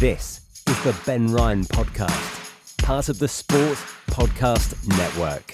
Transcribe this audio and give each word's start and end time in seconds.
This 0.00 0.40
is 0.66 0.82
the 0.82 0.98
Ben 1.04 1.30
Ryan 1.30 1.62
Podcast, 1.62 2.78
part 2.78 3.10
of 3.10 3.18
the 3.18 3.28
Sport 3.28 3.76
Podcast 4.06 4.88
Network. 4.96 5.50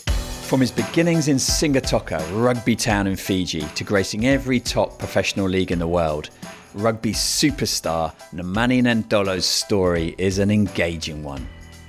From 0.47 0.61
his 0.61 0.71
beginnings 0.71 1.27
in 1.27 1.37
Sigatoka, 1.37 2.21
rugby 2.41 2.77
town 2.77 3.09
in 3.09 3.17
Fiji, 3.17 3.63
to 3.63 3.83
gracing 3.83 4.25
every 4.25 4.61
top 4.61 5.01
professional 5.01 5.49
league 5.49 5.73
in 5.73 5.81
the 5.81 5.89
world, 5.89 6.31
rugby 6.75 7.11
superstar 7.11 8.15
Nemani 8.33 8.83
Nadolo's 8.83 9.47
story 9.47 10.15
is 10.17 10.39
an 10.39 10.53
engaging 10.53 11.25
one. 11.25 11.45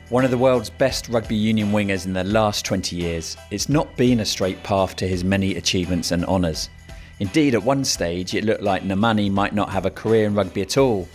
One 0.09 0.25
of 0.25 0.31
the 0.31 0.37
world's 0.39 0.71
best 0.71 1.09
rugby 1.09 1.35
union 1.35 1.71
wingers 1.71 2.07
in 2.07 2.13
the 2.13 2.23
last 2.23 2.65
20 2.65 2.95
years, 2.95 3.37
it's 3.51 3.69
not 3.69 3.95
been 3.97 4.21
a 4.21 4.25
straight 4.25 4.63
path 4.63 4.95
to 4.95 5.07
his 5.07 5.23
many 5.23 5.57
achievements 5.57 6.09
and 6.09 6.25
honours. 6.25 6.71
Indeed, 7.19 7.53
at 7.53 7.61
one 7.61 7.85
stage, 7.85 8.33
it 8.33 8.45
looked 8.45 8.63
like 8.63 8.81
Nemani 8.81 9.31
might 9.31 9.53
not 9.53 9.69
have 9.69 9.85
a 9.85 9.91
career 9.91 10.25
in 10.25 10.33
rugby 10.33 10.63
at 10.63 10.79
all. 10.79 11.07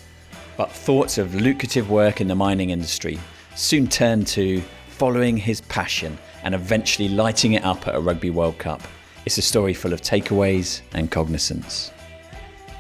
But 0.57 0.71
thoughts 0.71 1.19
of 1.19 1.35
lucrative 1.35 1.91
work 1.91 2.21
in 2.21 2.29
the 2.29 2.35
mining 2.35 2.71
industry 2.71 3.19
soon 3.55 3.87
turned 3.89 4.27
to 4.29 4.63
following 4.89 5.37
his 5.37 5.61
passion 5.63 6.19
and 6.43 6.55
eventually 6.55 7.09
lighting 7.09 7.55
it 7.55 7.65
up 7.65 7.89
at 7.89 7.95
a 7.95 8.01
Rugby 8.01 8.31
World 8.31 8.59
Cup. 8.59 8.83
It's 9.25 9.39
a 9.39 9.43
story 9.43 9.75
full 9.75 9.93
of 9.93 10.03
takeaways 10.03 10.83
and 10.93 11.11
cognizance. 11.11 11.91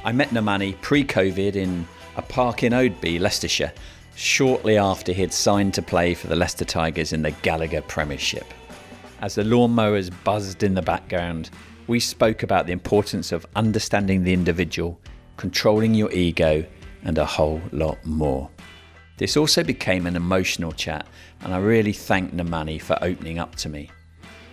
I 0.05 0.13
met 0.13 0.31
Nemani 0.31 0.81
pre 0.81 1.05
COVID 1.05 1.57
in 1.57 1.87
a 2.17 2.23
park 2.23 2.63
in 2.63 2.73
Oadby, 2.73 3.21
Leicestershire, 3.21 3.73
shortly 4.15 4.77
after 4.77 5.13
he 5.13 5.23
had 5.23 5.33
signed 5.33 5.73
to 5.75 5.83
play 5.83 6.15
for 6.15 6.27
the 6.27 6.37
Leicester 6.37 6.65
Tigers 6.65 7.13
in 7.13 7.23
the 7.23 7.31
Gallagher 7.31 7.83
Premiership. 7.83 8.53
As 9.21 9.37
the 9.37 9.45
lawnmowers 9.45 10.11
buzzed 10.25 10.63
in 10.63 10.75
the 10.75 10.83
background, 10.83 11.51
we 11.87 12.01
spoke 12.01 12.43
about 12.43 12.67
the 12.67 12.73
importance 12.73 13.33
of 13.33 13.47
understanding 13.57 14.25
the 14.25 14.33
individual, 14.33 15.01
controlling 15.37 15.95
your 15.95 16.11
ego, 16.13 16.65
and 17.05 17.19
a 17.19 17.25
whole 17.25 17.61
lot 17.73 18.05
more. 18.05 18.51
This 19.19 19.37
also 19.37 19.63
became 19.63 20.07
an 20.07 20.17
emotional 20.17 20.73
chat, 20.73 21.07
and 21.43 21.55
I 21.55 21.59
really 21.59 21.93
thank 21.93 22.35
Nemani 22.35 22.81
for 22.81 22.99
opening 23.03 23.39
up 23.39 23.57
to 23.57 23.69
me. 23.69 23.91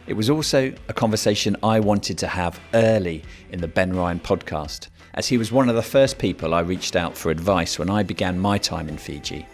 It 0.08 0.14
was 0.14 0.30
also 0.30 0.74
a 0.88 0.94
conversation 0.94 1.56
I 1.62 1.80
wanted 1.80 2.18
to 2.20 2.28
have 2.28 2.60
early 2.74 3.24
in 3.52 3.62
the 3.62 3.68
Ben 3.68 3.96
Ryan 3.96 4.20
podcast, 4.20 4.88
as 5.14 5.28
he 5.28 5.38
was 5.38 5.52
one 5.52 5.70
of 5.70 5.76
the 5.76 5.82
first 5.82 6.18
people 6.18 6.54
I 6.54 6.62
reached 6.62 6.96
out 6.96 7.18
for 7.18 7.30
advice 7.30 7.78
when 7.78 7.90
I 7.90 8.04
began 8.04 8.40
my 8.40 8.58
time 8.58 8.90
in 8.90 8.98
Fiji. 8.98 9.46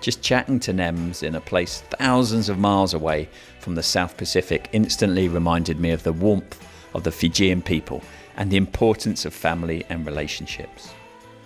Just 0.00 0.22
chatting 0.22 0.60
to 0.60 0.72
Nemz 0.72 1.22
in 1.22 1.34
a 1.34 1.40
place 1.40 1.82
thousands 1.98 2.48
of 2.48 2.58
miles 2.58 2.94
away 2.94 3.28
from 3.58 3.74
the 3.74 3.82
South 3.82 4.16
Pacific 4.16 4.68
instantly 4.72 5.28
reminded 5.28 5.80
me 5.80 5.90
of 5.90 6.02
the 6.02 6.12
warmth 6.12 6.64
of 6.94 7.02
the 7.02 7.10
Fijian 7.10 7.62
people 7.62 8.02
and 8.36 8.50
the 8.50 8.56
importance 8.56 9.24
of 9.24 9.34
family 9.34 9.84
and 9.88 10.06
relationships. 10.06 10.92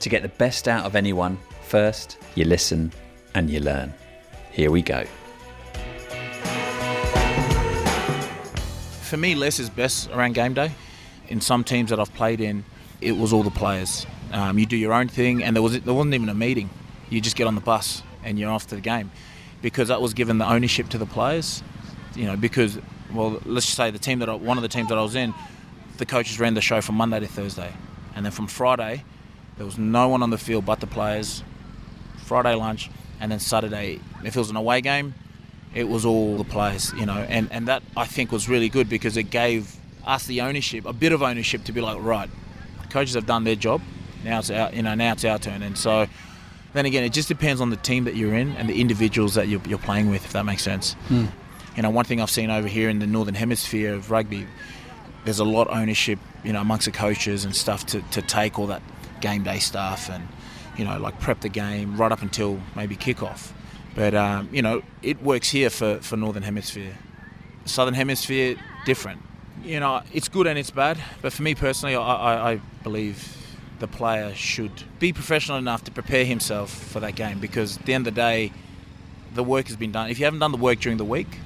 To 0.01 0.09
get 0.09 0.23
the 0.23 0.29
best 0.29 0.67
out 0.67 0.87
of 0.87 0.97
anyone, 0.97 1.39
first 1.61 2.17
you 2.34 2.47
listen 2.47 2.91
and 3.34 3.51
you 3.51 3.61
learn. 3.61 3.93
Here 4.51 4.70
we 4.70 4.81
go. 4.81 5.05
For 9.03 9.19
me, 9.19 9.34
less 9.34 9.59
is 9.59 9.69
best 9.69 10.09
around 10.11 10.34
game 10.34 10.55
day. 10.55 10.73
In 11.28 11.43
some 11.43 11.65
teams 11.65 11.91
that 11.91 12.01
I've 12.01 12.15
played 12.15 12.41
in, 12.41 12.65
it 13.03 13.12
was 13.12 13.33
all 13.33 13.43
the 13.43 13.51
players. 13.51 14.06
Um, 14.33 14.59
you 14.59 14.65
do 14.65 14.77
your 14.77 14.95
own 14.95 15.09
thing, 15.09 15.43
and 15.43 15.55
there 15.55 15.62
was 15.62 15.78
there 15.78 15.93
wasn't 15.93 16.15
even 16.15 16.31
a 16.31 16.34
meeting. 16.34 16.71
You 17.11 17.21
just 17.21 17.37
get 17.37 17.47
on 17.47 17.55
the 17.55 17.61
bus 17.61 18.03
and 18.25 18.39
you're 18.39 18.51
off 18.51 18.69
to 18.69 18.77
the 18.77 18.81
game, 18.81 19.11
because 19.61 19.89
that 19.89 20.01
was 20.01 20.15
given 20.15 20.39
the 20.39 20.51
ownership 20.51 20.89
to 20.91 20.98
the 20.98 21.06
players. 21.06 21.62
You 22.15 22.25
know, 22.25 22.37
because 22.37 22.78
well, 23.12 23.41
let's 23.45 23.67
just 23.67 23.77
say 23.77 23.91
the 23.91 23.98
team 23.98 24.21
that 24.21 24.31
I, 24.31 24.34
one 24.34 24.56
of 24.56 24.62
the 24.62 24.69
teams 24.69 24.89
that 24.89 24.97
I 24.97 25.03
was 25.03 25.15
in, 25.15 25.34
the 25.98 26.06
coaches 26.06 26.41
ran 26.41 26.55
the 26.55 26.62
show 26.62 26.81
from 26.81 26.95
Monday 26.95 27.21
to 27.21 27.27
Thursday, 27.27 27.73
and 28.15 28.25
then 28.25 28.33
from 28.33 28.47
Friday, 28.47 29.05
there 29.61 29.66
was 29.66 29.77
no 29.77 30.08
one 30.08 30.22
on 30.22 30.30
the 30.30 30.39
field 30.39 30.64
but 30.64 30.80
the 30.80 30.86
players. 30.86 31.44
Friday 32.25 32.55
lunch, 32.55 32.91
and 33.20 33.30
then 33.30 33.39
Saturday, 33.39 34.00
if 34.25 34.34
it 34.34 34.39
was 34.39 34.48
an 34.48 34.56
away 34.56 34.80
game, 34.80 35.12
it 35.75 35.86
was 35.86 36.06
all 36.06 36.39
the 36.39 36.44
players, 36.44 36.94
you 36.94 37.05
know, 37.05 37.19
and, 37.28 37.47
and 37.53 37.69
that 37.69 37.83
I 37.94 38.06
think 38.06 38.33
was 38.33 38.48
really 38.48 38.70
good 38.70 38.88
because 38.88 39.19
it 39.19 39.25
gave 39.25 39.77
us 40.06 40.27
the 40.27 40.41
ownership, 40.41 40.87
a 40.87 40.94
bit 40.94 41.12
of 41.12 41.22
ownership 41.22 41.65
to 41.65 41.72
be 41.72 41.82
like, 41.82 42.03
right, 42.03 42.31
coaches 42.88 43.16
have 43.16 43.26
done 43.26 43.44
their 43.44 43.54
job, 43.54 43.82
now 44.25 44.38
it's 44.38 44.50
our, 44.50 44.72
you 44.72 44.82
know, 44.82 44.94
now 44.94 45.12
it's 45.12 45.26
our 45.26 45.38
turn, 45.38 45.62
and 45.62 45.76
so 45.76 46.06
then 46.72 46.87
again, 46.87 47.04
it 47.04 47.12
just 47.12 47.28
depends 47.28 47.60
on 47.60 47.69
the 47.69 47.76
team 47.76 48.04
that 48.04 48.16
you're 48.16 48.34
in 48.34 48.56
and 48.56 48.66
the 48.66 48.81
individuals 48.81 49.34
that 49.34 49.49
you're, 49.49 49.60
you're 49.69 49.78
playing 49.78 50.09
with, 50.09 50.25
if 50.25 50.32
that 50.32 50.47
makes 50.47 50.62
sense. 50.62 50.94
Hmm. 51.09 51.26
You 51.76 51.82
know, 51.82 51.91
one 51.91 52.06
thing 52.06 52.22
I've 52.22 52.31
seen 52.31 52.49
over 52.49 52.66
here 52.66 52.88
in 52.88 52.99
the 52.99 53.06
northern 53.06 53.34
hemisphere 53.34 53.93
of 53.93 54.10
rugby, 54.10 54.47
there's 55.26 55.38
a 55.38 55.44
lot 55.44 55.69
of 55.69 55.76
ownership, 55.76 56.19
you 56.44 56.54
know, 56.54 56.62
amongst 56.62 56.87
the 56.87 56.93
coaches 56.93 57.44
and 57.44 57.54
stuff 57.54 57.84
to, 57.87 58.00
to 58.12 58.22
take 58.22 58.59
all 58.59 58.69
that 58.69 58.81
game 59.20 59.42
day 59.42 59.58
stuff 59.58 60.08
and 60.08 60.26
you 60.76 60.84
know, 60.84 60.98
like 60.98 61.20
prep 61.20 61.41
the 61.41 61.48
game 61.48 61.97
right 61.97 62.10
up 62.10 62.22
until 62.22 62.58
maybe 62.75 62.97
kickoff. 62.97 63.53
But 63.94 64.14
um, 64.14 64.48
you 64.53 64.62
know, 64.62 64.82
it 65.03 65.22
works 65.22 65.50
here 65.50 65.70
for, 65.70 65.98
for 65.98 66.16
Northern 66.16 66.42
Hemisphere. 66.42 66.97
Southern 67.64 67.94
Hemisphere, 67.94 68.56
different. 68.86 69.20
You 69.62 69.81
know, 69.81 70.03
it's 70.12 70.28
good 70.28 70.47
and 70.47 70.58
it's 70.58 70.70
bad. 70.70 70.98
But 71.20 71.32
for 71.32 71.42
me 71.42 71.54
personally, 71.54 71.97
I, 71.97 72.00
I, 72.00 72.53
I 72.53 72.60
believe 72.82 73.36
the 73.78 73.88
player 73.88 74.34
should 74.34 74.84
be 74.98 75.12
professional 75.12 75.58
enough 75.58 75.84
to 75.84 75.91
prepare 75.91 76.25
himself 76.25 76.70
for 76.70 77.00
that 77.00 77.14
game 77.14 77.41
because 77.41 77.76
at 77.76 77.87
the 77.87 77.94
end 77.94 78.06
of 78.06 78.14
the 78.14 78.20
day, 78.20 78.52
the 79.34 79.44
work 79.44 79.66
has 79.66 79.76
been 79.76 79.92
done. 79.92 80.10
If 80.10 80.19
you 80.19 80.25
haven't 80.25 80.41
done 80.41 80.52
the 80.52 80.58
work 80.58 80.81
during 80.81 80.98
the 80.98 81.04
week, 81.04 81.38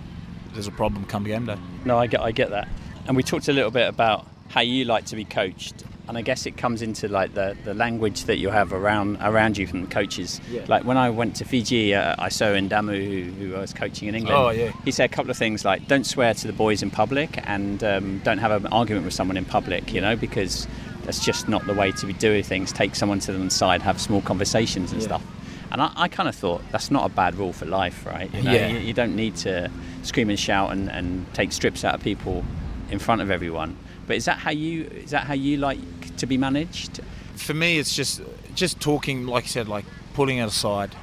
there's 0.52 0.66
a 0.66 0.72
problem 0.72 1.04
come 1.06 1.24
game 1.24 1.46
day. 1.46 1.56
No, 1.84 1.98
I 1.98 2.06
get, 2.06 2.20
I 2.20 2.30
get 2.30 2.50
that. 2.50 2.68
And 3.06 3.16
we 3.16 3.22
talked 3.22 3.48
a 3.48 3.52
little 3.52 3.70
bit 3.70 3.88
about 3.88 4.26
how 4.48 4.60
you 4.60 4.84
like 4.84 5.06
to 5.06 5.16
be 5.16 5.24
coached 5.24 5.84
and 6.09 6.19
I 6.19 6.22
guess 6.22 6.44
it 6.47 6.56
comes 6.56 6.82
into 6.82 7.09
like 7.09 7.34
the, 7.34 7.56
the 7.65 7.72
language 7.75 8.25
that 8.25 8.37
you 8.37 8.50
have 8.50 8.72
around 8.72 9.16
around 9.22 9.56
you 9.56 9.66
from 9.66 9.81
the 9.82 9.87
coaches. 9.88 10.41
Yeah. 10.50 10.65
Like 10.69 10.84
when 10.84 10.97
I 10.97 11.09
went 11.10 11.37
to 11.37 11.44
Fiji, 11.44 11.94
uh, 11.94 12.15
I 12.19 12.28
saw 12.28 12.47
Ndamu, 12.47 13.34
who, 13.34 13.47
who 13.48 13.54
I 13.56 13.60
was 13.60 13.72
coaching 13.72 14.09
in 14.09 14.15
England. 14.15 14.37
Oh, 14.38 14.50
yeah. 14.50 14.72
He 14.84 14.91
said 14.91 15.10
a 15.10 15.12
couple 15.15 15.31
of 15.31 15.37
things 15.37 15.65
like, 15.65 15.88
"Don't 15.88 16.04
swear 16.04 16.34
to 16.34 16.47
the 16.47 16.53
boys 16.53 16.82
in 16.82 16.91
public, 16.91 17.38
and 17.48 17.82
um, 17.82 18.19
don't 18.25 18.38
have 18.38 18.53
an 18.53 18.66
argument 18.72 19.04
with 19.04 19.15
someone 19.15 19.37
in 19.37 19.44
public," 19.44 19.92
you 19.94 20.00
know, 20.00 20.15
because 20.16 20.66
that's 21.04 21.25
just 21.25 21.48
not 21.48 21.66
the 21.66 21.75
way 21.75 21.92
to 21.92 22.06
be 22.06 22.12
doing 22.15 22.42
things. 22.42 22.72
Take 22.72 22.94
someone 22.94 23.19
to 23.21 23.32
the 23.32 23.50
side, 23.50 23.82
have 23.82 24.00
small 24.00 24.21
conversations 24.22 24.92
and 24.92 25.00
Yeah. 25.00 25.06
stuff. 25.09 25.22
And 25.72 25.82
I, 25.82 25.91
I 25.97 26.09
kind 26.09 26.28
of 26.28 26.34
thought 26.36 26.62
that's 26.71 26.91
not 26.91 27.04
a 27.04 27.09
bad 27.12 27.34
rule 27.34 27.53
for 27.53 27.66
life, 27.66 28.06
right? 28.06 28.32
You 28.32 28.42
know, 28.42 28.53
Yeah. 28.53 28.69
you, 28.69 28.78
you 28.78 28.92
don't 28.92 29.16
need 29.16 29.36
to 29.36 29.71
scream 30.03 30.31
and 30.31 30.38
shout 30.38 30.71
and, 30.72 30.88
and 30.91 31.26
take 31.34 31.50
strips 31.53 31.84
out 31.84 31.94
of 31.94 32.03
people 32.03 32.44
in 32.91 32.98
front 32.98 33.22
of 33.22 33.31
everyone. 33.31 33.76
But 34.06 34.16
is 34.16 34.25
that 34.26 34.38
how 34.38 34.50
you 34.50 34.84
is 34.84 35.10
that 35.10 35.25
how 35.26 35.34
you 35.34 35.56
like 35.56 36.16
to 36.16 36.26
be 36.26 36.37
managed? 36.38 37.00
for 37.37 37.53
me, 37.54 37.78
it's 37.78 37.94
just 37.97 38.22
just 38.54 38.81
talking, 38.81 39.26
like 39.26 39.44
you 39.44 39.50
said, 39.50 39.66
like 39.69 39.84
pulling 40.15 40.38
it 40.38 40.44
aside. 40.47 40.94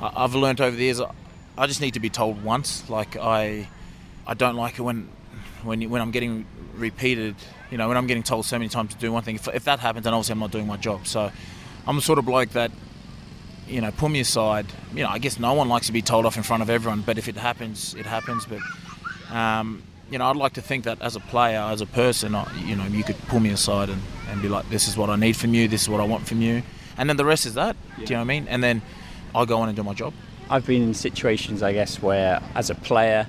I- 0.00 0.12
I've 0.24 0.34
learnt 0.34 0.60
over 0.60 0.76
the 0.76 0.84
years, 0.84 1.00
I- 1.00 1.10
I 1.58 1.66
just 1.66 1.80
need 1.80 1.94
to 1.94 2.00
be 2.00 2.08
told 2.10 2.42
once. 2.44 2.88
Like 2.88 3.16
I, 3.16 3.68
I 4.26 4.34
don't 4.34 4.54
like 4.56 4.78
it 4.78 4.82
when, 4.82 5.08
when 5.64 5.88
when 5.90 6.00
I'm 6.00 6.10
getting 6.12 6.46
repeated. 6.76 7.34
You 7.70 7.78
know, 7.78 7.88
when 7.88 7.96
I'm 7.96 8.06
getting 8.06 8.22
told 8.22 8.46
so 8.46 8.56
many 8.58 8.68
times 8.68 8.94
to 8.94 9.00
do 9.00 9.10
one 9.10 9.24
thing. 9.24 9.34
If, 9.34 9.48
if 9.48 9.64
that 9.64 9.80
happens, 9.80 10.04
then 10.04 10.14
obviously 10.14 10.34
I'm 10.34 10.38
not 10.38 10.52
doing 10.52 10.68
my 10.68 10.76
job. 10.76 11.06
So, 11.06 11.32
I'm 11.86 11.96
the 11.96 12.02
sort 12.02 12.18
of 12.20 12.24
bloke 12.24 12.50
that, 12.50 12.70
you 13.66 13.80
know, 13.80 13.90
pull 13.90 14.08
me 14.08 14.20
aside. 14.20 14.66
You 14.94 15.02
know, 15.02 15.08
I 15.08 15.18
guess 15.18 15.40
no 15.40 15.52
one 15.54 15.68
likes 15.68 15.86
to 15.88 15.92
be 15.92 16.00
told 16.02 16.26
off 16.26 16.36
in 16.36 16.44
front 16.44 16.62
of 16.62 16.70
everyone, 16.70 17.00
but 17.00 17.18
if 17.18 17.26
it 17.26 17.36
happens, 17.36 17.94
it 17.94 18.06
happens. 18.06 18.46
But, 18.46 18.60
um, 19.36 19.82
you 20.10 20.18
know, 20.18 20.26
I'd 20.26 20.36
like 20.36 20.52
to 20.54 20.60
think 20.62 20.84
that 20.84 21.00
as 21.02 21.16
a 21.16 21.20
player, 21.20 21.58
as 21.58 21.80
a 21.80 21.86
person, 21.86 22.34
I, 22.34 22.46
you 22.64 22.76
know, 22.76 22.84
you 22.86 23.02
could 23.02 23.18
pull 23.28 23.40
me 23.40 23.50
aside 23.50 23.88
and, 23.88 24.00
and 24.28 24.40
be 24.40 24.48
like, 24.48 24.68
this 24.70 24.86
is 24.88 24.96
what 24.96 25.10
I 25.10 25.16
need 25.16 25.36
from 25.36 25.54
you, 25.54 25.68
this 25.68 25.82
is 25.82 25.88
what 25.88 26.00
I 26.00 26.04
want 26.04 26.26
from 26.28 26.40
you. 26.42 26.62
And 26.96 27.08
then 27.08 27.16
the 27.16 27.24
rest 27.24 27.44
is 27.46 27.54
that. 27.54 27.76
Do 27.96 28.02
you 28.02 28.08
know 28.10 28.16
what 28.16 28.20
I 28.22 28.24
mean? 28.24 28.46
And 28.48 28.62
then 28.62 28.82
I'll 29.34 29.46
go 29.46 29.58
on 29.58 29.68
and 29.68 29.76
do 29.76 29.82
my 29.82 29.94
job. 29.94 30.14
I've 30.48 30.66
been 30.66 30.82
in 30.82 30.94
situations, 30.94 31.62
I 31.62 31.72
guess, 31.72 32.00
where 32.00 32.40
as 32.54 32.70
a 32.70 32.74
player, 32.74 33.26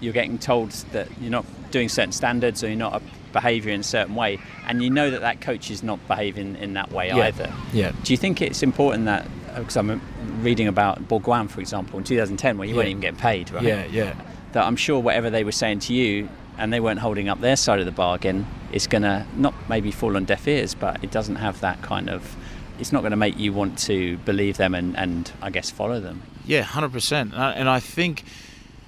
you're 0.00 0.12
getting 0.12 0.38
told 0.38 0.70
that 0.92 1.08
you're 1.20 1.30
not 1.30 1.44
doing 1.70 1.88
certain 1.88 2.12
standards 2.12 2.62
or 2.64 2.68
you're 2.68 2.76
not 2.76 3.02
behaviour 3.32 3.72
in 3.72 3.80
a 3.80 3.84
certain 3.84 4.14
way, 4.14 4.38
and 4.66 4.82
you 4.82 4.90
know 4.90 5.10
that 5.10 5.20
that 5.20 5.40
coach 5.40 5.70
is 5.70 5.82
not 5.82 5.98
behaving 6.08 6.56
in 6.56 6.72
that 6.74 6.90
way 6.90 7.08
Yeah. 7.08 7.26
either. 7.26 7.52
Yeah. 7.72 7.92
Do 8.02 8.12
you 8.12 8.16
think 8.16 8.40
it's 8.40 8.62
important 8.62 9.04
that, 9.04 9.26
because 9.56 9.76
I'm 9.76 10.00
reading 10.42 10.66
about 10.68 11.06
Bourgoin, 11.08 11.48
for 11.50 11.60
example, 11.60 11.98
in 11.98 12.04
2010, 12.04 12.56
where 12.58 12.66
you 12.66 12.74
weren't 12.74 12.88
even 12.88 13.00
getting 13.00 13.18
paid, 13.20 13.50
right? 13.50 13.62
Yeah, 13.62 13.84
yeah. 13.86 14.14
That 14.52 14.64
I'm 14.64 14.76
sure 14.76 15.00
whatever 15.00 15.30
they 15.30 15.44
were 15.44 15.52
saying 15.52 15.80
to 15.80 15.94
you 15.94 16.28
and 16.58 16.72
they 16.72 16.80
weren't 16.80 17.00
holding 17.00 17.28
up 17.28 17.40
their 17.40 17.56
side 17.56 17.80
of 17.80 17.86
the 17.86 17.92
bargain 17.92 18.46
is 18.72 18.86
going 18.86 19.02
to 19.02 19.26
not 19.36 19.54
maybe 19.68 19.90
fall 19.90 20.16
on 20.16 20.24
deaf 20.24 20.46
ears, 20.46 20.74
but 20.74 21.02
it 21.02 21.10
doesn't 21.10 21.36
have 21.36 21.60
that 21.60 21.80
kind 21.82 22.10
of. 22.10 22.36
It's 22.78 22.92
not 22.92 23.00
going 23.00 23.12
to 23.12 23.16
make 23.16 23.38
you 23.38 23.52
want 23.52 23.78
to 23.80 24.18
believe 24.18 24.56
them 24.56 24.74
and, 24.74 24.96
and 24.96 25.30
I 25.42 25.50
guess 25.50 25.70
follow 25.70 26.00
them. 26.00 26.22
Yeah, 26.46 26.62
hundred 26.62 26.92
percent. 26.92 27.34
And 27.34 27.68
I 27.68 27.80
think 27.80 28.24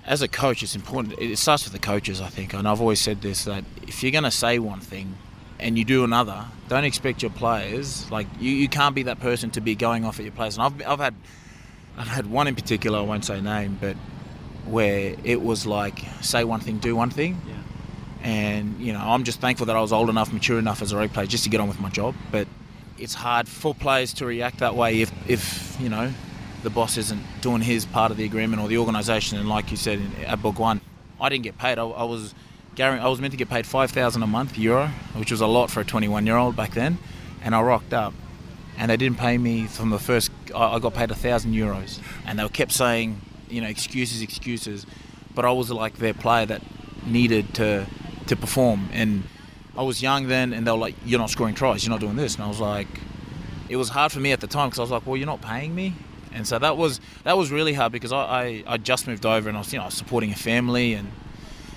as 0.05 0.23
a 0.23 0.29
coach, 0.29 0.63
it's 0.63 0.75
important. 0.75 1.19
It 1.19 1.39
starts 1.39 1.65
with 1.65 1.73
the 1.73 1.79
coaches, 1.79 2.21
I 2.21 2.29
think, 2.29 2.55
and 2.55 2.67
I've 2.67 2.81
always 2.81 3.01
said 3.01 3.23
this 3.23 3.45
that 3.45 3.65
if 3.87 4.03
you're 4.03 4.13
going 4.13 4.25
to 4.25 4.31
say 4.31 4.59
one 4.59 4.81
thing 4.81 5.15
and 5.61 5.79
you 5.79 5.85
do 5.85 6.05
another, 6.05 6.47
don't 6.69 6.85
expect 6.85 7.23
your 7.23 7.31
players 7.31 8.11
like 8.11 8.27
you, 8.41 8.51
you 8.51 8.69
can't 8.69 8.95
be 8.95 9.05
that 9.05 9.21
person 9.21 9.51
to 9.51 9.61
be 9.61 9.75
going 9.75 10.05
off 10.05 10.19
at 10.19 10.25
your 10.25 10.33
players. 10.33 10.57
And 10.59 10.65
I've 10.65 10.87
I've 10.87 10.99
had 10.99 11.15
I've 11.97 12.09
had 12.09 12.27
one 12.27 12.49
in 12.49 12.55
particular. 12.55 12.99
I 12.99 13.03
won't 13.03 13.25
say 13.25 13.41
name, 13.41 13.79
but 13.81 13.97
where 14.67 15.17
it 15.25 15.43
was 15.43 15.67
like 15.67 15.99
say 16.21 16.45
one 16.45 16.61
thing, 16.61 16.79
do 16.79 16.95
one 16.97 17.11
thing. 17.11 17.41
Yeah. 17.47 17.55
And 18.23 18.81
you 18.81 18.93
know, 18.93 19.01
I'm 19.01 19.25
just 19.25 19.41
thankful 19.41 19.67
that 19.67 19.77
I 19.77 19.81
was 19.81 19.93
old 19.93 20.09
enough, 20.09 20.33
mature 20.33 20.59
enough 20.59 20.83
as 20.83 20.93
a 20.93 20.97
rugby 20.97 21.13
player 21.13 21.27
just 21.27 21.45
to 21.45 21.51
get 21.51 21.61
on 21.61 21.69
with 21.69 21.81
my 21.81 21.89
job. 21.89 22.15
But 22.31 22.47
it's 22.99 23.15
hard 23.15 23.49
for 23.49 23.75
players 23.75 24.13
to 24.15 24.27
react 24.27 24.59
that 24.59 24.75
way 24.77 25.01
if, 25.01 25.13
if 25.29 25.77
you 25.81 25.89
know, 25.89 26.13
the 26.63 26.71
boss 26.71 26.97
isn't 26.97 27.23
doing 27.41 27.61
his 27.61 27.85
part 27.85 28.13
of 28.13 28.17
the 28.17 28.25
agreement 28.25 28.63
or 28.63 28.69
the 28.69 28.79
organisation. 28.79 29.39
And 29.39 29.49
like 29.49 29.71
you 29.71 29.77
said 29.77 29.99
in, 29.99 30.25
at 30.25 30.39
Bourgoin, 30.39 30.81
I 31.21 31.29
didn't 31.29 31.45
get 31.45 31.59
paid. 31.59 31.79
I, 31.79 31.85
I 31.85 32.05
was 32.05 32.35
I 32.79 33.09
was 33.09 33.21
meant 33.21 33.33
to 33.33 33.37
get 33.37 33.51
paid 33.51 33.67
five 33.67 33.91
thousand 33.91 34.23
a 34.23 34.27
month 34.27 34.57
euro, 34.57 34.89
which 35.17 35.31
was 35.31 35.41
a 35.41 35.47
lot 35.47 35.71
for 35.71 35.81
a 35.81 35.85
21 35.85 36.27
year 36.27 36.37
old 36.37 36.57
back 36.57 36.73
then, 36.73 36.99
and 37.43 37.55
I 37.55 37.61
rocked 37.61 37.93
up, 37.93 38.15
and 38.79 38.91
they 38.91 38.97
didn't 38.97 39.19
pay 39.19 39.37
me 39.37 39.67
from 39.67 39.91
the 39.91 39.99
first. 39.99 40.31
I 40.55 40.79
got 40.79 40.95
paid 40.95 41.11
a 41.11 41.15
thousand 41.15 41.53
euros, 41.53 42.01
and 42.25 42.39
they 42.39 42.49
kept 42.49 42.73
saying, 42.73 43.21
you 43.53 43.61
know, 43.61 43.69
excuses, 43.69 44.23
excuses, 44.23 44.87
but 45.35 45.45
I 45.45 45.53
was 45.53 45.71
like 45.71 45.97
their 45.97 46.15
player 46.15 46.47
that 46.47 46.63
needed 47.07 47.55
to 47.55 47.87
to 48.27 48.37
perform, 48.37 48.89
and 48.93 49.25
I 49.77 49.83
was 49.83 50.03
young 50.03 50.29
then, 50.29 50.53
and 50.53 50.67
they 50.67 50.71
were 50.71 50.79
like, 50.79 50.95
"You're 51.05 51.21
not 51.21 51.31
scoring 51.31 51.55
tries, 51.55 51.85
you're 51.85 51.91
not 51.91 52.01
doing 52.01 52.17
this," 52.17 52.35
and 52.35 52.45
I 52.45 52.49
was 52.49 52.61
like, 52.61 52.89
it 53.69 53.77
was 53.77 53.89
hard 53.89 54.13
for 54.13 54.21
me 54.21 54.33
at 54.33 54.41
the 54.41 54.47
time 54.47 54.69
because 54.69 54.79
I 54.79 54.83
was 54.83 54.91
like, 54.91 55.07
"Well, 55.07 55.17
you're 55.17 55.27
not 55.27 55.43
paying 55.43 55.75
me." 55.75 55.95
And 56.35 56.47
so 56.47 56.59
that 56.59 56.77
was 56.77 57.01
that 57.25 57.37
was 57.37 57.51
really 57.51 57.75
hard 57.75 57.93
because 57.93 58.13
I, 58.13 58.23
I, 58.23 58.65
I 58.67 58.77
just 58.79 59.07
moved 59.07 59.27
over 59.27 59.49
and 59.49 59.57
I 59.57 59.61
was 59.61 59.73
you 59.73 59.79
know 59.79 59.89
supporting 59.91 60.31
a 60.33 60.37
family 60.37 60.95
and 60.95 61.11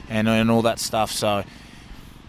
and, 0.09 0.27
and 0.27 0.49
all 0.49 0.61
that 0.61 0.79
stuff. 0.79 1.11
So 1.11 1.43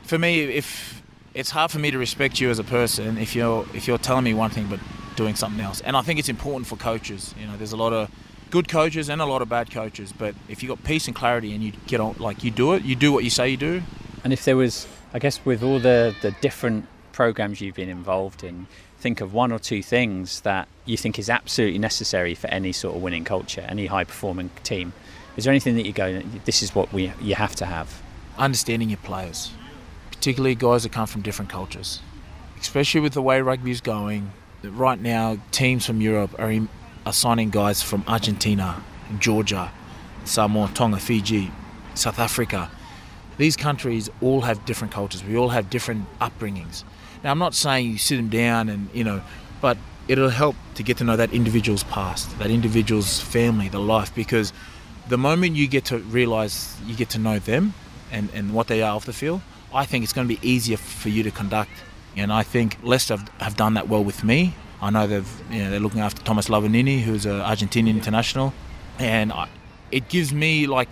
for 0.02 0.18
me, 0.18 0.40
if 0.42 1.02
it's 1.34 1.50
hard 1.50 1.70
for 1.70 1.78
me 1.78 1.90
to 1.90 1.98
respect 1.98 2.40
you 2.40 2.48
as 2.50 2.58
a 2.58 2.64
person 2.64 3.18
if 3.18 3.36
you're 3.36 3.66
if 3.74 3.86
you're 3.86 3.98
telling 3.98 4.24
me 4.24 4.32
one 4.32 4.50
thing 4.50 4.66
but 4.68 4.80
doing 5.16 5.34
something 5.34 5.60
else. 5.60 5.80
And 5.80 5.96
I 5.96 6.02
think 6.02 6.18
it's 6.18 6.28
important 6.28 6.66
for 6.66 6.76
coaches. 6.76 7.34
You 7.40 7.46
know, 7.46 7.56
there's 7.56 7.72
a 7.72 7.76
lot 7.76 7.92
of 7.92 8.10
good 8.50 8.68
coaches 8.68 9.08
and 9.08 9.20
a 9.20 9.26
lot 9.26 9.42
of 9.42 9.48
bad 9.48 9.70
coaches, 9.70 10.12
but 10.16 10.34
if 10.48 10.62
you 10.62 10.68
got 10.68 10.82
peace 10.84 11.06
and 11.06 11.14
clarity 11.16 11.54
and 11.54 11.62
you 11.62 11.72
get 11.86 12.00
on 12.00 12.16
like 12.18 12.44
you 12.44 12.50
do 12.50 12.74
it, 12.74 12.84
you 12.84 12.94
do 12.94 13.12
what 13.12 13.24
you 13.24 13.30
say 13.30 13.48
you 13.48 13.56
do. 13.56 13.82
And 14.24 14.32
if 14.32 14.44
there 14.44 14.56
was, 14.56 14.86
I 15.12 15.18
guess, 15.18 15.44
with 15.44 15.62
all 15.62 15.78
the 15.78 16.14
the 16.22 16.32
different 16.40 16.86
programs 17.12 17.60
you've 17.60 17.74
been 17.74 17.88
involved 17.88 18.44
in, 18.44 18.66
think 18.98 19.20
of 19.20 19.32
one 19.32 19.52
or 19.52 19.58
two 19.58 19.82
things 19.82 20.40
that 20.40 20.68
you 20.84 20.96
think 20.96 21.18
is 21.18 21.30
absolutely 21.30 21.78
necessary 21.78 22.34
for 22.34 22.48
any 22.48 22.72
sort 22.72 22.96
of 22.96 23.02
winning 23.02 23.24
culture, 23.24 23.64
any 23.68 23.86
high 23.86 24.04
performing 24.04 24.50
team. 24.64 24.92
Is 25.36 25.44
there 25.44 25.52
anything 25.52 25.76
that 25.76 25.86
you 25.86 25.92
go, 25.92 26.20
this 26.44 26.62
is 26.62 26.74
what 26.74 26.92
we 26.92 27.12
you 27.20 27.34
have 27.34 27.54
to 27.56 27.66
have? 27.66 28.02
Understanding 28.38 28.90
your 28.90 28.98
players, 28.98 29.52
particularly 30.10 30.54
guys 30.54 30.82
that 30.82 30.92
come 30.92 31.06
from 31.06 31.22
different 31.22 31.50
cultures, 31.50 32.00
especially 32.60 33.00
with 33.00 33.12
the 33.12 33.22
way 33.22 33.40
rugby 33.40 33.70
is 33.70 33.80
going. 33.80 34.32
Right 34.62 35.00
now, 35.00 35.38
teams 35.52 35.86
from 35.86 36.00
Europe 36.00 36.34
are, 36.38 36.50
in, 36.50 36.68
are 37.06 37.12
signing 37.12 37.50
guys 37.50 37.82
from 37.82 38.04
Argentina, 38.08 38.82
Georgia, 39.20 39.70
Samoa, 40.24 40.68
Tonga, 40.74 40.98
Fiji, 40.98 41.52
South 41.94 42.18
Africa. 42.18 42.68
These 43.38 43.56
countries 43.56 44.10
all 44.20 44.40
have 44.40 44.64
different 44.66 44.92
cultures. 44.92 45.22
We 45.22 45.36
all 45.36 45.50
have 45.50 45.70
different 45.70 46.06
upbringings. 46.20 46.82
Now, 47.22 47.30
I'm 47.30 47.38
not 47.38 47.54
saying 47.54 47.92
you 47.92 47.98
sit 47.98 48.16
them 48.16 48.28
down 48.28 48.68
and 48.68 48.90
you 48.92 49.04
know, 49.04 49.22
but 49.60 49.78
it'll 50.08 50.30
help 50.30 50.56
to 50.74 50.82
get 50.82 50.96
to 50.98 51.04
know 51.04 51.16
that 51.16 51.32
individual's 51.32 51.84
past, 51.84 52.36
that 52.40 52.50
individual's 52.50 53.20
family, 53.20 53.68
the 53.68 53.80
life, 53.80 54.12
because 54.14 54.52
the 55.08 55.16
moment 55.18 55.54
you 55.54 55.68
get 55.68 55.84
to 55.86 55.98
realize 55.98 56.76
you 56.86 56.96
get 56.96 57.10
to 57.10 57.18
know 57.18 57.38
them 57.38 57.72
and, 58.10 58.28
and 58.34 58.52
what 58.52 58.66
they 58.66 58.82
are 58.82 58.96
off 58.96 59.06
the 59.06 59.12
field, 59.12 59.40
I 59.72 59.84
think 59.84 60.02
it's 60.02 60.12
going 60.12 60.26
to 60.26 60.34
be 60.34 60.48
easier 60.48 60.76
for 60.76 61.08
you 61.08 61.22
to 61.22 61.30
conduct. 61.30 61.70
And 62.16 62.32
I 62.32 62.42
think 62.42 62.78
Leicester 62.82 63.16
have, 63.16 63.28
have 63.40 63.56
done 63.56 63.74
that 63.74 63.88
well 63.88 64.02
with 64.02 64.24
me. 64.24 64.54
I 64.80 64.90
know 64.90 65.06
they've 65.06 65.42
you 65.50 65.64
know 65.64 65.70
they're 65.70 65.80
looking 65.80 66.00
after 66.00 66.22
Thomas 66.22 66.48
Lavanini, 66.48 67.02
who's 67.02 67.26
an 67.26 67.40
Argentinian 67.40 67.94
international, 67.94 68.52
and 68.98 69.32
I, 69.32 69.48
it 69.90 70.08
gives 70.08 70.32
me 70.32 70.66
like 70.66 70.88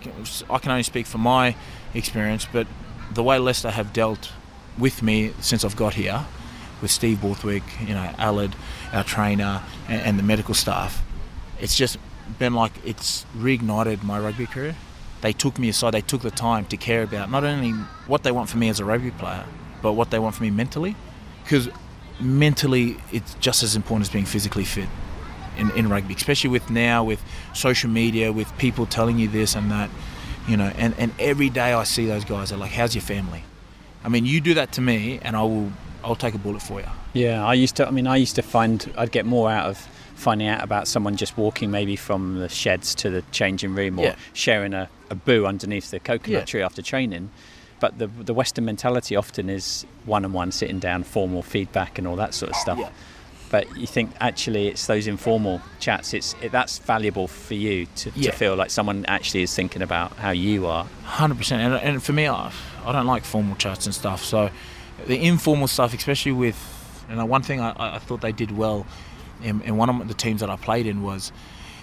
I 0.49 0.57
can 0.57 0.71
only 0.71 0.83
speak 0.83 1.05
for 1.05 1.17
my 1.17 1.55
experience, 1.93 2.47
but 2.51 2.67
the 3.13 3.23
way 3.23 3.37
Leicester 3.37 3.71
have 3.71 3.93
dealt 3.93 4.31
with 4.77 5.03
me 5.03 5.33
since 5.39 5.63
I've 5.63 5.75
got 5.75 5.93
here, 5.93 6.25
with 6.81 6.91
Steve 6.91 7.21
Borthwick, 7.21 7.63
you 7.81 7.93
know, 7.93 8.13
Aled, 8.17 8.53
our 8.91 9.03
trainer, 9.03 9.61
and, 9.87 10.01
and 10.01 10.19
the 10.19 10.23
medical 10.23 10.53
staff, 10.53 11.03
it's 11.59 11.75
just 11.75 11.97
been 12.39 12.53
like 12.53 12.73
it's 12.83 13.25
reignited 13.37 14.03
my 14.03 14.19
rugby 14.19 14.45
career. 14.45 14.75
They 15.21 15.33
took 15.33 15.57
me 15.57 15.69
aside, 15.69 15.93
they 15.93 16.01
took 16.01 16.21
the 16.21 16.31
time 16.31 16.65
to 16.65 16.77
care 16.77 17.03
about 17.03 17.31
not 17.31 17.43
only 17.43 17.71
what 18.07 18.23
they 18.23 18.31
want 18.31 18.49
for 18.49 18.57
me 18.57 18.69
as 18.69 18.79
a 18.79 18.85
rugby 18.85 19.11
player, 19.11 19.45
but 19.81 19.93
what 19.93 20.11
they 20.11 20.19
want 20.19 20.35
for 20.35 20.43
me 20.43 20.49
mentally. 20.49 20.95
Because 21.43 21.69
mentally, 22.19 22.97
it's 23.11 23.33
just 23.35 23.63
as 23.63 23.75
important 23.75 24.07
as 24.07 24.13
being 24.13 24.25
physically 24.25 24.65
fit 24.65 24.89
in, 25.57 25.71
in 25.71 25.89
rugby, 25.89 26.13
especially 26.13 26.49
with 26.49 26.69
now 26.69 27.03
with 27.03 27.23
social 27.53 27.89
media, 27.89 28.31
with 28.31 28.55
people 28.57 28.85
telling 28.85 29.17
you 29.17 29.27
this 29.27 29.55
and 29.55 29.71
that, 29.71 29.89
you 30.47 30.57
know. 30.57 30.71
And, 30.77 30.93
and 30.97 31.13
every 31.19 31.49
day 31.49 31.73
I 31.73 31.83
see 31.83 32.05
those 32.05 32.25
guys, 32.25 32.49
they're 32.49 32.59
like, 32.59 32.71
How's 32.71 32.95
your 32.95 33.01
family? 33.01 33.43
I 34.03 34.09
mean, 34.09 34.25
you 34.25 34.39
do 34.39 34.53
that 34.53 34.71
to 34.73 34.81
me, 34.81 35.19
and 35.23 35.35
I 35.35 35.41
will 35.41 35.71
I'll 36.03 36.15
take 36.15 36.35
a 36.35 36.37
bullet 36.37 36.61
for 36.61 36.79
you. 36.79 36.87
Yeah, 37.13 37.45
I 37.45 37.55
used 37.55 37.75
to. 37.77 37.87
I 37.87 37.91
mean, 37.91 38.07
I 38.07 38.17
used 38.17 38.35
to 38.35 38.43
find 38.43 38.93
I'd 38.97 39.11
get 39.11 39.25
more 39.25 39.49
out 39.49 39.67
of 39.67 39.87
finding 40.15 40.47
out 40.47 40.63
about 40.63 40.87
someone 40.87 41.15
just 41.17 41.37
walking 41.37 41.71
maybe 41.71 41.95
from 41.95 42.39
the 42.39 42.47
sheds 42.47 42.95
to 42.95 43.09
the 43.09 43.21
changing 43.31 43.75
room 43.75 43.99
or 43.99 44.05
yeah. 44.05 44.15
sharing 44.33 44.73
a, 44.73 44.89
a 45.09 45.15
boo 45.15 45.45
underneath 45.45 45.91
the 45.91 45.99
coconut 45.99 46.41
yeah. 46.41 46.45
tree 46.45 46.61
after 46.61 46.81
training. 46.81 47.31
But 47.79 47.97
the 47.97 48.07
the 48.07 48.33
Western 48.33 48.65
mentality 48.65 49.15
often 49.15 49.49
is 49.49 49.85
one 50.05 50.25
on 50.25 50.33
one, 50.33 50.51
sitting 50.51 50.79
down, 50.79 51.03
formal 51.03 51.41
feedback, 51.41 51.97
and 51.97 52.07
all 52.07 52.15
that 52.15 52.33
sort 52.33 52.51
of 52.51 52.55
stuff. 52.55 52.79
Yeah. 52.79 52.89
But 53.51 53.77
you 53.77 53.85
think 53.85 54.11
actually 54.19 54.69
it's 54.69 54.87
those 54.87 55.07
informal 55.07 55.61
chats. 55.79 56.13
It's 56.13 56.35
it, 56.41 56.51
that's 56.51 56.79
valuable 56.79 57.27
for 57.27 57.53
you 57.53 57.85
to, 57.97 58.11
to 58.11 58.31
feel 58.31 58.55
like 58.55 58.71
someone 58.71 59.05
actually 59.07 59.43
is 59.43 59.53
thinking 59.53 59.81
about 59.81 60.13
how 60.13 60.31
you 60.31 60.65
are. 60.65 60.85
Hundred 61.03 61.37
percent. 61.37 61.61
And, 61.61 61.75
and 61.75 62.03
for 62.03 62.13
me, 62.13 62.27
I, 62.27 62.51
I 62.85 62.91
don't 62.91 63.05
like 63.05 63.23
formal 63.23 63.55
chats 63.55 63.85
and 63.85 63.93
stuff. 63.93 64.23
So 64.23 64.49
the 65.05 65.23
informal 65.23 65.67
stuff, 65.67 65.93
especially 65.93 66.31
with, 66.31 66.57
you 67.09 67.15
know, 67.15 67.25
one 67.25 67.43
thing 67.43 67.61
I, 67.61 67.73
I 67.77 67.99
thought 67.99 68.21
they 68.21 68.31
did 68.31 68.51
well 68.57 68.85
in, 69.43 69.61
in 69.61 69.77
one 69.77 69.89
of 69.89 70.07
the 70.07 70.13
teams 70.13 70.41
that 70.41 70.49
I 70.49 70.55
played 70.55 70.87
in 70.87 71.03
was 71.03 71.31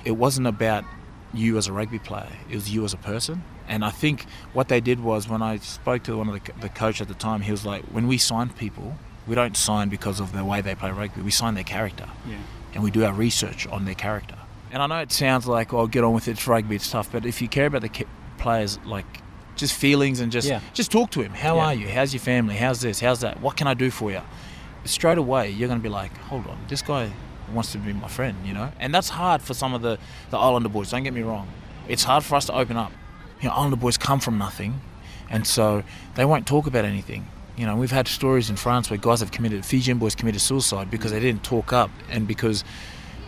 it 0.05 0.12
wasn't 0.12 0.47
about 0.47 0.85
you 1.33 1.56
as 1.59 1.69
a 1.69 1.73
rugby 1.73 1.99
player, 1.99 2.29
it 2.50 2.55
was 2.55 2.75
you 2.75 2.85
as 2.85 2.93
a 2.93 2.99
person. 2.99 3.43
And 3.69 3.85
I 3.85 3.91
think 3.91 4.26
what 4.53 4.69
they 4.69 4.81
did 4.81 5.00
was 5.00 5.29
when 5.29 5.43
I 5.43 5.56
spoke 5.59 6.03
to 6.05 6.17
one 6.17 6.29
of 6.29 6.43
the, 6.43 6.53
the 6.61 6.69
coach 6.69 7.00
at 7.00 7.09
the 7.09 7.14
time, 7.14 7.43
he 7.43 7.50
was 7.50 7.64
like, 7.64 7.85
when 7.85 8.09
we 8.09 8.19
sign 8.19 8.50
people, 8.50 8.97
we 9.26 9.35
don't 9.35 9.56
sign 9.56 9.88
because 9.88 10.20
of 10.20 10.32
the 10.32 10.44
way 10.44 10.61
they 10.61 10.75
play 10.75 10.91
rugby, 10.91 11.23
we 11.23 11.31
sign 11.31 11.55
their 11.55 11.64
character. 11.64 12.09
Yeah. 12.29 12.37
And 12.75 12.82
we 12.82 12.91
do 12.91 13.05
our 13.05 13.12
research 13.12 13.67
on 13.69 13.85
their 13.85 13.94
character. 13.94 14.37
And 14.70 14.82
I 14.82 14.87
know 14.87 14.99
it 14.99 15.12
sounds 15.12 15.47
like, 15.47 15.73
oh, 15.73 15.87
get 15.87 16.03
on 16.03 16.14
with 16.14 16.29
it, 16.29 16.32
it's 16.32 16.47
rugby, 16.47 16.76
it's 16.76 16.91
tough, 16.91 17.12
but 17.12 17.26
if 17.26 17.43
you 17.43 17.49
care 17.49 17.67
about 17.67 17.82
the 17.82 18.06
players, 18.38 18.79
like 18.85 19.05
just 19.55 19.75
feelings 19.75 20.20
and 20.20 20.32
just 20.32 20.49
yeah. 20.49 20.61
just 20.73 20.91
talk 20.91 21.11
to 21.11 21.20
him. 21.20 21.32
How 21.32 21.56
yeah. 21.56 21.67
are 21.67 21.75
you? 21.75 21.88
How's 21.88 22.15
your 22.15 22.23
family? 22.23 22.56
How's 22.56 22.81
this? 22.81 23.00
How's 23.00 23.20
that? 23.20 23.41
What 23.41 23.56
can 23.56 23.67
I 23.67 23.75
do 23.75 23.91
for 23.91 24.11
you? 24.11 24.23
Straight 24.85 25.19
away, 25.19 25.50
you're 25.50 25.69
going 25.69 25.79
to 25.79 25.82
be 25.82 25.91
like, 25.91 26.17
hold 26.17 26.47
on, 26.47 26.58
this 26.69 26.82
guy 26.82 27.12
wants 27.53 27.73
to 27.73 27.79
be 27.79 27.93
my 27.93 28.08
friend, 28.08 28.37
you 28.44 28.55
know? 28.55 28.73
And 28.81 28.94
that's 28.94 29.11
hard 29.11 29.43
for 29.43 29.55
some 29.55 29.75
of 29.75 29.82
the, 29.82 29.99
the 30.31 30.38
Islander 30.38 30.70
boys, 30.70 30.91
don't 30.91 31.03
get 31.03 31.12
me 31.12 31.23
wrong. 31.23 31.49
It's 31.87 32.05
hard 32.05 32.25
for 32.25 32.37
us 32.37 32.46
to 32.46 32.55
open 32.55 32.77
up. 32.77 32.93
You 33.43 33.49
know, 33.49 33.55
Islander 33.55 33.77
boys 33.77 33.99
come 33.99 34.20
from 34.20 34.39
nothing, 34.39 34.81
and 35.29 35.46
so 35.46 35.82
they 36.15 36.25
won't 36.25 36.46
talk 36.46 36.67
about 36.67 36.84
anything. 36.84 37.27
You 37.56 37.67
know, 37.67 37.77
we've 37.77 37.91
had 37.91 38.08
stories 38.08 38.49
in 38.49 38.56
France 38.56 38.89
where 38.89 38.99
guys 38.99 39.20
have 39.20 39.31
committed, 39.31 39.67
Fijian 39.67 39.99
boys 39.99 40.15
committed 40.15 40.41
suicide 40.41 40.91
because 40.91 41.11
they 41.11 41.20
didn't 41.20 41.44
talk 41.44 41.72
up 41.72 41.91
and 42.08 42.27
because 42.27 42.65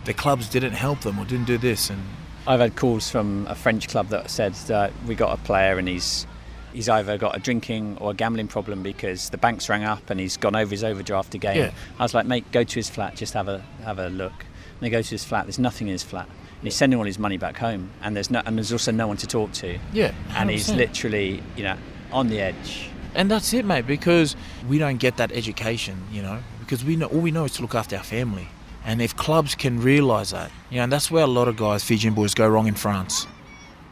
the 0.05 0.13
clubs 0.13 0.49
didn't 0.49 0.73
help 0.73 1.01
them 1.01 1.19
or 1.19 1.25
didn't 1.25 1.45
do 1.45 1.57
this. 1.57 1.89
And 1.89 2.01
I've 2.47 2.59
had 2.59 2.75
calls 2.75 3.09
from 3.09 3.45
a 3.47 3.55
French 3.55 3.87
club 3.87 4.07
that 4.09 4.29
said 4.29 4.53
that 4.67 4.91
we 5.05 5.15
got 5.15 5.37
a 5.37 5.41
player 5.43 5.77
and 5.77 5.87
he's 5.87 6.25
he's 6.73 6.89
either 6.89 7.17
got 7.17 7.35
a 7.35 7.39
drinking 7.39 7.97
or 7.99 8.11
a 8.11 8.13
gambling 8.13 8.47
problem 8.47 8.83
because 8.83 9.29
the 9.29 9.37
bank's 9.37 9.69
rang 9.69 9.83
up 9.83 10.09
and 10.09 10.19
he's 10.19 10.37
gone 10.37 10.55
over 10.55 10.71
his 10.71 10.83
overdraft 10.83 11.33
again. 11.33 11.57
Yeah. 11.57 11.71
I 11.99 12.03
was 12.03 12.13
like, 12.13 12.25
mate, 12.25 12.51
go 12.51 12.63
to 12.63 12.75
his 12.75 12.89
flat, 12.89 13.15
just 13.15 13.33
have 13.33 13.47
a 13.47 13.63
have 13.83 13.99
a 13.99 14.09
look. 14.09 14.45
And 14.79 14.83
he 14.83 14.89
goes 14.89 15.07
to 15.07 15.11
his 15.11 15.23
flat. 15.23 15.45
There's 15.45 15.59
nothing 15.59 15.87
in 15.87 15.93
his 15.93 16.03
flat. 16.03 16.27
And 16.65 16.71
he's 16.71 16.77
sending 16.77 16.97
all 16.97 17.05
his 17.05 17.19
money 17.19 17.37
back 17.37 17.57
home, 17.57 17.91
and 18.01 18.15
there's 18.15 18.31
no, 18.31 18.41
and 18.43 18.57
there's 18.57 18.71
also 18.71 18.91
no 18.91 19.05
one 19.05 19.17
to 19.17 19.27
talk 19.27 19.51
to. 19.51 19.77
Yeah, 19.93 20.09
100%. 20.09 20.35
and 20.35 20.49
he's 20.49 20.67
literally, 20.71 21.43
you 21.55 21.61
know, 21.63 21.77
on 22.11 22.27
the 22.27 22.41
edge. 22.41 22.89
And 23.13 23.29
that's 23.29 23.53
it, 23.53 23.65
mate, 23.65 23.85
because 23.85 24.35
we 24.67 24.79
don't 24.79 24.97
get 24.97 25.17
that 25.17 25.31
education, 25.31 26.01
you 26.11 26.23
know, 26.23 26.39
because 26.61 26.83
we 26.83 26.95
know 26.95 27.05
all 27.05 27.19
we 27.19 27.29
know 27.29 27.45
is 27.45 27.51
to 27.57 27.61
look 27.61 27.75
after 27.75 27.95
our 27.95 28.01
family. 28.01 28.47
And 28.83 28.99
if 28.99 29.15
clubs 29.15 29.53
can 29.53 29.79
realise 29.79 30.31
that, 30.31 30.49
you 30.71 30.77
know, 30.77 30.85
and 30.85 30.91
that's 30.91 31.11
where 31.11 31.23
a 31.23 31.27
lot 31.27 31.47
of 31.47 31.55
guys, 31.55 31.83
Fijian 31.83 32.15
boys, 32.15 32.33
go 32.33 32.49
wrong 32.49 32.65
in 32.65 32.73
France. 32.73 33.27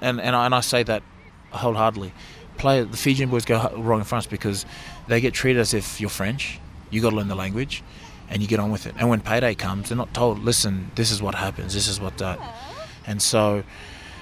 And 0.02 0.20
and 0.20 0.36
I, 0.36 0.48
and 0.48 0.56
I 0.56 0.62
say 0.62 0.82
that 0.82 1.04
wholeheartedly 1.52 2.12
play 2.58 2.84
the 2.84 2.98
Fijian 2.98 3.30
boys 3.30 3.46
go 3.46 3.72
wrong 3.78 4.00
in 4.00 4.06
France 4.06 4.26
because 4.26 4.66
they 5.08 5.22
get 5.22 5.36
treated 5.36 5.60
as 5.60 5.76
if 5.76 6.02
you're 6.02 6.10
French. 6.10 6.60
You 6.90 7.02
got 7.02 7.12
to 7.12 7.16
learn 7.18 7.28
the 7.28 7.36
language, 7.36 7.84
and 8.30 8.42
you 8.42 8.48
get 8.48 8.60
on 8.60 8.72
with 8.72 8.86
it. 8.86 8.96
And 8.98 9.10
when 9.10 9.22
payday 9.22 9.56
comes, 9.56 9.90
they're 9.90 9.98
not 9.98 10.14
told, 10.14 10.44
"Listen, 10.44 10.92
this 10.96 11.12
is 11.12 11.22
what 11.22 11.36
happens. 11.36 11.74
This 11.74 11.88
is 11.88 12.00
what 12.00 12.18
that." 12.18 12.40
And 13.06 13.22
so, 13.22 13.64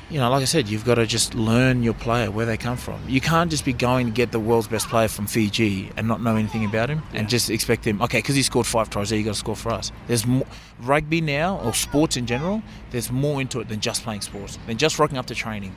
you 0.09 0.19
know, 0.19 0.29
like 0.29 0.41
I 0.41 0.45
said, 0.45 0.67
you've 0.67 0.83
got 0.83 0.95
to 0.95 1.05
just 1.05 1.35
learn 1.35 1.83
your 1.83 1.93
player 1.93 2.29
where 2.31 2.45
they 2.45 2.57
come 2.57 2.77
from. 2.77 2.99
You 3.07 3.21
can't 3.21 3.49
just 3.49 3.63
be 3.63 3.73
going 3.73 4.07
to 4.07 4.11
get 4.11 4.31
the 4.31 4.39
world's 4.39 4.67
best 4.67 4.89
player 4.89 5.07
from 5.07 5.27
Fiji 5.27 5.91
and 5.95 6.07
not 6.07 6.21
know 6.21 6.35
anything 6.35 6.65
about 6.65 6.89
him 6.89 7.01
yeah. 7.13 7.19
and 7.19 7.29
just 7.29 7.49
expect 7.49 7.85
him. 7.85 8.01
Okay, 8.01 8.17
because 8.17 8.35
he 8.35 8.43
scored 8.43 8.65
five 8.65 8.89
tries, 8.89 9.09
there 9.09 9.19
you 9.19 9.23
got 9.23 9.33
to 9.33 9.39
score 9.39 9.55
for 9.55 9.71
us. 9.71 9.91
There's 10.07 10.25
more, 10.25 10.45
rugby 10.81 11.21
now 11.21 11.59
or 11.59 11.73
sports 11.73 12.17
in 12.17 12.25
general. 12.25 12.61
There's 12.89 13.11
more 13.11 13.39
into 13.39 13.59
it 13.61 13.69
than 13.69 13.79
just 13.79 14.03
playing 14.03 14.21
sports, 14.21 14.57
than 14.67 14.77
just 14.77 14.99
rocking 14.99 15.17
up 15.17 15.27
to 15.27 15.35
training 15.35 15.75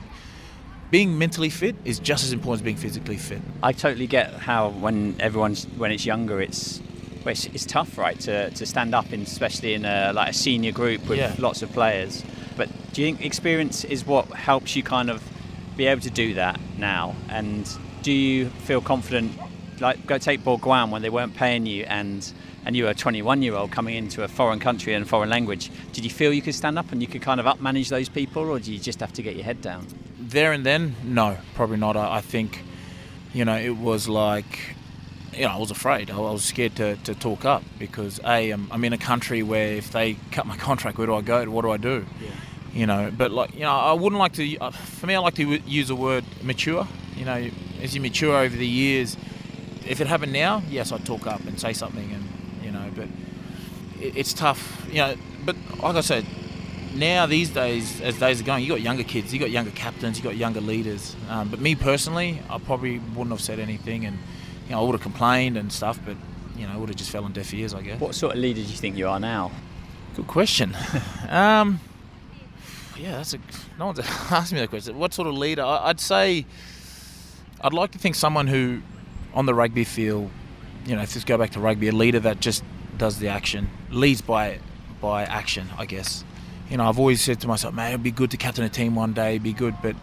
being 0.91 1.17
mentally 1.17 1.49
fit 1.49 1.75
is 1.83 1.99
just 1.99 2.23
as 2.23 2.31
important 2.31 2.61
as 2.61 2.63
being 2.63 2.77
physically 2.77 3.17
fit. 3.17 3.41
I 3.63 3.73
totally 3.73 4.07
get 4.07 4.33
how 4.33 4.69
when 4.69 5.15
everyone's 5.19 5.65
when 5.77 5.91
it's 5.91 6.05
younger, 6.05 6.39
it's 6.39 6.79
well, 7.25 7.31
it's, 7.31 7.45
it's, 7.47 7.65
tough, 7.65 7.97
right, 7.97 8.19
to, 8.21 8.51
to 8.51 8.65
stand 8.65 8.93
up, 8.93 9.11
in, 9.11 9.21
especially 9.21 9.73
in 9.73 9.83
a, 9.83 10.13
like 10.13 10.29
a 10.29 10.33
senior 10.33 10.71
group 10.71 11.07
with 11.09 11.17
yeah. 11.17 11.35
lots 11.39 11.63
of 11.63 11.71
players. 11.71 12.23
But 12.55 12.69
do 12.93 13.01
you 13.01 13.07
think 13.07 13.25
experience 13.25 13.83
is 13.83 14.05
what 14.05 14.27
helps 14.27 14.75
you 14.75 14.83
kind 14.83 15.09
of 15.09 15.23
be 15.75 15.87
able 15.87 16.01
to 16.01 16.11
do 16.11 16.35
that 16.35 16.59
now? 16.77 17.15
And 17.29 17.67
do 18.03 18.11
you 18.11 18.49
feel 18.49 18.79
confident? 18.79 19.33
Like, 19.79 20.05
go 20.05 20.19
take 20.19 20.41
Bourgoin 20.41 20.91
when 20.91 21.01
they 21.01 21.09
weren't 21.09 21.35
paying 21.35 21.65
you, 21.65 21.83
and 21.83 22.31
and 22.63 22.75
you 22.75 22.85
were 22.85 22.89
a 22.91 22.95
21 22.95 23.41
year 23.41 23.55
old 23.55 23.71
coming 23.71 23.95
into 23.95 24.23
a 24.23 24.27
foreign 24.27 24.59
country 24.59 24.93
and 24.93 25.05
a 25.05 25.07
foreign 25.07 25.29
language. 25.29 25.69
Did 25.93 26.03
you 26.03 26.09
feel 26.09 26.33
you 26.33 26.41
could 26.41 26.55
stand 26.55 26.79
up 26.79 26.91
and 26.91 27.01
you 27.01 27.07
could 27.07 27.21
kind 27.21 27.39
of 27.39 27.47
up 27.47 27.59
manage 27.59 27.89
those 27.89 28.09
people, 28.09 28.43
or 28.49 28.59
do 28.59 28.71
you 28.71 28.79
just 28.79 28.99
have 28.99 29.13
to 29.13 29.21
get 29.21 29.35
your 29.35 29.45
head 29.45 29.61
down? 29.61 29.85
There 30.19 30.51
and 30.51 30.65
then, 30.65 30.95
no, 31.03 31.37
probably 31.53 31.77
not. 31.77 31.95
I, 31.95 32.17
I 32.17 32.21
think, 32.21 32.61
you 33.33 33.45
know, 33.45 33.57
it 33.57 33.77
was 33.77 34.07
like 34.07 34.74
you 35.35 35.43
know, 35.43 35.49
I 35.49 35.57
was 35.57 35.71
afraid. 35.71 36.09
I 36.09 36.17
was 36.17 36.43
scared 36.43 36.75
to, 36.77 36.95
to 36.97 37.13
talk 37.13 37.45
up 37.45 37.63
because 37.77 38.19
a 38.23 38.51
I'm, 38.51 38.67
I'm 38.71 38.83
in 38.83 38.93
a 38.93 38.97
country 38.97 39.43
where 39.43 39.73
if 39.73 39.91
they 39.91 40.17
cut 40.31 40.45
my 40.45 40.57
contract, 40.69 40.97
where 40.97 41.07
do 41.07 41.15
I 41.15 41.21
go? 41.21 41.45
What 41.49 41.63
do 41.63 41.71
I 41.71 41.77
do? 41.77 42.05
Yeah. 42.21 42.29
You 42.73 42.85
know, 42.87 43.11
but 43.15 43.31
like 43.31 43.53
you 43.53 43.61
know, 43.61 43.71
I 43.71 43.93
wouldn't 43.93 44.19
like 44.19 44.33
to. 44.33 44.57
Uh, 44.57 44.71
for 44.71 45.07
me, 45.07 45.15
I 45.15 45.19
like 45.19 45.35
to 45.35 45.43
use 45.43 45.87
the 45.87 45.95
word 45.95 46.25
mature. 46.43 46.87
You 47.15 47.25
know, 47.25 47.49
as 47.81 47.95
you 47.95 48.01
mature 48.01 48.35
over 48.35 48.55
the 48.55 48.67
years, 48.67 49.15
if 49.87 50.01
it 50.01 50.07
happened 50.07 50.33
now, 50.33 50.61
yes, 50.69 50.91
I'd 50.91 51.05
talk 51.05 51.25
up 51.25 51.45
and 51.45 51.59
say 51.59 51.71
something, 51.71 52.11
and 52.11 52.65
you 52.65 52.71
know, 52.71 52.91
but 52.93 53.07
it, 54.01 54.17
it's 54.17 54.33
tough. 54.33 54.85
You 54.89 54.95
know, 54.95 55.15
but 55.45 55.55
like 55.81 55.95
I 55.95 56.01
said, 56.01 56.25
now 56.95 57.25
these 57.25 57.49
days, 57.49 58.01
as 58.01 58.19
days 58.19 58.41
are 58.41 58.43
going, 58.43 58.63
you 58.63 58.69
got 58.69 58.81
younger 58.81 59.03
kids, 59.03 59.33
you 59.33 59.39
got 59.39 59.51
younger 59.51 59.71
captains, 59.71 60.17
you 60.17 60.23
got 60.23 60.35
younger 60.35 60.61
leaders. 60.61 61.15
Um, 61.29 61.47
but 61.47 61.61
me 61.61 61.75
personally, 61.75 62.41
I 62.49 62.57
probably 62.57 62.99
wouldn't 62.99 63.31
have 63.31 63.41
said 63.41 63.59
anything, 63.59 64.05
and 64.05 64.17
you 64.65 64.71
know, 64.71 64.81
I 64.81 64.83
would 64.83 64.93
have 64.93 65.01
complained 65.01 65.57
and 65.57 65.71
stuff, 65.71 65.99
but 66.05 66.15
you 66.57 66.67
know, 66.67 66.73
it 66.73 66.79
would 66.79 66.89
have 66.89 66.97
just 66.97 67.11
fell 67.11 67.25
on 67.25 67.33
deaf 67.33 67.53
ears, 67.53 67.73
I 67.73 67.81
guess. 67.81 67.99
What 67.99 68.15
sort 68.15 68.33
of 68.33 68.39
leader 68.39 68.61
do 68.61 68.67
you 68.67 68.77
think 68.77 68.97
you 68.97 69.07
are 69.07 69.19
now? 69.19 69.51
Good 70.15 70.27
question. 70.27 70.75
um, 71.29 71.79
yeah, 72.97 73.17
that's 73.17 73.33
a 73.33 73.39
no 73.77 73.87
one's 73.87 73.99
asked 74.31 74.53
me 74.53 74.59
that 74.59 74.69
question. 74.69 74.97
What 74.97 75.13
sort 75.13 75.27
of 75.27 75.35
leader? 75.35 75.63
I'd 75.63 75.99
say 75.99 76.45
I'd 77.61 77.73
like 77.73 77.91
to 77.91 77.99
think 77.99 78.15
someone 78.15 78.47
who, 78.47 78.81
on 79.33 79.45
the 79.45 79.53
rugby 79.53 79.83
field, 79.83 80.31
you 80.85 80.95
know, 80.95 81.01
if 81.01 81.13
just 81.13 81.27
go 81.27 81.37
back 81.37 81.51
to 81.51 81.59
rugby, 81.59 81.89
a 81.89 81.91
leader 81.91 82.19
that 82.21 82.39
just 82.39 82.63
does 82.97 83.19
the 83.19 83.27
action, 83.27 83.69
leads 83.89 84.21
by 84.21 84.59
by 85.01 85.23
action, 85.23 85.67
I 85.77 85.85
guess. 85.85 86.23
You 86.69 86.77
know, 86.77 86.89
I've 86.89 86.97
always 86.97 87.21
said 87.21 87.41
to 87.41 87.47
myself, 87.47 87.75
man, 87.75 87.89
it'd 87.89 88.01
be 88.01 88.11
good 88.11 88.31
to 88.31 88.37
captain 88.37 88.63
a 88.63 88.69
team 88.69 88.95
one 88.95 89.13
day, 89.13 89.31
it'd 89.31 89.43
be 89.43 89.53
good. 89.53 89.75
But 89.83 89.95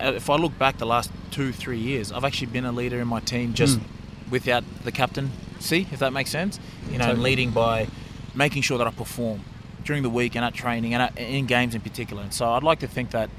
uh, 0.00 0.12
if 0.16 0.28
I 0.28 0.36
look 0.36 0.58
back 0.58 0.78
the 0.78 0.86
last 0.86 1.12
two, 1.30 1.52
three 1.52 1.78
years, 1.78 2.10
I've 2.10 2.24
actually 2.24 2.48
been 2.48 2.64
a 2.64 2.72
leader 2.72 3.00
in 3.00 3.06
my 3.06 3.20
team 3.20 3.54
just 3.54 3.78
mm 3.78 3.84
without 4.30 4.64
the 4.84 4.92
captain. 4.92 5.30
See 5.58 5.86
if 5.92 5.98
that 5.98 6.12
makes 6.12 6.30
sense. 6.30 6.58
You 6.90 6.98
know, 6.98 7.06
totally. 7.06 7.30
leading 7.30 7.50
by 7.50 7.88
making 8.34 8.62
sure 8.62 8.78
that 8.78 8.86
I 8.86 8.90
perform 8.90 9.44
during 9.84 10.02
the 10.02 10.10
week 10.10 10.36
and 10.36 10.44
at 10.44 10.54
training 10.54 10.94
and 10.94 11.02
at, 11.02 11.18
in 11.18 11.46
games 11.46 11.74
in 11.74 11.80
particular. 11.80 12.22
And 12.22 12.32
so 12.32 12.50
I'd 12.50 12.62
like 12.62 12.80
to 12.80 12.88
think 12.88 13.10
that, 13.10 13.30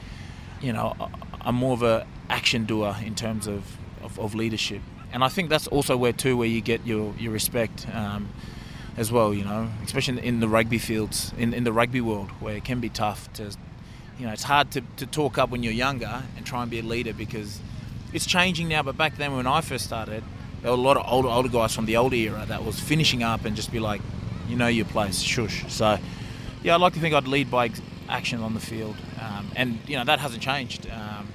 you 0.61 0.73
know, 0.73 0.95
I'm 1.39 1.55
more 1.55 1.73
of 1.73 1.83
a 1.83 2.05
action 2.29 2.65
doer 2.65 2.95
in 3.03 3.15
terms 3.15 3.47
of, 3.47 3.77
of, 4.03 4.19
of 4.19 4.35
leadership. 4.35 4.81
And 5.13 5.23
I 5.23 5.29
think 5.29 5.49
that's 5.49 5.67
also 5.67 5.97
where 5.97 6.13
too 6.13 6.37
where 6.37 6.47
you 6.47 6.61
get 6.61 6.85
your 6.85 7.13
your 7.17 7.31
respect. 7.33 7.87
Um, 7.93 8.29
as 8.97 9.11
well, 9.11 9.33
you 9.33 9.43
know, 9.43 9.69
especially 9.83 10.25
in 10.25 10.39
the 10.39 10.47
rugby 10.47 10.77
fields, 10.77 11.33
in, 11.37 11.53
in 11.53 11.63
the 11.63 11.71
rugby 11.71 12.01
world, 12.01 12.29
where 12.39 12.55
it 12.55 12.63
can 12.63 12.79
be 12.79 12.89
tough 12.89 13.31
to, 13.33 13.43
you 14.19 14.25
know, 14.25 14.33
it's 14.33 14.43
hard 14.43 14.71
to, 14.71 14.81
to 14.97 15.05
talk 15.05 15.37
up 15.37 15.49
when 15.49 15.63
you're 15.63 15.73
younger 15.73 16.23
and 16.35 16.45
try 16.45 16.61
and 16.61 16.69
be 16.69 16.79
a 16.79 16.83
leader 16.83 17.13
because 17.13 17.59
it's 18.13 18.25
changing 18.25 18.67
now. 18.67 18.83
But 18.83 18.97
back 18.97 19.17
then, 19.17 19.35
when 19.35 19.47
I 19.47 19.61
first 19.61 19.85
started, 19.85 20.23
there 20.61 20.71
were 20.71 20.77
a 20.77 20.81
lot 20.81 20.97
of 20.97 21.05
older 21.07 21.29
older 21.29 21.49
guys 21.49 21.75
from 21.75 21.85
the 21.85 21.97
older 21.97 22.15
era 22.15 22.45
that 22.47 22.63
was 22.63 22.79
finishing 22.79 23.23
up 23.23 23.45
and 23.45 23.55
just 23.55 23.71
be 23.71 23.79
like, 23.79 24.01
you 24.47 24.55
know 24.55 24.67
your 24.67 24.85
place, 24.85 25.19
shush. 25.19 25.65
So, 25.71 25.97
yeah, 26.63 26.75
I'd 26.75 26.81
like 26.81 26.93
to 26.93 26.99
think 26.99 27.15
I'd 27.15 27.27
lead 27.27 27.49
by 27.49 27.71
action 28.09 28.41
on 28.41 28.53
the 28.53 28.59
field, 28.59 28.95
um, 29.21 29.51
and 29.55 29.79
you 29.87 29.97
know 29.97 30.03
that 30.03 30.19
hasn't 30.19 30.43
changed. 30.43 30.87
Um, 30.89 31.27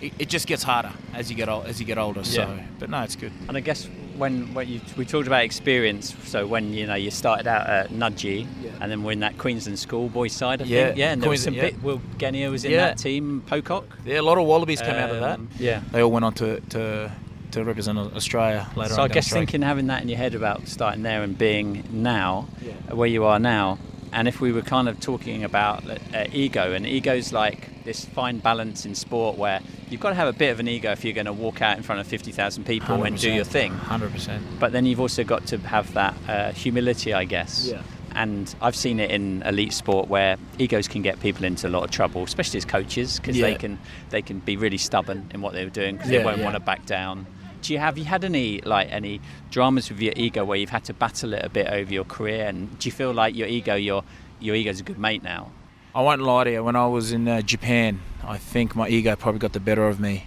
it, 0.00 0.12
it, 0.18 0.28
just 0.30 0.46
gets 0.46 0.62
harder 0.62 0.92
as 1.12 1.30
you 1.30 1.36
get 1.36 1.48
old, 1.48 1.66
as 1.66 1.78
you 1.78 1.84
get 1.84 1.98
older. 1.98 2.24
So, 2.24 2.42
yeah. 2.42 2.64
but 2.78 2.88
no, 2.88 3.02
it's 3.02 3.16
good. 3.16 3.32
And 3.48 3.56
I 3.56 3.60
guess 3.60 3.86
when, 4.16 4.54
when 4.54 4.66
you, 4.66 4.80
we 4.96 5.04
talked 5.04 5.26
about 5.26 5.44
experience, 5.44 6.14
so 6.24 6.46
when 6.46 6.72
you 6.72 6.86
know 6.86 6.94
you 6.94 7.10
started 7.10 7.46
out 7.46 7.66
at 7.66 7.90
Nudgee, 7.90 8.46
yeah. 8.62 8.70
and 8.80 8.90
then 8.90 9.02
we're 9.02 9.12
in 9.12 9.20
that 9.20 9.36
Queensland 9.36 9.78
schoolboy 9.78 10.28
side, 10.28 10.62
I 10.62 10.64
yeah. 10.64 10.86
think, 10.86 10.98
yeah, 10.98 11.12
and 11.12 11.22
there 11.22 11.28
was 11.28 11.42
some 11.42 11.54
yeah. 11.54 11.62
bit. 11.62 11.82
Will 11.82 12.00
Genia 12.16 12.50
was 12.50 12.64
in 12.64 12.72
that 12.72 12.96
team, 12.98 13.42
Pocock. 13.46 13.84
Yeah, 14.06 14.20
a 14.20 14.22
lot 14.22 14.38
of 14.38 14.46
Wallabies 14.46 14.80
came 14.80 14.94
um, 14.94 15.00
out 15.00 15.10
of 15.10 15.20
that. 15.20 15.38
Um, 15.38 15.50
yeah, 15.58 15.82
they 15.92 16.02
all 16.02 16.10
went 16.10 16.24
on 16.24 16.32
to, 16.34 16.60
to 16.60 17.12
to 17.52 17.64
represent 17.64 17.98
Australia 17.98 18.68
later 18.76 18.94
so 18.94 19.02
on. 19.02 19.08
So 19.08 19.12
I 19.12 19.14
guess 19.14 19.30
thinking 19.30 19.62
having 19.62 19.86
that 19.88 20.02
in 20.02 20.08
your 20.08 20.18
head 20.18 20.34
about 20.34 20.68
starting 20.68 21.02
there 21.02 21.22
and 21.22 21.36
being 21.36 21.84
now, 21.90 22.48
yeah. 22.62 22.94
where 22.94 23.08
you 23.08 23.24
are 23.24 23.38
now, 23.38 23.78
and 24.12 24.28
if 24.28 24.40
we 24.40 24.52
were 24.52 24.62
kind 24.62 24.88
of 24.88 25.00
talking 25.00 25.44
about 25.44 25.84
uh, 25.88 26.24
ego, 26.32 26.72
and 26.72 26.86
ego's 26.86 27.32
like 27.32 27.84
this 27.84 28.04
fine 28.04 28.38
balance 28.38 28.84
in 28.84 28.94
sport 28.94 29.36
where 29.36 29.60
you've 29.88 30.00
got 30.00 30.10
to 30.10 30.14
have 30.14 30.28
a 30.28 30.32
bit 30.32 30.50
of 30.50 30.60
an 30.60 30.68
ego 30.68 30.90
if 30.90 31.04
you're 31.04 31.14
going 31.14 31.26
to 31.26 31.32
walk 31.32 31.62
out 31.62 31.76
in 31.76 31.82
front 31.82 32.00
of 32.00 32.06
50,000 32.06 32.64
people 32.64 33.02
and 33.04 33.18
do 33.18 33.32
your 33.32 33.44
thing. 33.44 33.72
100%. 33.72 34.58
But 34.58 34.72
then 34.72 34.86
you've 34.86 35.00
also 35.00 35.24
got 35.24 35.46
to 35.48 35.58
have 35.58 35.92
that 35.94 36.14
uh, 36.28 36.52
humility, 36.52 37.12
I 37.12 37.24
guess. 37.24 37.68
Yeah. 37.68 37.82
And 38.12 38.52
I've 38.60 38.74
seen 38.74 38.98
it 38.98 39.12
in 39.12 39.42
elite 39.42 39.72
sport 39.72 40.08
where 40.08 40.36
egos 40.58 40.88
can 40.88 41.02
get 41.02 41.20
people 41.20 41.44
into 41.44 41.68
a 41.68 41.70
lot 41.70 41.84
of 41.84 41.92
trouble, 41.92 42.24
especially 42.24 42.58
as 42.58 42.64
coaches, 42.64 43.20
because 43.20 43.36
yeah. 43.36 43.46
they 43.46 43.54
can 43.54 43.78
they 44.10 44.20
can 44.20 44.40
be 44.40 44.56
really 44.56 44.78
stubborn 44.78 45.30
in 45.32 45.40
what 45.40 45.52
they're 45.52 45.70
doing 45.70 45.96
because 45.96 46.10
yeah, 46.10 46.18
they 46.18 46.24
won't 46.24 46.42
want 46.42 46.56
to 46.56 46.60
back 46.60 46.84
down 46.86 47.26
do 47.62 47.72
you 47.72 47.78
have 47.78 47.98
you 47.98 48.04
had 48.04 48.24
any 48.24 48.60
like 48.62 48.90
any 48.90 49.20
dramas 49.50 49.88
with 49.90 50.00
your 50.00 50.12
ego 50.16 50.44
where 50.44 50.58
you've 50.58 50.70
had 50.70 50.84
to 50.84 50.94
battle 50.94 51.32
it 51.34 51.44
a 51.44 51.48
bit 51.48 51.66
over 51.66 51.92
your 51.92 52.04
career? 52.04 52.46
And 52.46 52.78
do 52.78 52.88
you 52.88 52.92
feel 52.92 53.12
like 53.12 53.34
your 53.34 53.48
ego 53.48 53.74
your 53.74 54.04
your 54.38 54.54
ego's 54.54 54.80
a 54.80 54.82
good 54.82 54.98
mate 54.98 55.22
now? 55.22 55.50
I 55.94 56.02
won't 56.02 56.22
lie 56.22 56.44
to 56.44 56.52
you. 56.52 56.64
When 56.64 56.76
i 56.76 56.86
was 56.86 57.12
in 57.12 57.26
uh, 57.26 57.42
japan 57.42 58.00
i 58.24 58.38
think 58.38 58.76
my 58.76 58.88
ego 58.88 59.16
probably 59.16 59.38
got 59.38 59.52
the 59.52 59.60
better 59.60 59.88
of 59.88 60.00
me. 60.00 60.26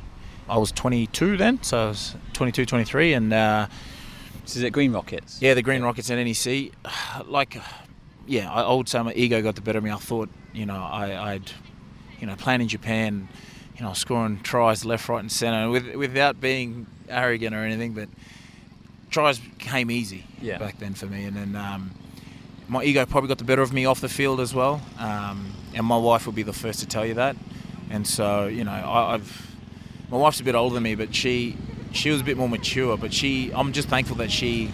I 0.50 0.58
was 0.58 0.72
22 0.72 1.38
then 1.38 1.62
so 1.64 1.86
i 1.86 1.88
was 1.88 2.16
22 2.34 2.66
23 2.66 3.14
and 3.14 3.34
uh, 3.34 3.68
this 4.44 4.56
is 4.56 4.64
it 4.64 4.72
green 4.72 4.92
rockets? 4.92 5.42
Yeah 5.42 5.54
the 5.54 5.62
green 5.62 5.82
rockets 5.82 6.10
at 6.10 6.18
nec 6.18 6.72
like 7.26 7.62
yeah 8.28 8.52
I, 8.52 8.74
would 8.74 8.90
say 8.90 9.02
my 9.02 9.14
ego 9.14 9.42
got 9.42 9.56
the 9.56 9.62
better 9.62 9.80
of 9.80 9.84
me. 9.84 9.92
I 9.92 9.98
thought 9.98 10.30
you 10.54 10.66
know 10.66 10.82
I, 10.82 11.34
i'd 11.34 11.52
you 12.20 12.28
know 12.28 12.36
playing 12.36 12.62
in 12.62 12.68
japan 12.68 13.28
you 13.78 13.86
know, 13.86 13.94
scoring 13.94 14.40
tries 14.44 14.86
left, 14.86 15.10
right, 15.10 15.20
and 15.20 15.32
centre 15.32 15.70
with, 15.70 15.96
without 15.96 16.40
being 16.40 16.86
arrogant 17.14 17.56
or 17.56 17.60
anything, 17.60 17.94
but 17.94 18.10
tries 19.10 19.40
came 19.60 19.92
easy 19.92 20.26
yeah. 20.42 20.58
back 20.58 20.80
then 20.80 20.94
for 20.94 21.06
me. 21.06 21.26
And 21.26 21.36
then 21.36 21.56
um, 21.56 21.92
my 22.68 22.84
ego 22.84 23.06
probably 23.06 23.28
got 23.28 23.38
the 23.38 23.44
better 23.44 23.62
of 23.62 23.72
me 23.72 23.86
off 23.86 24.02
the 24.02 24.10
field 24.10 24.40
as 24.40 24.54
well. 24.54 24.82
Um, 24.98 25.54
and 25.74 25.86
my 25.86 25.98
wife 25.98 26.26
will 26.26 26.34
be 26.34 26.44
the 26.44 26.54
first 26.54 26.80
to 26.80 26.88
tell 26.88 27.06
you 27.06 27.14
that. 27.16 27.36
And 27.90 28.08
so, 28.08 28.48
you 28.48 28.64
know, 28.64 28.72
I, 28.72 29.14
I've 29.14 29.56
my 30.10 30.18
wife's 30.18 30.40
a 30.40 30.44
bit 30.44 30.56
older 30.56 30.76
than 30.76 30.84
me, 30.84 30.96
but 30.96 31.16
she 31.16 31.58
she 31.92 32.10
was 32.10 32.22
a 32.22 32.24
bit 32.24 32.38
more 32.38 32.50
mature. 32.50 32.98
But 32.98 33.14
she, 33.14 33.52
I'm 33.54 33.72
just 33.72 33.88
thankful 33.88 34.18
that 34.18 34.32
she 34.32 34.72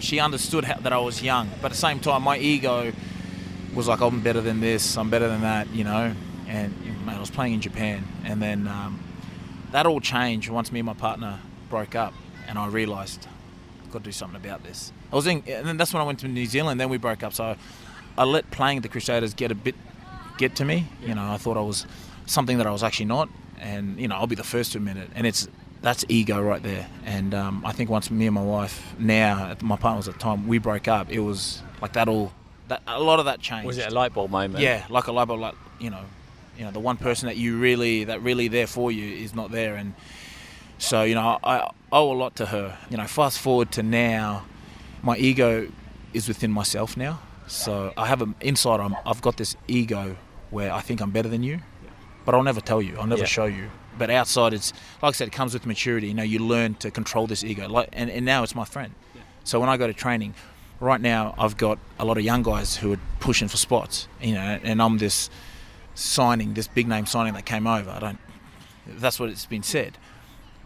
she 0.00 0.20
understood 0.20 0.64
how, 0.64 0.78
that 0.80 0.92
I 0.92 0.98
was 0.98 1.22
young. 1.22 1.48
But 1.60 1.66
at 1.66 1.72
the 1.72 1.78
same 1.78 2.00
time, 2.00 2.22
my 2.22 2.38
ego 2.38 2.92
was 3.74 3.88
like, 3.88 4.00
I'm 4.00 4.22
better 4.22 4.40
than 4.40 4.60
this, 4.60 4.96
I'm 4.96 5.10
better 5.10 5.28
than 5.28 5.42
that, 5.42 5.68
you 5.70 5.84
know. 5.84 6.14
And 6.46 7.06
mate, 7.06 7.14
I 7.14 7.20
was 7.20 7.30
playing 7.30 7.54
in 7.54 7.60
Japan, 7.60 8.04
and 8.24 8.40
then 8.40 8.66
um, 8.66 9.00
that 9.72 9.86
all 9.86 10.00
changed 10.00 10.48
once 10.48 10.72
me 10.72 10.80
and 10.80 10.86
my 10.86 10.94
partner 10.94 11.38
broke 11.68 11.94
up, 11.94 12.14
and 12.46 12.58
I 12.58 12.66
realised 12.66 13.26
I've 13.84 13.92
got 13.92 13.98
to 13.98 14.04
do 14.04 14.12
something 14.12 14.36
about 14.36 14.64
this. 14.64 14.92
I 15.12 15.16
was 15.16 15.26
in, 15.26 15.42
and 15.46 15.66
then 15.66 15.76
that's 15.76 15.92
when 15.92 16.02
I 16.02 16.04
went 16.04 16.20
to 16.20 16.28
New 16.28 16.46
Zealand. 16.46 16.80
Then 16.80 16.88
we 16.88 16.98
broke 16.98 17.22
up, 17.22 17.32
so 17.32 17.56
I 18.16 18.24
let 18.24 18.50
playing 18.50 18.80
the 18.80 18.88
Crusaders 18.88 19.34
get 19.34 19.50
a 19.50 19.54
bit 19.54 19.74
get 20.38 20.56
to 20.56 20.64
me. 20.64 20.86
You 21.02 21.14
know, 21.14 21.30
I 21.30 21.36
thought 21.36 21.56
I 21.56 21.62
was 21.62 21.86
something 22.26 22.58
that 22.58 22.66
I 22.66 22.70
was 22.70 22.82
actually 22.82 23.06
not, 23.06 23.28
and 23.60 23.98
you 24.00 24.08
know, 24.08 24.16
I'll 24.16 24.26
be 24.26 24.34
the 24.34 24.44
first 24.44 24.72
to 24.72 24.78
admit 24.78 24.96
it. 24.96 25.10
And 25.14 25.26
it's 25.26 25.48
that's 25.82 26.04
ego 26.08 26.40
right 26.40 26.62
there. 26.62 26.88
And 27.04 27.34
um, 27.34 27.64
I 27.64 27.72
think 27.72 27.90
once 27.90 28.10
me 28.10 28.26
and 28.26 28.34
my 28.34 28.42
wife, 28.42 28.94
now 28.98 29.54
my 29.62 29.76
partner 29.76 29.98
was 29.98 30.08
at 30.08 30.14
the 30.14 30.20
time, 30.20 30.48
we 30.48 30.58
broke 30.58 30.88
up. 30.88 31.10
It 31.10 31.20
was 31.20 31.62
like 31.80 31.92
that 31.94 32.08
all. 32.08 32.32
That, 32.68 32.82
a 32.86 33.00
lot 33.00 33.18
of 33.18 33.24
that 33.24 33.40
changed. 33.40 33.66
Was 33.66 33.78
it 33.78 33.90
a 33.90 33.94
light 33.94 34.12
bulb 34.12 34.30
moment? 34.30 34.62
Yeah, 34.62 34.84
like 34.90 35.06
a 35.06 35.12
light 35.12 35.28
bulb. 35.28 35.40
Like 35.40 35.54
you 35.78 35.90
know, 35.90 36.02
you 36.58 36.64
know, 36.64 36.70
the 36.70 36.80
one 36.80 36.96
person 36.96 37.28
that 37.28 37.36
you 37.36 37.58
really 37.58 38.04
that 38.04 38.22
really 38.22 38.48
there 38.48 38.66
for 38.66 38.92
you 38.92 39.22
is 39.24 39.34
not 39.34 39.50
there, 39.50 39.76
and 39.76 39.94
so, 40.78 41.02
you 41.02 41.14
know, 41.14 41.38
I 41.42 41.70
owe 41.92 42.12
a 42.12 42.14
lot 42.14 42.36
to 42.36 42.46
her. 42.46 42.78
You 42.88 42.96
know, 42.96 43.06
fast 43.06 43.38
forward 43.40 43.72
to 43.72 43.82
now, 43.82 44.46
my 45.02 45.16
ego 45.16 45.68
is 46.14 46.28
within 46.28 46.52
myself 46.52 46.96
now. 46.96 47.20
So 47.48 47.92
I 47.96 48.06
have 48.06 48.22
an 48.22 48.34
inside. 48.40 48.80
i 48.80 49.08
have 49.08 49.20
got 49.20 49.36
this 49.36 49.56
ego 49.66 50.16
where 50.50 50.72
I 50.72 50.80
think 50.80 51.00
I'm 51.00 51.10
better 51.10 51.28
than 51.28 51.42
you, 51.42 51.60
but 52.24 52.34
I'll 52.34 52.42
never 52.42 52.60
tell 52.60 52.80
you. 52.80 52.96
I'll 52.98 53.06
never 53.06 53.22
yeah. 53.22 53.26
show 53.26 53.46
you. 53.46 53.70
But 53.98 54.10
outside, 54.10 54.52
it's 54.52 54.72
like 55.02 55.14
I 55.14 55.16
said, 55.16 55.28
it 55.28 55.32
comes 55.32 55.54
with 55.54 55.66
maturity. 55.66 56.08
You 56.08 56.14
know, 56.14 56.22
you 56.22 56.38
learn 56.38 56.74
to 56.76 56.90
control 56.90 57.26
this 57.26 57.42
ego. 57.42 57.68
Like, 57.68 57.88
and, 57.92 58.10
and 58.10 58.24
now 58.24 58.42
it's 58.42 58.54
my 58.54 58.64
friend. 58.64 58.94
Yeah. 59.14 59.22
So 59.44 59.60
when 59.60 59.68
I 59.68 59.76
go 59.76 59.86
to 59.86 59.94
training, 59.94 60.34
right 60.78 61.00
now 61.00 61.34
I've 61.36 61.56
got 61.56 61.78
a 61.98 62.04
lot 62.04 62.18
of 62.18 62.24
young 62.24 62.42
guys 62.42 62.76
who 62.76 62.92
are 62.92 63.00
pushing 63.18 63.48
for 63.48 63.56
spots. 63.56 64.06
You 64.22 64.34
know, 64.34 64.60
and 64.62 64.80
I'm 64.80 64.98
this 64.98 65.30
signing, 65.94 66.54
this 66.54 66.68
big 66.68 66.86
name 66.86 67.06
signing 67.06 67.34
that 67.34 67.46
came 67.46 67.66
over. 67.66 67.90
I 67.90 67.98
don't. 67.98 68.18
That's 68.86 69.18
what 69.18 69.30
it's 69.30 69.46
been 69.46 69.64
said. 69.64 69.98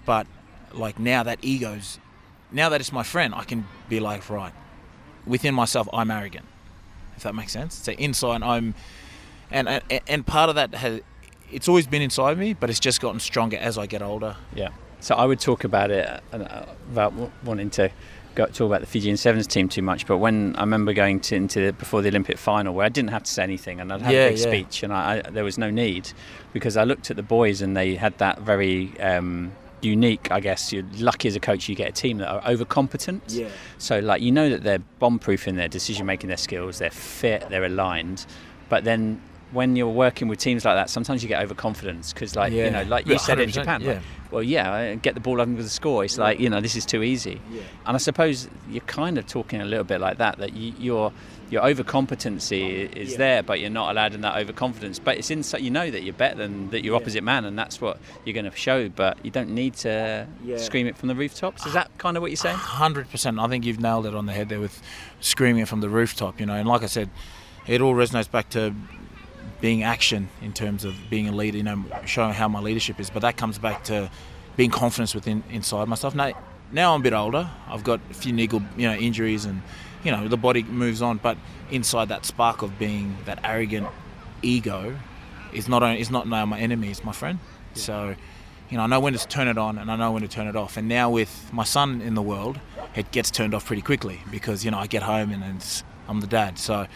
But 0.05 0.27
like 0.73 0.99
now 0.99 1.23
that 1.23 1.39
ego's, 1.43 1.99
now 2.51 2.69
that 2.69 2.81
it's 2.81 2.93
my 2.93 3.03
friend, 3.03 3.35
I 3.35 3.45
can 3.45 3.67
be 3.89 4.01
like, 4.01 4.29
right, 4.31 4.53
within 5.27 5.55
myself, 5.55 5.89
I'm 5.93 6.11
arrogant. 6.11 6.47
If 7.17 7.23
that 7.25 7.35
makes 7.35 7.53
sense. 7.53 7.75
So 7.75 7.93
inside, 7.93 8.43
I'm, 8.43 8.75
and 9.51 9.69
and, 9.69 9.83
and 10.09 10.27
part 10.27 10.49
of 10.49 10.55
that 10.57 10.75
has 10.75 11.01
it's 11.51 11.69
always 11.69 11.87
been 11.87 12.03
inside 12.03 12.39
me, 12.39 12.55
but 12.55 12.71
it's 12.71 12.81
just 12.81 13.01
gotten 13.01 13.21
stronger 13.21 13.59
as 13.59 13.77
I 13.77 13.87
get 13.87 14.01
older. 14.03 14.37
Yeah. 14.55 14.71
So 15.01 15.15
I 15.15 15.25
would 15.27 15.39
talk 15.41 15.65
about 15.65 15.91
it 15.91 16.09
uh, 16.33 16.65
about 16.91 17.13
wanting 17.45 17.69
to 17.71 17.91
go, 18.35 18.47
talk 18.47 18.67
about 18.67 18.81
the 18.81 18.87
Fijian 18.87 19.17
Sevens 19.19 19.47
team 19.47 19.69
too 19.69 19.83
much, 19.83 20.07
but 20.07 20.17
when 20.19 20.57
I 20.57 20.61
remember 20.61 20.95
going 20.95 21.21
to, 21.21 21.37
into 21.37 21.61
the, 21.67 21.73
before 21.75 22.01
the 22.01 22.09
Olympic 22.09 22.39
final 22.39 22.73
where 22.75 22.87
I 22.87 22.89
didn't 22.89 23.11
have 23.11 23.25
to 23.25 23.31
say 23.31 23.43
anything 23.43 23.81
and 23.81 23.93
I'd 23.93 24.01
have 24.01 24.13
Yeah, 24.13 24.27
a 24.27 24.31
big 24.31 24.39
yeah. 24.39 24.45
speech 24.47 24.83
and 24.83 24.93
I, 24.93 25.23
I, 25.27 25.31
there 25.31 25.45
was 25.45 25.59
no 25.59 25.71
need 25.71 26.13
because 26.55 26.77
I 26.79 26.85
looked 26.85 27.11
at 27.11 27.17
the 27.17 27.23
boys 27.23 27.61
and 27.61 27.77
they 27.77 27.97
had 27.97 28.17
that 28.19 28.39
very 28.41 28.99
um, 29.01 29.53
unique, 29.85 30.31
I 30.31 30.41
guess. 30.41 30.73
You're 30.73 30.85
lucky 30.99 31.29
as 31.29 31.37
a 31.37 31.41
coach 31.41 31.69
you 31.69 31.75
get 31.75 31.89
a 31.89 31.93
team 31.93 32.19
that 32.19 32.29
are 32.29 32.43
over 32.47 32.65
overcompetent. 32.65 33.21
So 33.79 33.99
like 33.99 34.23
you 34.23 34.33
know 34.33 34.51
that 34.51 34.63
they're 34.63 34.79
bomb-proof 34.99 35.49
in 35.49 35.57
their 35.57 35.69
decision-making, 35.69 36.29
their 36.29 36.37
skills, 36.37 36.79
they're 36.79 36.91
fit, 36.91 37.49
they're 37.51 37.65
aligned, 37.65 38.27
but 38.69 38.85
then. 38.85 39.21
When 39.53 39.77
you're 39.77 39.87
working 39.87 40.29
with 40.29 40.39
teams 40.39 40.65
like 40.65 40.77
that, 40.77 40.89
sometimes 40.89 41.23
you 41.23 41.29
get 41.29 41.43
overconfidence 41.43 42.15
because, 42.15 42.35
like 42.35 42.55
you 42.55 42.71
know, 42.71 42.85
like 42.85 43.05
you 43.05 43.13
Yeah, 43.13 43.19
said 43.19 43.39
in 43.39 43.51
Japan, 43.51 43.83
yeah. 43.83 43.89
like, 43.93 44.03
well, 44.31 44.43
yeah, 44.43 44.95
get 44.95 45.13
the 45.13 45.21
ball 45.21 45.43
over 45.43 45.63
the 45.63 45.69
score. 45.69 46.07
It's 46.07 46.17
like 46.17 46.41
you 46.41 46.49
know, 46.49 46.63
this 46.63 46.75
is 46.75 46.87
too 46.87 47.03
easy. 47.03 47.39
And 47.85 47.95
I 47.95 47.99
suppose 47.99 48.49
you're 48.71 48.81
kind 48.87 49.19
of 49.19 49.27
talking 49.27 49.61
a 49.61 49.67
little 49.67 49.85
bit 49.85 50.01
like 50.01 50.17
that. 50.17 50.39
That 50.39 50.55
you, 50.55 50.73
your 50.79 51.13
your 51.53 51.63
overcompetency 51.63 52.91
is 52.97 53.13
Yeah. 53.13 53.19
there, 53.19 53.43
but 53.43 53.61
you're 53.61 53.69
not 53.71 53.91
allowed 53.91 54.15
in 54.15 54.23
that 54.23 54.37
overconfidence. 54.37 54.99
But 54.99 55.19
it's 55.19 55.31
inside. 55.31 55.61
You 55.61 55.71
know 55.71 55.91
that 55.91 56.03
you're 56.03 56.15
better 56.15 56.37
than 56.37 56.71
that 56.71 56.83
your 56.83 56.95
Yeah. 56.95 57.01
opposite 57.03 57.23
man, 57.23 57.45
and 57.45 57.59
that's 57.59 57.79
what 57.81 57.99
you're 58.25 58.33
going 58.33 58.51
to 58.51 58.57
show. 58.57 58.89
But 58.89 59.19
you 59.23 59.31
don't 59.31 59.51
need 59.51 59.75
to 59.87 60.27
Yeah. 60.45 60.57
scream 60.57 60.87
it 60.87 60.97
from 60.97 61.09
the 61.09 61.15
rooftops. 61.15 61.67
Is 61.67 61.75
that 61.75 61.91
kind 61.99 62.17
of 62.17 62.23
what 62.23 62.31
you're 62.31 62.37
saying? 62.37 62.57
Hundred 62.57 63.11
percent. 63.11 63.39
I 63.39 63.47
think 63.49 63.65
you've 63.67 63.81
nailed 63.81 64.07
it 64.07 64.15
on 64.15 64.25
the 64.27 64.33
head 64.33 64.49
there 64.49 64.61
with 64.61 64.81
screaming 65.21 65.63
it 65.63 65.69
from 65.69 65.81
the 65.83 65.91
rooftop. 65.91 66.41
You 66.41 66.47
know, 66.47 66.55
and 66.55 66.67
like 66.67 66.83
I 66.83 66.87
said, 66.87 67.11
it 67.67 67.81
all 67.83 67.95
resonates 67.95 68.31
back 68.31 68.49
to 68.51 68.75
being 69.61 69.83
action 69.83 70.29
in 70.41 70.53
terms 70.53 70.85
of 70.85 70.95
being 71.11 71.29
a 71.29 71.33
leader. 71.33 71.59
You 71.59 71.65
know, 71.65 71.85
showing 72.07 72.33
how 72.33 72.49
my 72.49 72.61
leadership 72.61 72.99
is. 72.99 73.11
But 73.11 73.21
that 73.23 73.37
comes 73.37 73.59
back 73.59 73.85
to 73.85 74.11
being 74.57 74.71
confident 74.71 75.15
within 75.15 75.45
inside 75.51 75.87
myself. 75.87 76.15
Now, 76.15 76.33
now 76.73 76.95
I'm 76.95 77.01
a 77.01 77.05
bit 77.05 77.13
older. 77.13 77.51
I've 77.69 77.85
got 77.85 78.01
a 78.11 78.15
few 78.15 78.33
niggle, 78.33 78.63
you 78.77 78.89
know, 78.89 78.95
injuries, 78.95 79.45
and 79.45 79.61
you 80.05 80.11
know 80.11 80.29
the 80.29 80.37
body 80.37 80.63
moves 80.63 81.03
on. 81.03 81.19
But 81.19 81.37
inside 81.71 82.09
that 82.09 82.25
spark 82.25 82.63
of 82.63 82.79
being 82.79 83.17
that 83.25 83.41
arrogant 83.45 83.89
ego 84.43 84.99
is 85.53 85.69
not 85.69 85.83
only 85.83 86.01
is 86.01 86.11
not 86.11 86.29
now 86.29 86.47
my 86.47 86.59
enemy. 86.59 86.89
It's 86.91 87.05
my 87.05 87.13
friend. 87.13 87.39
So. 87.75 88.15
You 88.71 88.79
know, 88.79 88.85
I 88.85 88.87
know 88.87 89.01
when 89.01 89.13
to 89.13 89.29
turn 89.29 89.49
it 89.49 89.59
on 89.59 89.77
and 89.77 89.91
I 89.91 89.97
know 89.97 90.13
when 90.13 90.23
to 90.23 90.29
turn 90.29 90.47
it 90.47 90.57
off. 90.57 90.79
And 90.79 90.89
now 90.89 91.11
with 91.11 91.51
my 91.53 91.63
son 91.63 92.01
in 92.01 92.15
the 92.15 92.23
world, 92.23 92.59
it 92.97 93.11
gets 93.11 93.31
turned 93.31 93.53
off 93.53 93.67
pretty 93.67 93.83
quickly 93.83 94.23
because 94.31 94.65
you 94.65 94.71
know 94.71 94.79
I 94.79 94.87
get 94.87 95.03
home 95.03 95.31
and 95.31 95.57
it's, 95.57 95.85
I'm 96.09 96.21
the 96.21 96.27
dad. 96.27 96.59
So 96.59 96.87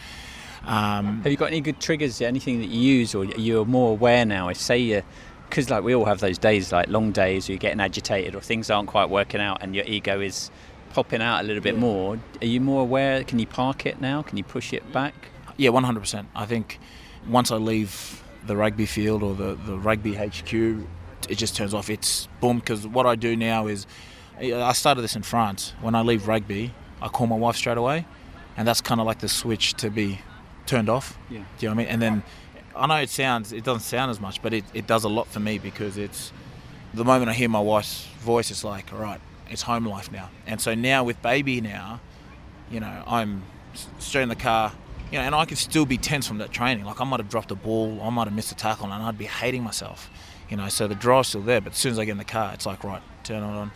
um, 0.67 1.23
Have 1.23 1.31
you 1.31 1.37
got 1.39 1.47
any 1.47 1.61
good 1.61 1.81
triggers? 1.81 2.21
Anything 2.21 2.61
that 2.61 2.69
you 2.69 2.81
use, 2.81 3.15
or 3.15 3.25
you're 3.25 3.65
more 3.65 3.93
aware 3.93 4.25
now? 4.27 4.49
If 4.49 4.57
say 4.57 4.79
you, 4.79 5.03
because 5.49 5.71
like 5.71 5.85
we 5.85 5.95
all 5.95 6.05
have 6.05 6.19
those 6.21 6.39
days, 6.39 6.73
like 6.73 6.89
long 6.89 7.13
days, 7.13 7.49
where 7.49 7.55
you're 7.55 7.61
getting 7.61 7.81
agitated, 7.81 8.35
or 8.35 8.41
things 8.41 8.69
aren't 8.69 8.89
quite 8.89 9.09
working 9.09 9.41
out, 9.41 9.63
and 9.63 9.75
your 9.77 9.85
ego 9.85 10.21
is 10.21 10.51
popping 10.97 11.21
out 11.21 11.41
a 11.43 11.47
little 11.47 11.63
bit 11.63 11.75
Yeah. 11.75 11.81
more. 11.81 12.19
Are 12.41 12.47
you 12.47 12.61
more 12.61 12.81
aware? 12.81 13.23
Can 13.23 13.39
you 13.39 13.47
park 13.47 13.85
it 13.85 14.01
now? 14.01 14.23
Can 14.23 14.39
you 14.39 14.45
push 14.45 14.73
it 14.73 14.91
back? 14.93 15.15
Yeah, 15.59 15.71
100%. 15.71 16.25
I 16.35 16.47
think 16.47 16.79
once 17.29 17.51
I 17.51 17.57
leave 17.57 18.23
the 18.47 18.57
rugby 18.57 18.87
field 18.87 19.23
or 19.23 19.35
the, 19.35 19.57
the 19.67 19.77
rugby 19.77 20.15
HQ, 20.15 20.51
it 21.29 21.37
just 21.37 21.55
turns 21.55 21.75
off. 21.75 21.91
It's 21.91 22.29
boom, 22.41 22.59
because 22.61 22.87
what 22.87 23.05
I 23.07 23.15
do 23.15 23.37
now 23.37 23.67
is 23.67 23.87
I 24.41 24.73
started 24.73 25.03
this 25.03 25.17
in 25.17 25.23
France. 25.23 25.75
When 25.83 25.95
I 25.95 26.01
leave 26.01 26.27
rugby, 26.29 26.73
I 27.03 27.09
call 27.09 27.27
my 27.27 27.37
wife 27.37 27.57
straight 27.57 27.77
away, 27.79 28.07
and 28.57 28.67
that's 28.67 28.81
kind 28.81 28.99
of 29.01 29.07
like 29.07 29.19
the 29.19 29.29
switch 29.29 29.75
to 29.75 29.91
be 29.91 30.21
turned 30.65 30.89
off. 30.89 31.19
Yeah. 31.29 31.41
Do 31.59 31.67
you 31.67 31.69
know 31.69 31.75
what 31.75 31.81
I 31.81 31.85
mean? 31.85 31.89
And 31.93 32.01
then 32.03 32.23
I 32.75 32.87
know 32.87 32.97
it 32.97 33.11
sounds, 33.11 33.53
it 33.53 33.65
doesn't 33.65 33.83
sound 33.83 34.11
as 34.11 34.19
much, 34.21 34.41
but 34.41 34.55
it, 34.55 34.65
it 34.73 34.87
does 34.87 35.05
a 35.05 35.09
lot 35.11 35.27
for 35.27 35.41
me 35.41 35.59
because 35.59 35.99
it's 35.99 36.33
the 36.95 37.05
moment 37.05 37.29
I 37.29 37.35
hear 37.35 37.49
my 37.51 37.61
wife's 37.61 38.07
voice, 38.21 38.51
it's 38.51 38.65
like, 38.65 38.93
all 38.95 38.99
right, 39.01 39.21
it's 39.51 39.63
home 39.63 39.87
life 39.87 40.11
now. 40.11 40.31
And 40.47 40.61
so 40.61 40.75
now 40.75 41.05
with 41.05 41.21
baby 41.23 41.61
now, 41.61 42.01
you 42.71 42.81
know, 42.81 43.03
I'm 43.07 43.43
straight 43.99 44.23
in 44.23 44.29
the 44.29 44.37
car, 44.37 44.73
you 45.11 45.19
know, 45.19 45.25
and 45.25 45.35
I 45.35 45.45
could 45.45 45.59
still 45.59 45.87
be 45.87 45.99
tense 45.99 46.27
from 46.27 46.39
that 46.39 46.51
training. 46.51 46.85
Like 46.85 47.01
I 47.01 47.05
might 47.05 47.21
have 47.21 47.29
dropped 47.29 47.51
a 47.51 47.55
ball, 47.55 48.01
I 48.03 48.11
might 48.11 48.25
have 48.25 48.35
missed 48.35 48.53
a 48.53 48.57
tackle, 48.57 48.87
and 48.87 48.95
I'd 48.95 49.19
be 49.19 49.27
hating 49.27 49.63
myself, 49.63 50.11
you 50.51 50.57
know. 50.57 50.69
So 50.69 50.89
the 50.89 50.95
drive's 50.95 51.29
still 51.29 51.43
there, 51.43 51.61
but 51.61 51.73
as 51.73 51.79
soon 51.79 51.93
as 51.93 51.99
I 51.99 52.05
get 52.05 52.13
in 52.13 52.19
the 52.19 52.25
car, 52.25 52.53
it's 52.55 52.67
like 52.67 52.83
right, 52.83 53.03
turn 53.23 53.43
it 53.43 53.47
on, 53.47 53.71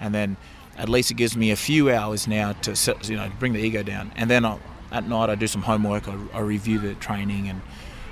and 0.00 0.14
then 0.14 0.36
at 0.78 0.88
least 0.88 1.10
it 1.10 1.14
gives 1.14 1.36
me 1.36 1.50
a 1.50 1.56
few 1.56 1.90
hours 1.90 2.26
now 2.26 2.52
to 2.52 2.74
set, 2.74 3.08
you 3.08 3.16
know 3.16 3.30
bring 3.38 3.52
the 3.52 3.60
ego 3.60 3.82
down, 3.82 4.12
and 4.16 4.30
then 4.30 4.44
i 4.44 4.58
at 4.90 5.08
night 5.08 5.30
I 5.30 5.34
do 5.34 5.46
some 5.46 5.62
homework, 5.62 6.06
I, 6.06 6.16
I 6.34 6.40
review 6.40 6.78
the 6.78 6.94
training, 6.94 7.48
and 7.48 7.60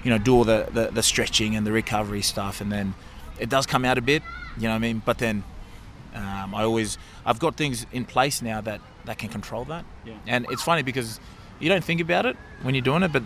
you 0.05 0.11
know 0.11 0.19
do 0.19 0.35
all 0.35 0.45
the, 0.45 0.69
the 0.73 0.91
the 0.93 1.03
stretching 1.03 1.57
and 1.57 1.67
the 1.67 1.73
recovery 1.73 2.23
stuff, 2.23 2.61
and 2.61 2.71
then 2.71 2.95
it 3.39 3.49
does 3.49 3.65
come 3.65 3.87
out 3.87 3.97
a 3.97 4.03
bit, 4.03 4.23
you 4.57 4.65
know 4.65 4.71
what 4.71 4.77
I 4.77 4.79
mean. 4.79 5.03
But 5.05 5.19
then 5.19 5.45
um, 6.15 6.55
I 6.55 6.63
always 6.63 6.99
I've 7.25 7.39
got 7.39 7.57
things 7.57 7.87
in 7.93 8.05
place 8.05 8.43
now 8.43 8.61
that 8.63 8.81
that 9.05 9.19
can 9.19 9.29
control 9.29 9.65
that. 9.67 9.85
Yeah. 10.05 10.15
And 10.27 10.47
it's 10.51 10.63
funny 10.63 10.83
because 10.83 11.21
you 11.59 11.69
don't 11.69 11.85
think 11.85 12.01
about 12.01 12.27
it 12.27 12.37
when 12.63 12.75
you're 12.75 12.83
doing 12.83 13.03
it, 13.03 13.13
but 13.13 13.23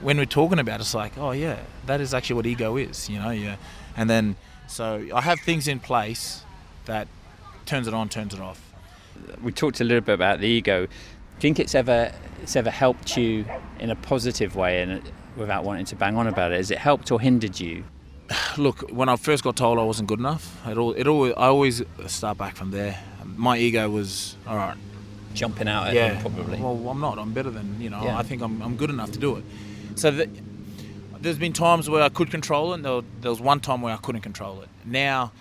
when 0.00 0.16
we're 0.16 0.26
talking 0.26 0.58
about 0.58 0.80
it, 0.80 0.82
it's 0.82 0.94
like, 0.94 1.16
oh 1.16 1.30
yeah, 1.30 1.58
that 1.86 2.00
is 2.00 2.12
actually 2.12 2.36
what 2.36 2.46
ego 2.46 2.76
is, 2.76 3.08
you 3.08 3.18
know. 3.18 3.30
Yeah. 3.30 3.56
And 3.96 4.10
then 4.10 4.36
so 4.66 5.06
I 5.14 5.20
have 5.20 5.40
things 5.40 5.68
in 5.68 5.80
place 5.80 6.44
that 6.86 7.08
turns 7.66 7.86
it 7.86 7.94
on, 7.94 8.08
turns 8.08 8.34
it 8.34 8.40
off. 8.40 8.72
we 9.42 9.52
talked 9.52 9.80
a 9.80 9.84
little 9.84 10.00
bit 10.00 10.14
about 10.14 10.40
the 10.40 10.46
ego. 10.46 10.86
Do 10.86 10.92
you 11.36 11.40
think 11.40 11.60
it's 11.60 11.74
ever 11.74 12.12
it's 12.42 12.56
ever 12.56 12.70
helped 12.70 13.16
you 13.16 13.44
in 13.78 13.90
a 13.90 13.96
positive 13.96 14.56
way, 14.56 14.82
and 14.82 15.02
without 15.36 15.64
wanting 15.64 15.84
to 15.86 15.96
bang 15.96 16.16
on 16.16 16.26
about 16.26 16.52
it, 16.52 16.56
has 16.56 16.70
it 16.70 16.78
helped 16.78 17.10
or 17.10 17.20
hindered 17.20 17.58
you? 17.60 17.84
Look, 18.56 18.90
when 18.90 19.08
I 19.08 19.16
first 19.16 19.44
got 19.44 19.56
told 19.56 19.78
I 19.78 19.82
wasn't 19.82 20.08
good 20.08 20.18
enough, 20.18 20.60
it 20.66 20.76
all 20.78 20.92
it 20.92 21.06
always 21.06 21.34
I 21.36 21.46
always 21.46 21.82
start 22.06 22.38
back 22.38 22.56
from 22.56 22.70
there. 22.70 22.98
My 23.36 23.56
ego 23.58 23.88
was 23.88 24.36
all 24.46 24.56
right. 24.56 24.76
Jumping 25.34 25.66
out 25.66 25.88
at 25.88 25.94
yeah, 25.94 26.14
him, 26.14 26.20
probably. 26.20 26.60
Well, 26.60 26.88
I'm 26.90 27.00
not. 27.00 27.18
I'm 27.18 27.32
better 27.32 27.50
than 27.50 27.80
you 27.80 27.88
know. 27.88 28.02
Yeah. 28.04 28.18
I 28.18 28.22
think 28.22 28.42
I'm, 28.42 28.60
I'm 28.60 28.76
good 28.76 28.90
enough 28.90 29.12
to 29.12 29.18
do 29.18 29.36
it. 29.36 29.44
So 29.94 30.10
the, 30.10 30.28
there's 31.20 31.38
been 31.38 31.54
times 31.54 31.88
where 31.88 32.02
I 32.02 32.10
could 32.10 32.30
control 32.30 32.72
it. 32.72 32.76
And 32.76 32.84
there, 32.84 33.00
there 33.20 33.30
was 33.30 33.40
one 33.40 33.60
time 33.60 33.80
where 33.80 33.94
I 33.94 33.96
couldn't 33.96 34.20
control 34.20 34.60
it. 34.60 34.68
Now, 34.84 35.32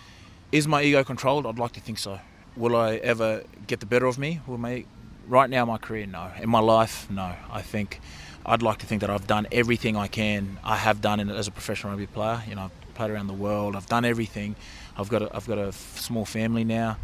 is 0.52 0.68
my 0.68 0.82
ego 0.82 1.04
controlled? 1.04 1.46
I'd 1.46 1.60
like 1.60 1.74
to 1.74 1.82
think 1.82 1.98
so. 1.98 2.20
Will 2.56 2.76
I 2.76 2.96
ever 2.98 3.44
get 3.68 3.80
the 3.80 3.86
better 3.86 4.06
of 4.06 4.18
me? 4.18 4.40
Will 4.48 4.58
my 4.58 4.86
right 5.28 5.50
now 5.50 5.66
my 5.66 5.78
career? 5.78 6.06
No. 6.06 6.32
In 6.40 6.50
my 6.50 6.60
life, 6.60 7.10
no. 7.10 7.36
I 7.52 7.62
think 7.62 8.00
I'd 8.46 8.62
like 8.62 8.78
to 8.80 8.86
think 8.86 9.02
that 9.02 9.10
I've 9.10 9.28
done 9.28 9.48
everything 9.52 9.98
I 9.98 10.08
can. 10.08 10.58
I 10.64 10.78
have 10.78 11.02
done 11.02 11.20
it 11.20 11.30
as 11.30 11.48
a 11.48 11.52
professional 11.52 11.92
rugby 11.92 12.08
player. 12.08 12.42
You 12.48 12.56
know, 12.56 12.72
played 12.92 13.12
around 13.12 13.28
the 13.28 13.34
world. 13.34 13.76
I've 13.76 13.88
done 13.88 14.06
everything. 14.06 14.56
I've 14.98 15.10
got 15.10 15.22
a, 15.22 15.36
I've 15.36 15.48
got 15.48 15.58
a 15.58 15.68
f- 15.68 16.00
small 16.00 16.26
family 16.26 16.64
now. 16.64 16.98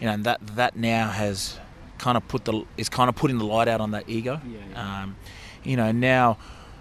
You 0.00 0.06
know, 0.06 0.12
and 0.12 0.24
that 0.24 0.46
that 0.56 0.76
now 0.76 1.08
has 1.08 1.58
kind 1.98 2.16
of 2.16 2.26
put 2.28 2.44
the 2.44 2.64
is 2.76 2.88
kind 2.88 3.08
of 3.08 3.16
putting 3.16 3.38
the 3.38 3.44
light 3.44 3.68
out 3.68 3.80
on 3.80 3.92
that 3.92 4.08
ego. 4.08 4.40
Yeah, 4.46 4.58
yeah. 4.70 5.02
Um, 5.02 5.16
you 5.64 5.76
know, 5.76 5.92
now, 5.92 6.38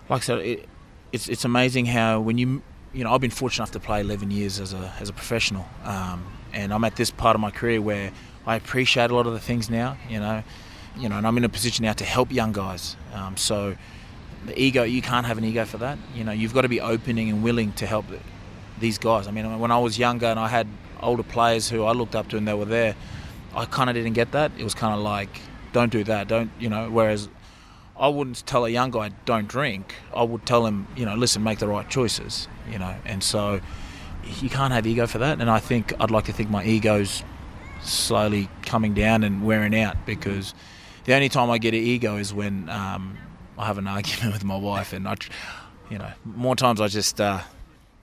like 0.10 0.22
I 0.22 0.26
said, 0.26 0.40
it, 0.40 0.70
it's 1.12 1.30
it's 1.30 1.46
amazing 1.46 1.86
how 1.86 2.20
when 2.20 2.38
you 2.38 2.62
you 2.94 3.04
know 3.04 3.14
I've 3.14 3.22
been 3.22 3.32
fortunate 3.32 3.64
enough 3.64 3.72
to 3.72 3.80
play 3.80 4.02
11 4.02 4.32
years 4.32 4.60
as 4.60 4.74
a 4.74 4.94
as 5.00 5.10
a 5.10 5.14
professional, 5.14 5.66
um, 5.84 6.26
and 6.54 6.74
I'm 6.74 6.84
at 6.84 6.96
this 6.96 7.12
part 7.12 7.36
of 7.36 7.42
my 7.42 7.52
career 7.52 7.82
where 7.82 8.12
I 8.46 8.56
appreciate 8.56 9.12
a 9.12 9.16
lot 9.16 9.28
of 9.28 9.34
the 9.34 9.40
things 9.40 9.70
now. 9.70 9.98
You 10.10 10.20
know, 10.20 10.44
you 10.98 11.10
know, 11.10 11.18
and 11.18 11.26
I'm 11.26 11.38
in 11.38 11.44
a 11.44 11.50
position 11.50 11.84
now 11.84 11.94
to 11.94 12.06
help 12.06 12.32
young 12.32 12.52
guys. 12.52 12.96
Um, 13.14 13.38
so 13.38 13.76
the 14.46 14.60
ego, 14.62 14.84
you 14.84 15.02
can't 15.02 15.26
have 15.26 15.38
an 15.38 15.44
ego 15.44 15.66
for 15.66 15.78
that. 15.78 15.98
You 16.14 16.24
know, 16.24 16.32
you've 16.32 16.54
got 16.54 16.62
to 16.62 16.70
be 16.70 16.82
opening 16.82 17.30
and 17.30 17.44
willing 17.44 17.74
to 17.74 17.86
help 17.86 18.06
these 18.80 18.98
guys. 18.98 19.28
I 19.28 19.32
mean, 19.32 19.60
when 19.60 19.72
I 19.72 19.80
was 19.80 19.98
younger 19.98 20.28
and 20.28 20.40
I 20.40 20.48
had 20.48 20.68
older 21.02 21.24
players 21.24 21.70
who 21.70 21.84
I 21.84 21.92
looked 21.92 22.16
up 22.16 22.30
to 22.30 22.38
and 22.38 22.48
they 22.48 22.54
were 22.54 22.66
there, 22.66 22.96
I 23.56 23.66
kind 23.66 23.90
of 23.90 23.96
didn't 23.96 24.14
get 24.14 24.32
that. 24.34 24.52
It 24.58 24.64
was 24.64 24.74
kind 24.74 24.94
of 24.94 25.00
like, 25.00 25.42
don't 25.72 25.92
do 25.92 26.04
that, 26.06 26.28
don't 26.28 26.52
you 26.60 26.70
know. 26.70 26.90
Whereas 26.90 27.30
I 27.98 28.08
wouldn't 28.10 28.46
tell 28.46 28.66
a 28.66 28.70
young 28.70 28.92
guy 28.92 29.12
don't 29.26 29.48
drink. 29.48 29.96
I 30.14 30.24
would 30.24 30.46
tell 30.46 30.66
him, 30.66 30.88
you 30.96 31.06
know, 31.06 31.16
listen, 31.16 31.44
make 31.44 31.60
the 31.60 31.68
right 31.68 31.90
choices, 31.90 32.48
you 32.70 32.78
know. 32.78 32.96
And 33.06 33.24
so 33.24 33.62
you 34.42 34.50
can't 34.50 34.74
have 34.74 34.86
ego 34.86 35.08
for 35.08 35.20
that. 35.20 35.40
And 35.40 35.50
I 35.50 35.60
think 35.60 35.94
I'd 36.00 36.12
like 36.12 36.26
to 36.26 36.34
think 36.34 36.50
my 36.50 36.66
ego's 36.66 37.24
slowly 37.82 38.50
coming 38.64 38.94
down 38.94 39.24
and 39.24 39.46
wearing 39.46 39.76
out 39.76 40.06
because 40.06 40.54
the 41.06 41.14
only 41.14 41.30
time 41.30 41.50
I 41.50 41.58
get 41.58 41.74
an 41.74 41.82
ego 41.82 42.18
is 42.18 42.34
when 42.34 42.70
um, 42.70 43.18
I 43.58 43.66
have 43.68 43.78
an 43.78 43.88
argument 43.88 44.34
with 44.34 44.44
my 44.44 44.58
wife, 44.58 44.92
and 44.92 45.08
I, 45.08 45.16
you 45.90 45.98
know, 45.98 46.12
more 46.26 46.56
times 46.56 46.82
I 46.82 46.88
just. 46.88 47.22
Uh, 47.22 47.42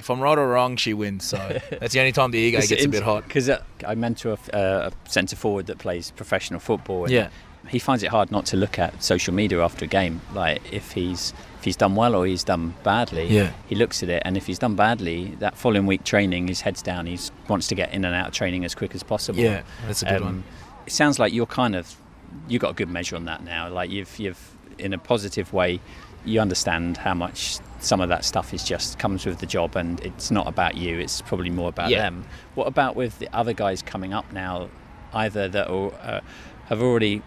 if 0.03 0.11
I'm 0.11 0.21
right 0.21 0.37
or 0.37 0.49
wrong, 0.49 0.77
she 0.77 0.93
wins. 0.95 1.25
So 1.25 1.37
that's 1.81 1.95
the 1.95 2.01
only 2.01 2.13
time 2.13 2.31
the 2.33 2.39
ego 2.39 2.61
gets 2.61 2.85
a 2.85 2.89
bit 2.89 3.03
hot. 3.03 3.25
Because 3.27 3.49
uh, 3.49 3.63
I 3.87 3.95
mentor 3.95 4.37
a, 4.53 4.57
uh, 4.57 4.91
a 4.91 5.09
centre 5.11 5.37
forward 5.37 5.67
that 5.67 5.79
plays 5.79 6.11
professional 6.11 6.61
football. 6.61 7.05
And 7.05 7.13
Yeah. 7.13 7.29
He 7.69 7.79
finds 7.79 8.03
it 8.03 8.09
hard 8.09 8.33
not 8.33 8.45
to 8.47 8.57
look 8.57 8.77
at 8.81 9.05
social 9.05 9.33
media 9.33 9.63
after 9.63 9.85
a 9.85 9.89
game. 9.89 10.21
Like 10.35 10.61
if 10.73 10.91
he's 10.93 11.33
if 11.59 11.65
he's 11.65 11.77
done 11.77 11.95
well 11.95 12.17
or 12.17 12.27
he's 12.27 12.43
done 12.43 12.75
badly, 12.83 13.29
Yeah. 13.29 13.53
he 13.69 13.77
looks 13.77 14.03
at 14.03 14.09
it. 14.09 14.21
And 14.25 14.37
if 14.37 14.47
he's 14.47 14.59
done 14.59 14.75
badly, 14.75 15.37
that 15.39 15.57
following 15.57 15.87
week 15.87 16.03
training, 16.03 16.49
his 16.49 16.61
head's 16.63 16.83
down. 16.83 17.07
He 17.07 17.17
wants 17.49 17.69
to 17.69 17.77
get 17.77 17.93
in 17.95 18.05
and 18.05 18.15
out 18.17 18.27
of 18.29 18.35
training 18.35 18.65
as 18.65 18.75
quick 18.75 18.97
as 18.97 19.05
possible. 19.05 19.39
Yeah, 19.39 19.63
that's 19.87 20.03
a 20.03 20.07
good 20.07 20.17
Um, 20.17 20.25
one. 20.25 20.45
It 20.87 20.93
sounds 20.93 21.21
like 21.21 21.33
you're 21.33 21.47
kind 21.47 21.77
of 21.77 21.95
you 22.49 22.59
got 22.59 22.71
a 22.73 22.75
good 22.75 22.91
measure 22.91 23.15
on 23.15 23.27
that 23.27 23.45
now. 23.45 23.69
Like 23.69 23.91
you've 23.91 24.19
you've 24.19 24.57
in 24.79 24.93
a 24.93 24.99
positive 24.99 25.53
way, 25.53 25.79
you 26.25 26.41
understand 26.41 26.97
how 26.97 27.15
much 27.15 27.59
some 27.85 28.01
of 28.01 28.09
that 28.09 28.25
stuff 28.25 28.55
is 28.55 28.65
just 28.65 28.99
comes 28.99 29.27
with 29.27 29.39
the 29.39 29.47
job, 29.47 29.77
and 29.77 30.01
it's 30.01 30.31
not 30.31 30.47
about 30.47 30.77
you. 30.77 30.99
It's 30.99 31.21
probably 31.21 31.51
more 31.51 31.69
about 31.69 31.91
Yeah. 31.91 32.03
them. 32.03 32.25
What 32.55 32.67
about 32.67 32.97
with 32.97 33.19
the 33.19 33.29
other 33.33 33.53
guys 33.53 33.83
coming 33.83 34.13
up 34.13 34.33
now, 34.33 34.69
either 35.13 35.49
that 35.49 35.69
are, 35.69 35.93
uh, 36.03 36.21
have 36.67 36.81
already 36.83 37.23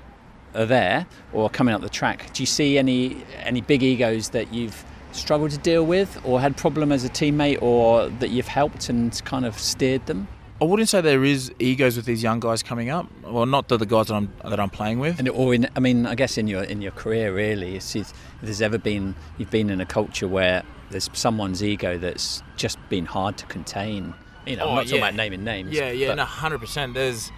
are 0.55 0.65
there 0.65 1.05
or 1.33 1.49
coming 1.49 1.75
up 1.75 1.81
the 1.81 1.89
track? 1.89 2.31
Do 2.33 2.41
you 2.41 2.47
see 2.47 2.77
any 2.77 3.17
any 3.43 3.61
big 3.61 3.83
egos 3.83 4.29
that 4.29 4.53
you've 4.53 4.83
struggled 5.11 5.51
to 5.51 5.57
deal 5.57 5.85
with, 5.85 6.19
or 6.23 6.41
had 6.41 6.57
problem 6.57 6.91
as 6.91 7.03
a 7.05 7.09
teammate, 7.09 7.61
or 7.61 8.09
that 8.09 8.29
you've 8.29 8.47
helped 8.47 8.89
and 8.89 9.21
kind 9.25 9.45
of 9.45 9.57
steered 9.59 10.05
them? 10.05 10.27
I 10.61 10.63
wouldn't 10.65 10.87
say 10.87 11.01
there 11.01 11.25
is 11.25 11.51
egos 11.59 11.97
with 11.97 12.05
these 12.05 12.23
young 12.23 12.39
guys 12.39 12.63
coming 12.63 12.89
up. 12.89 13.07
Well, 13.23 13.45
not 13.45 13.67
the, 13.67 13.75
the 13.77 13.85
guys 13.85 14.07
that 14.07 14.13
I'm 14.15 14.31
that 14.43 14.59
I'm 14.59 14.69
playing 14.69 14.99
with. 14.99 15.19
And 15.19 15.27
or 15.29 15.53
in, 15.53 15.67
I 15.75 15.79
mean, 15.81 16.05
I 16.05 16.15
guess 16.15 16.37
in 16.37 16.47
your 16.47 16.63
in 16.63 16.81
your 16.81 16.93
career, 16.93 17.33
really, 17.33 17.75
it's, 17.75 17.95
if 17.95 18.13
there's 18.41 18.61
ever 18.61 18.77
been 18.77 19.15
you've 19.37 19.51
been 19.51 19.69
in 19.69 19.81
a 19.81 19.85
culture 19.85 20.27
where 20.29 20.63
there's 20.91 21.09
someone's 21.13 21.61
ego 21.63 21.97
that's 21.97 22.41
just 22.55 22.77
been 22.89 23.05
hard 23.05 23.37
to 23.39 23.45
contain. 23.47 24.13
You 24.45 24.55
know, 24.55 24.63
I'm 24.63 24.69
Oh, 24.69 24.75
not 24.75 24.83
talking 24.85 24.99
about 24.99 25.15
naming 25.15 25.43
names. 25.43 25.71
yeah, 25.73 25.91
yeah, 25.91 26.07
but 26.09 26.15
no, 26.15 26.23
hundred 26.25 26.59
percent. 26.59 26.93
There's 26.93 27.31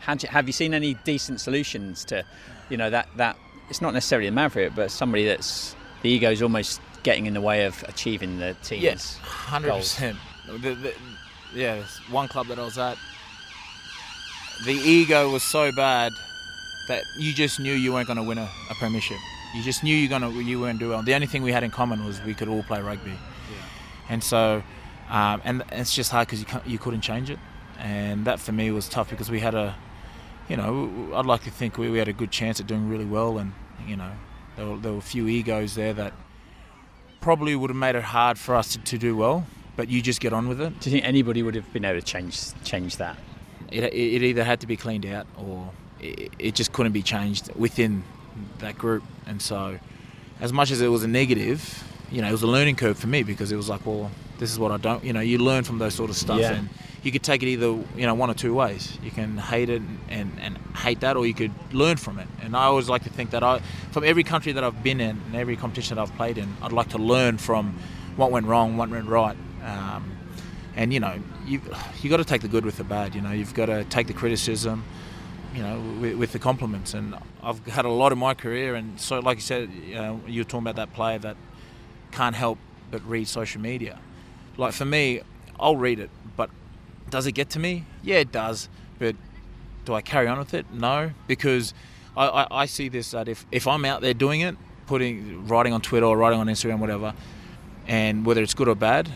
had 0.00 0.22
you- 0.22 0.28
have 0.30 0.46
you 0.46 0.52
seen 0.52 0.72
any 0.72 0.94
decent 1.04 1.40
solutions 1.40 2.04
to, 2.06 2.24
you 2.70 2.76
know, 2.78 2.88
that 2.88 3.08
that 3.16 3.36
it's 3.68 3.82
not 3.82 3.92
necessarily 3.92 4.28
a 4.28 4.32
maverick, 4.32 4.74
but 4.74 4.90
somebody 4.90 5.26
that's 5.26 5.76
the 6.02 6.08
ego's 6.10 6.40
almost 6.40 6.80
getting 7.02 7.26
in 7.26 7.34
the 7.34 7.40
way 7.42 7.64
of 7.66 7.84
achieving 7.86 8.38
the 8.38 8.54
team's 8.62 8.82
yes, 8.82 9.16
hundred 9.18 9.72
percent. 9.72 10.16
Yeah, 11.54 11.82
one 12.10 12.28
club 12.28 12.48
that 12.48 12.58
I 12.58 12.64
was 12.64 12.78
at, 12.78 12.98
the 14.64 14.72
ego 14.72 15.30
was 15.30 15.42
so 15.42 15.70
bad 15.72 16.12
that 16.88 17.02
you 17.18 17.32
just 17.32 17.60
knew 17.60 17.72
you 17.72 17.92
weren't 17.92 18.06
going 18.06 18.16
to 18.16 18.22
win 18.22 18.38
a, 18.38 18.50
a 18.70 18.74
premiership. 18.74 19.18
You 19.54 19.62
just 19.62 19.84
knew 19.84 19.94
you're 19.94 20.10
gonna 20.10 20.30
you 20.30 20.58
weren't 20.60 20.80
do 20.80 20.88
well. 20.88 21.02
The 21.02 21.14
only 21.14 21.28
thing 21.28 21.44
we 21.44 21.52
had 21.52 21.62
in 21.62 21.70
common 21.70 22.04
was 22.04 22.20
we 22.22 22.34
could 22.34 22.48
all 22.48 22.64
play 22.64 22.80
rugby, 22.82 23.16
and 24.08 24.22
so 24.22 24.64
um, 25.08 25.42
and 25.44 25.62
it's 25.70 25.94
just 25.94 26.10
hard 26.10 26.26
because 26.26 26.40
you 26.40 26.46
can't, 26.46 26.66
you 26.66 26.76
couldn't 26.76 27.02
change 27.02 27.30
it, 27.30 27.38
and 27.78 28.24
that 28.24 28.40
for 28.40 28.50
me 28.50 28.72
was 28.72 28.88
tough 28.88 29.10
because 29.10 29.30
we 29.30 29.38
had 29.38 29.54
a, 29.54 29.76
you 30.48 30.56
know, 30.56 31.12
I'd 31.14 31.24
like 31.26 31.44
to 31.44 31.52
think 31.52 31.78
we, 31.78 31.88
we 31.88 31.98
had 31.98 32.08
a 32.08 32.12
good 32.12 32.32
chance 32.32 32.58
at 32.58 32.66
doing 32.66 32.88
really 32.88 33.04
well, 33.04 33.38
and 33.38 33.52
you 33.86 33.96
know, 33.96 34.10
there 34.56 34.66
were, 34.66 34.76
there 34.78 34.92
were 34.92 34.98
a 34.98 35.02
few 35.02 35.28
egos 35.28 35.76
there 35.76 35.92
that 35.92 36.14
probably 37.20 37.54
would 37.54 37.70
have 37.70 37.76
made 37.76 37.94
it 37.94 38.02
hard 38.02 38.38
for 38.38 38.56
us 38.56 38.72
to, 38.72 38.78
to 38.80 38.98
do 38.98 39.16
well, 39.16 39.46
but 39.76 39.88
you 39.88 40.02
just 40.02 40.20
get 40.20 40.32
on 40.32 40.48
with 40.48 40.60
it. 40.60 40.78
Do 40.80 40.90
you 40.90 40.96
think 40.96 41.06
anybody 41.06 41.42
would 41.42 41.54
have 41.54 41.72
been 41.72 41.84
able 41.84 42.00
to 42.00 42.06
change 42.06 42.52
change 42.64 42.96
that? 42.98 43.16
It, 43.70 43.84
it 43.84 44.22
either 44.22 44.44
had 44.44 44.60
to 44.60 44.66
be 44.66 44.76
cleaned 44.76 45.06
out 45.06 45.26
or 45.36 45.70
it, 46.00 46.32
it 46.38 46.54
just 46.54 46.72
couldn't 46.72 46.92
be 46.92 47.02
changed 47.02 47.54
within 47.56 48.04
that 48.58 48.78
group. 48.78 49.02
And 49.26 49.40
so, 49.40 49.78
as 50.40 50.52
much 50.52 50.70
as 50.70 50.80
it 50.80 50.88
was 50.88 51.02
a 51.02 51.08
negative, 51.08 51.84
you 52.10 52.22
know, 52.22 52.28
it 52.28 52.32
was 52.32 52.42
a 52.42 52.46
learning 52.46 52.76
curve 52.76 52.98
for 52.98 53.06
me 53.06 53.22
because 53.22 53.50
it 53.52 53.56
was 53.56 53.68
like, 53.68 53.84
well, 53.86 54.10
this 54.38 54.50
is 54.50 54.58
what 54.58 54.70
I 54.72 54.76
don't, 54.76 55.04
you 55.04 55.12
know, 55.12 55.20
you 55.20 55.38
learn 55.38 55.64
from 55.64 55.78
those 55.78 55.94
sort 55.94 56.10
of 56.10 56.16
stuff. 56.16 56.40
Yeah. 56.40 56.52
And 56.52 56.68
you 57.02 57.12
could 57.12 57.22
take 57.22 57.42
it 57.42 57.46
either, 57.46 57.66
you 57.66 58.06
know, 58.06 58.14
one 58.14 58.30
or 58.30 58.34
two 58.34 58.54
ways. 58.54 58.98
You 59.02 59.10
can 59.10 59.36
hate 59.36 59.68
it 59.68 59.82
and, 60.08 60.32
and 60.40 60.58
hate 60.74 61.00
that, 61.00 61.16
or 61.16 61.26
you 61.26 61.34
could 61.34 61.52
learn 61.72 61.98
from 61.98 62.18
it. 62.18 62.26
And 62.42 62.56
I 62.56 62.64
always 62.64 62.88
like 62.88 63.04
to 63.04 63.10
think 63.10 63.30
that 63.30 63.42
I, 63.42 63.60
from 63.90 64.04
every 64.04 64.24
country 64.24 64.52
that 64.52 64.64
I've 64.64 64.82
been 64.82 65.00
in 65.00 65.20
and 65.26 65.36
every 65.36 65.56
competition 65.56 65.96
that 65.96 66.02
I've 66.02 66.16
played 66.16 66.38
in, 66.38 66.56
I'd 66.62 66.72
like 66.72 66.90
to 66.90 66.98
learn 66.98 67.36
from 67.36 67.78
what 68.16 68.30
went 68.30 68.46
wrong, 68.46 68.76
what 68.76 68.88
went 68.88 69.08
right. 69.08 69.36
Um, 69.64 70.16
and 70.76 70.92
you 70.92 71.00
know 71.00 71.18
you 71.46 71.60
you 72.02 72.10
got 72.10 72.18
to 72.18 72.24
take 72.24 72.42
the 72.42 72.48
good 72.48 72.64
with 72.64 72.76
the 72.76 72.84
bad. 72.84 73.14
You 73.14 73.20
know 73.20 73.32
you've 73.32 73.54
got 73.54 73.66
to 73.66 73.84
take 73.84 74.06
the 74.06 74.12
criticism, 74.12 74.84
you 75.54 75.62
know, 75.62 75.80
with, 76.00 76.16
with 76.16 76.32
the 76.32 76.38
compliments. 76.38 76.94
And 76.94 77.14
I've 77.42 77.64
had 77.66 77.84
a 77.84 77.90
lot 77.90 78.12
in 78.12 78.18
my 78.18 78.34
career, 78.34 78.74
and 78.74 79.00
so 79.00 79.20
like 79.20 79.38
you 79.38 79.42
said, 79.42 79.70
you 79.86 79.94
know, 79.94 80.20
you 80.26 80.40
were 80.40 80.44
talking 80.44 80.66
about 80.66 80.76
that 80.76 80.92
player 80.92 81.18
that 81.20 81.36
can't 82.12 82.36
help 82.36 82.58
but 82.90 83.06
read 83.08 83.26
social 83.26 83.60
media. 83.60 83.98
Like 84.56 84.72
for 84.72 84.84
me, 84.84 85.20
I'll 85.58 85.76
read 85.76 85.98
it, 85.98 86.10
but 86.36 86.50
does 87.10 87.26
it 87.26 87.32
get 87.32 87.50
to 87.50 87.58
me? 87.58 87.84
Yeah, 88.02 88.16
it 88.16 88.32
does. 88.32 88.68
But 88.98 89.16
do 89.84 89.94
I 89.94 90.02
carry 90.02 90.26
on 90.26 90.38
with 90.38 90.54
it? 90.54 90.66
No, 90.72 91.10
because 91.26 91.74
I, 92.16 92.26
I, 92.26 92.46
I 92.62 92.66
see 92.66 92.88
this 92.88 93.10
that 93.10 93.28
if, 93.28 93.46
if 93.50 93.66
I'm 93.66 93.84
out 93.84 94.00
there 94.00 94.14
doing 94.14 94.40
it, 94.40 94.56
putting 94.86 95.46
writing 95.46 95.72
on 95.72 95.80
Twitter 95.80 96.06
or 96.06 96.16
writing 96.16 96.38
on 96.38 96.46
Instagram, 96.46 96.78
whatever, 96.78 97.14
and 97.86 98.24
whether 98.24 98.42
it's 98.42 98.54
good 98.54 98.68
or 98.68 98.74
bad, 98.74 99.10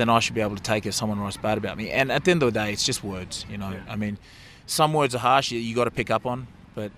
then 0.00 0.08
I 0.08 0.18
should 0.18 0.34
be 0.34 0.40
able 0.40 0.56
to 0.56 0.62
take 0.62 0.86
it 0.86 0.90
if 0.90 0.94
someone 0.94 1.20
writes 1.20 1.36
bad 1.36 1.58
about 1.58 1.76
me. 1.76 1.90
And 1.90 2.10
at 2.10 2.24
the 2.24 2.30
end 2.30 2.42
of 2.42 2.52
the 2.52 2.58
day, 2.58 2.72
it's 2.72 2.84
just 2.84 3.04
words, 3.04 3.44
you 3.50 3.58
know. 3.58 3.74
I 3.88 3.96
mean, 3.96 4.18
some 4.66 4.92
words 4.92 5.14
are 5.14 5.18
harsh, 5.18 5.50
you, 5.52 5.60
you 5.60 5.74
got 5.74 5.84
to 5.84 5.90
pick 5.90 6.10
up 6.10 6.26
on, 6.26 6.46
but 6.74 6.90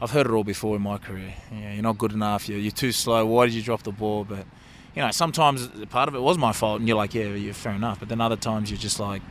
I've 0.00 0.10
heard 0.10 0.26
it 0.26 0.32
all 0.32 0.44
before 0.44 0.76
in 0.76 0.82
my 0.82 0.98
career. 0.98 1.34
Yeah, 1.52 1.72
you're 1.74 1.82
not 1.82 1.98
good 1.98 2.12
enough, 2.12 2.48
you're, 2.48 2.58
you're 2.58 2.70
too 2.70 2.92
slow, 2.92 3.26
why 3.26 3.46
did 3.46 3.54
you 3.54 3.62
drop 3.62 3.82
the 3.82 3.92
ball? 3.92 4.24
But, 4.24 4.46
you 4.94 5.02
know, 5.02 5.10
sometimes 5.10 5.68
part 5.90 6.08
of 6.08 6.14
it 6.14 6.20
was 6.20 6.38
my 6.38 6.52
fault, 6.52 6.78
and 6.78 6.88
you're 6.88 6.96
like, 6.96 7.14
yeah, 7.14 7.24
you're 7.24 7.54
fair 7.54 7.72
enough. 7.72 7.98
But 7.98 8.08
then 8.08 8.20
other 8.20 8.36
times 8.36 8.70
you're 8.70 8.78
just 8.78 9.00
like, 9.00 9.22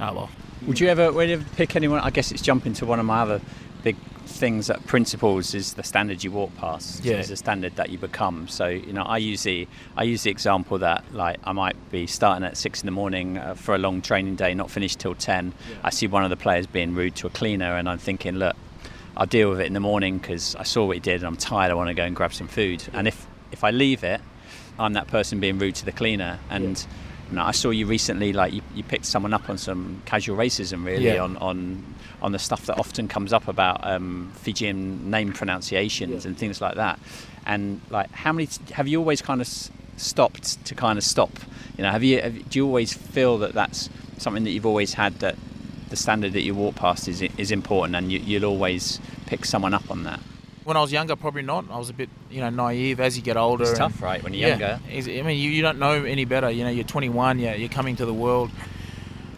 oh, 0.00 0.14
well. 0.14 0.30
Would 0.66 0.80
you 0.80 0.88
ever, 0.88 1.12
would 1.12 1.28
you 1.28 1.34
ever 1.34 1.46
pick 1.56 1.76
anyone? 1.76 2.00
I 2.00 2.10
guess 2.10 2.32
it's 2.32 2.42
jumping 2.42 2.72
to 2.74 2.86
one 2.86 2.98
of 2.98 3.06
my 3.06 3.20
other 3.20 3.40
big 3.84 3.96
things 4.28 4.66
that 4.68 4.86
principles 4.86 5.54
is 5.54 5.74
the 5.74 5.82
standard 5.82 6.22
you 6.22 6.30
walk 6.30 6.54
past. 6.56 7.04
Yeah. 7.04 7.16
Is 7.16 7.28
the 7.28 7.36
standard 7.36 7.74
that 7.76 7.90
you 7.90 7.98
become. 7.98 8.46
So 8.48 8.68
you 8.68 8.92
know, 8.92 9.02
I 9.02 9.18
use 9.18 9.42
the 9.42 9.66
I 9.96 10.04
use 10.04 10.22
the 10.22 10.30
example 10.30 10.78
that 10.78 11.04
like 11.12 11.38
I 11.44 11.52
might 11.52 11.76
be 11.90 12.06
starting 12.06 12.44
at 12.44 12.56
six 12.56 12.82
in 12.82 12.86
the 12.86 12.92
morning 12.92 13.38
uh, 13.38 13.54
for 13.54 13.74
a 13.74 13.78
long 13.78 14.02
training 14.02 14.36
day, 14.36 14.54
not 14.54 14.70
finished 14.70 15.00
till 15.00 15.14
ten. 15.14 15.52
I 15.82 15.90
see 15.90 16.06
one 16.06 16.24
of 16.24 16.30
the 16.30 16.36
players 16.36 16.66
being 16.66 16.94
rude 16.94 17.16
to 17.16 17.26
a 17.26 17.30
cleaner, 17.30 17.76
and 17.76 17.88
I'm 17.88 17.98
thinking, 17.98 18.36
look, 18.36 18.56
I'll 19.16 19.26
deal 19.26 19.50
with 19.50 19.60
it 19.60 19.66
in 19.66 19.72
the 19.72 19.80
morning 19.80 20.18
because 20.18 20.54
I 20.56 20.62
saw 20.62 20.86
what 20.86 20.96
he 20.96 21.00
did 21.00 21.16
and 21.16 21.24
I'm 21.24 21.36
tired. 21.36 21.70
I 21.70 21.74
want 21.74 21.88
to 21.88 21.94
go 21.94 22.04
and 22.04 22.14
grab 22.14 22.32
some 22.32 22.48
food. 22.48 22.84
And 22.92 23.08
if 23.08 23.26
if 23.50 23.64
I 23.64 23.70
leave 23.70 24.04
it, 24.04 24.20
I'm 24.78 24.92
that 24.92 25.08
person 25.08 25.40
being 25.40 25.58
rude 25.58 25.74
to 25.76 25.84
the 25.84 25.92
cleaner. 25.92 26.38
And 26.50 26.78
you 26.78 27.07
know, 27.36 27.44
I 27.44 27.50
saw 27.52 27.70
you 27.70 27.86
recently, 27.86 28.32
like 28.32 28.52
you, 28.52 28.62
you 28.74 28.82
picked 28.82 29.04
someone 29.04 29.34
up 29.34 29.48
on 29.50 29.58
some 29.58 30.02
casual 30.06 30.36
racism, 30.36 30.84
really, 30.84 31.06
Yeah. 31.06 31.22
on, 31.22 31.36
on 31.38 31.94
on 32.20 32.32
the 32.32 32.38
stuff 32.38 32.66
that 32.66 32.76
often 32.78 33.06
comes 33.06 33.32
up 33.32 33.46
about 33.46 33.78
um, 33.86 34.32
Fijian 34.34 35.08
name 35.08 35.32
pronunciations 35.32 36.26
and 36.26 36.36
things 36.36 36.60
like 36.60 36.74
that. 36.74 36.98
And 37.46 37.80
like, 37.90 38.10
how 38.10 38.32
many 38.32 38.48
have 38.72 38.88
you 38.88 38.98
always 38.98 39.22
kind 39.22 39.40
of 39.40 39.46
s- 39.46 39.70
stopped 39.96 40.64
to 40.66 40.74
kind 40.74 40.98
of 40.98 41.04
stop? 41.04 41.30
You 41.76 41.84
know, 41.84 41.90
have 41.90 42.02
you 42.02 42.20
have, 42.20 42.48
do 42.50 42.58
you 42.58 42.66
always 42.66 42.92
feel 42.92 43.38
that 43.38 43.52
that's 43.52 43.88
something 44.16 44.42
that 44.44 44.50
you've 44.50 44.66
always 44.66 44.94
had 44.94 45.14
that 45.20 45.36
the 45.90 45.96
standard 45.96 46.32
that 46.32 46.42
you 46.42 46.54
walk 46.54 46.74
past 46.74 47.06
is 47.08 47.22
is 47.22 47.50
important, 47.52 47.94
and 47.94 48.10
you, 48.10 48.18
you'll 48.18 48.44
always 48.46 49.00
pick 49.26 49.44
someone 49.44 49.72
up 49.74 49.88
on 49.90 50.02
that? 50.04 50.20
When 50.68 50.76
I 50.76 50.82
was 50.82 50.92
younger, 50.92 51.16
probably 51.16 51.40
not. 51.40 51.64
I 51.70 51.78
was 51.78 51.88
a 51.88 51.94
bit, 51.94 52.10
you 52.30 52.42
know, 52.42 52.50
naive. 52.50 53.00
As 53.00 53.16
you 53.16 53.22
get 53.22 53.38
older, 53.38 53.62
It's 53.62 53.70
and- 53.70 53.78
tough, 53.78 54.02
right, 54.02 54.22
when 54.22 54.34
you're 54.34 54.50
younger. 54.50 54.78
Yeah, 54.86 54.98
It's- 54.98 55.08
I 55.08 55.26
mean, 55.26 55.38
you, 55.38 55.48
you 55.48 55.62
don't 55.62 55.78
know 55.78 56.04
any 56.04 56.26
better. 56.26 56.50
You 56.50 56.64
know, 56.64 56.68
you're 56.68 56.84
21. 56.84 57.38
Yeah, 57.38 57.54
you're 57.54 57.70
coming 57.70 57.96
to 57.96 58.04
the 58.04 58.12
world. 58.12 58.50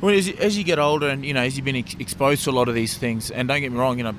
Well, 0.00 0.12
as 0.12 0.26
you, 0.26 0.34
as 0.40 0.58
you 0.58 0.64
get 0.64 0.80
older, 0.80 1.08
and 1.08 1.24
you 1.24 1.32
know, 1.32 1.42
as 1.42 1.54
you've 1.54 1.64
been 1.64 1.76
ex- 1.76 1.94
exposed 2.00 2.42
to 2.44 2.50
a 2.50 2.56
lot 2.58 2.66
of 2.68 2.74
these 2.74 2.98
things, 2.98 3.30
and 3.30 3.46
don't 3.46 3.60
get 3.60 3.70
me 3.70 3.78
wrong, 3.78 3.96
you 3.98 4.02
know, 4.02 4.16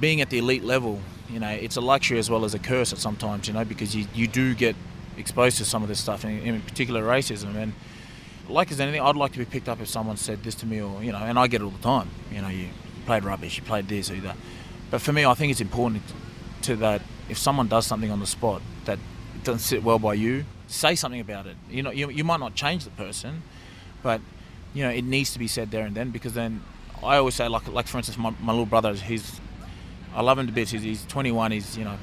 being 0.00 0.20
at 0.20 0.30
the 0.30 0.38
elite 0.38 0.62
level, 0.62 1.00
you 1.28 1.40
know, 1.40 1.48
it's 1.48 1.74
a 1.74 1.80
luxury 1.80 2.20
as 2.20 2.30
well 2.30 2.44
as 2.44 2.54
a 2.54 2.60
curse 2.60 2.92
at 2.92 2.98
sometimes. 3.00 3.48
You 3.48 3.54
know, 3.54 3.64
because 3.64 3.96
you, 3.96 4.06
you 4.14 4.28
do 4.28 4.54
get 4.54 4.76
exposed 5.16 5.58
to 5.58 5.64
some 5.64 5.82
of 5.82 5.88
this 5.88 5.98
stuff, 5.98 6.24
in, 6.24 6.38
in 6.42 6.60
particular 6.60 7.02
racism. 7.02 7.56
And 7.56 7.72
like 8.48 8.70
as 8.70 8.78
anything, 8.78 9.00
I'd 9.00 9.16
like 9.16 9.32
to 9.32 9.38
be 9.38 9.46
picked 9.46 9.68
up 9.68 9.80
if 9.80 9.88
someone 9.88 10.16
said 10.16 10.44
this 10.44 10.54
to 10.56 10.66
me, 10.66 10.80
or 10.80 11.02
you 11.02 11.10
know, 11.10 11.18
and 11.18 11.40
I 11.40 11.48
get 11.48 11.60
it 11.60 11.64
all 11.64 11.70
the 11.70 11.82
time. 11.82 12.08
You 12.30 12.40
know, 12.40 12.50
you 12.50 12.68
played 13.04 13.24
rubbish, 13.24 13.56
you 13.56 13.64
played 13.64 13.88
this 13.88 14.12
or 14.12 14.14
that. 14.20 14.36
But 14.92 15.00
for 15.00 15.12
me, 15.12 15.24
I 15.24 15.34
think 15.34 15.50
it's 15.50 15.60
important 15.60 16.04
to 16.64 16.76
that 16.76 17.02
if 17.28 17.38
someone 17.38 17.68
does 17.68 17.86
something 17.86 18.10
on 18.10 18.20
the 18.20 18.26
spot 18.26 18.62
that 18.84 18.98
doesn't 19.44 19.60
sit 19.60 19.82
well 19.82 19.98
by 19.98 20.14
you, 20.14 20.44
say 20.66 20.94
something 20.94 21.20
about 21.20 21.46
it. 21.46 21.56
You 21.70 21.82
know, 21.82 21.90
you, 21.90 22.10
you 22.10 22.24
might 22.24 22.40
not 22.40 22.54
change 22.54 22.84
the 22.84 22.90
person, 22.90 23.42
but 24.02 24.20
you 24.74 24.82
know 24.82 24.90
it 24.90 25.02
needs 25.02 25.32
to 25.32 25.38
be 25.38 25.46
said 25.46 25.70
there 25.70 25.84
and 25.84 25.94
then 25.94 26.10
because 26.10 26.34
then 26.34 26.62
I 27.02 27.16
always 27.16 27.34
say 27.34 27.48
like 27.48 27.68
like 27.68 27.86
for 27.86 27.98
instance 27.98 28.18
my, 28.18 28.30
my 28.40 28.52
little 28.52 28.66
brother 28.66 28.94
he's 28.94 29.40
I 30.14 30.22
love 30.22 30.38
him 30.38 30.46
to 30.46 30.52
bits. 30.52 30.70
He's, 30.70 30.82
he's 30.82 31.06
21 31.06 31.52
he's 31.52 31.76
you 31.76 31.84
know 31.84 31.96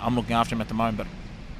I'm 0.00 0.14
looking 0.14 0.34
after 0.34 0.54
him 0.54 0.60
at 0.60 0.68
the 0.68 0.74
moment 0.74 0.98
but 0.98 1.06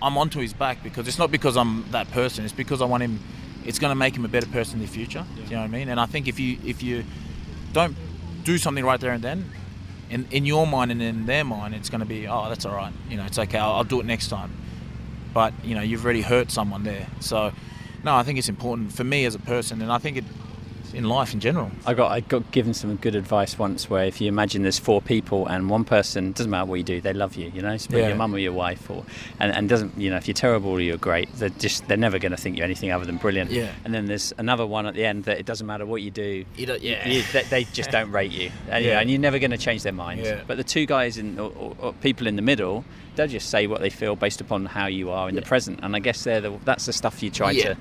I'm 0.01 0.17
onto 0.17 0.41
his 0.41 0.53
back 0.53 0.83
because 0.83 1.09
it's 1.09 1.19
not 1.19 1.31
because 1.31 1.57
I'm 1.57 1.91
that 1.91 2.11
person. 2.13 2.45
It's 2.45 2.53
because 2.53 2.81
I 2.81 2.85
want 2.85 3.03
him 3.03 3.21
it's 3.65 3.79
going 3.79 3.91
to 3.91 3.97
make 3.97 4.17
him 4.17 4.25
a 4.25 4.29
better 4.29 4.47
person 4.47 4.81
in 4.81 4.87
the 4.87 4.91
future. 4.91 5.25
Do 5.35 5.43
you 5.43 5.51
know 5.51 5.59
what 5.59 5.65
I 5.65 5.69
mean? 5.69 5.89
And 5.89 6.01
I 6.01 6.07
think 6.07 6.29
if 6.29 6.39
you 6.41 6.59
if 6.65 6.83
you 6.83 7.05
don't 7.73 7.97
do 8.45 8.59
something 8.59 8.85
right 8.85 9.01
there 9.01 9.13
and 9.13 9.23
then 9.23 9.51
in, 10.11 10.27
in 10.31 10.47
your 10.47 10.67
mind 10.67 10.91
and 10.91 11.03
in 11.03 11.27
their 11.27 11.45
mind 11.45 11.75
it's 11.75 11.91
going 11.91 12.01
to 12.01 12.07
be 12.07 12.27
oh 12.27 12.49
that's 12.49 12.65
all 12.65 12.75
right. 12.75 12.93
You 13.09 13.17
know 13.17 13.25
it's 13.25 13.39
okay. 13.39 13.59
I'll, 13.59 13.73
I'll 13.73 13.85
do 13.85 14.01
it 14.01 14.07
next 14.07 14.29
time. 14.29 14.53
But 15.35 15.53
you 15.65 15.75
know 15.75 15.83
you've 15.83 16.05
already 16.05 16.23
hurt 16.23 16.51
someone 16.51 16.85
there. 16.85 17.07
So 17.21 17.53
no 18.05 18.15
I 18.15 18.23
think 18.23 18.39
it's 18.39 18.49
important 18.49 18.93
for 18.93 19.05
me 19.05 19.25
as 19.25 19.35
a 19.35 19.39
person 19.39 19.83
and 19.83 19.93
I 19.93 19.99
think 19.99 20.17
it 20.17 20.25
in 20.95 21.05
life 21.05 21.35
in 21.35 21.41
general. 21.41 21.71
I 21.87 21.95
got 21.95 22.11
I 22.11 22.21
got 22.21 22.51
given 22.51 22.75
some 22.75 22.97
good 22.97 23.15
advice 23.15 23.59
once 23.59 23.89
where 23.91 24.05
if 24.05 24.21
you 24.21 24.29
imagine 24.29 24.63
there's 24.63 24.79
four 24.79 25.01
people 25.03 25.47
and 25.47 25.69
one 25.71 25.85
person 25.85 26.33
doesn't 26.33 26.51
matter 26.51 26.65
what 26.67 26.77
you 26.77 26.83
do 26.83 27.01
they 27.01 27.13
love 27.13 27.37
you 27.37 27.51
you 27.55 27.63
know 27.63 27.73
it's 27.73 27.89
Yeah. 27.91 28.09
your 28.09 28.17
mum 28.17 28.35
or 28.35 28.39
your 28.39 28.53
wife 28.53 28.89
or 28.91 29.05
and, 29.41 29.53
and 29.55 29.69
doesn't 29.69 29.97
you 29.99 30.11
know 30.11 30.17
if 30.17 30.27
you're 30.27 30.35
terrible 30.35 30.71
or 30.71 30.81
you're 30.81 30.97
great 30.97 31.29
they're 31.35 31.49
just 31.51 31.87
they're 31.89 31.97
never 31.97 32.19
going 32.19 32.33
to 32.33 32.37
think 32.39 32.57
you're 32.57 32.65
anything 32.65 32.91
other 32.91 33.05
than 33.05 33.17
brilliant 33.19 33.51
Yeah. 33.51 33.71
and 33.85 33.93
then 33.95 34.07
there's 34.07 34.33
another 34.39 34.67
one 34.67 34.87
at 34.87 34.95
the 34.95 35.05
end 35.05 35.25
that 35.25 35.39
it 35.39 35.47
doesn't 35.47 35.67
matter 35.67 35.85
what 35.87 36.03
you 36.03 36.11
do 36.11 36.45
You 36.57 36.67
don't- 36.67 36.83
yeah. 36.83 37.07
you- 37.09 37.23
they, 37.33 37.43
they 37.45 37.65
just 37.65 37.91
don't 37.91 38.11
rate 38.11 38.31
you 38.33 38.51
and, 38.71 38.85
you 38.85 38.91
know, 38.91 38.97
Yeah. 38.97 39.01
and 39.01 39.11
you're 39.11 39.21
never 39.21 39.39
going 39.39 39.51
to 39.53 39.59
change 39.59 39.83
their 39.83 39.93
mind 39.93 40.21
Yeah. 40.21 40.41
but 40.47 40.57
the 40.57 40.65
two 40.65 40.87
guys 40.87 41.19
in 41.19 41.39
or, 41.39 41.51
or, 41.57 41.77
or 41.81 41.93
people 41.95 42.27
in 42.27 42.37
the 42.37 42.43
middle 42.43 42.85
they'll 43.17 43.27
just 43.27 43.51
say 43.51 43.67
what 43.67 43.81
they 43.81 43.91
feel 43.91 44.15
based 44.17 44.41
upon 44.41 44.65
how 44.65 44.87
you 44.87 45.11
are 45.11 45.29
in 45.29 45.35
the 45.35 45.43
present 45.43 45.81
and 45.83 45.97
I 45.97 45.99
guess 45.99 46.23
they're 46.25 46.41
the, 46.41 46.53
that's 46.65 46.87
the 46.87 46.93
stuff 46.93 47.23
you 47.23 47.31
try 47.31 47.51
Yeah. 47.51 47.75
to 47.75 47.77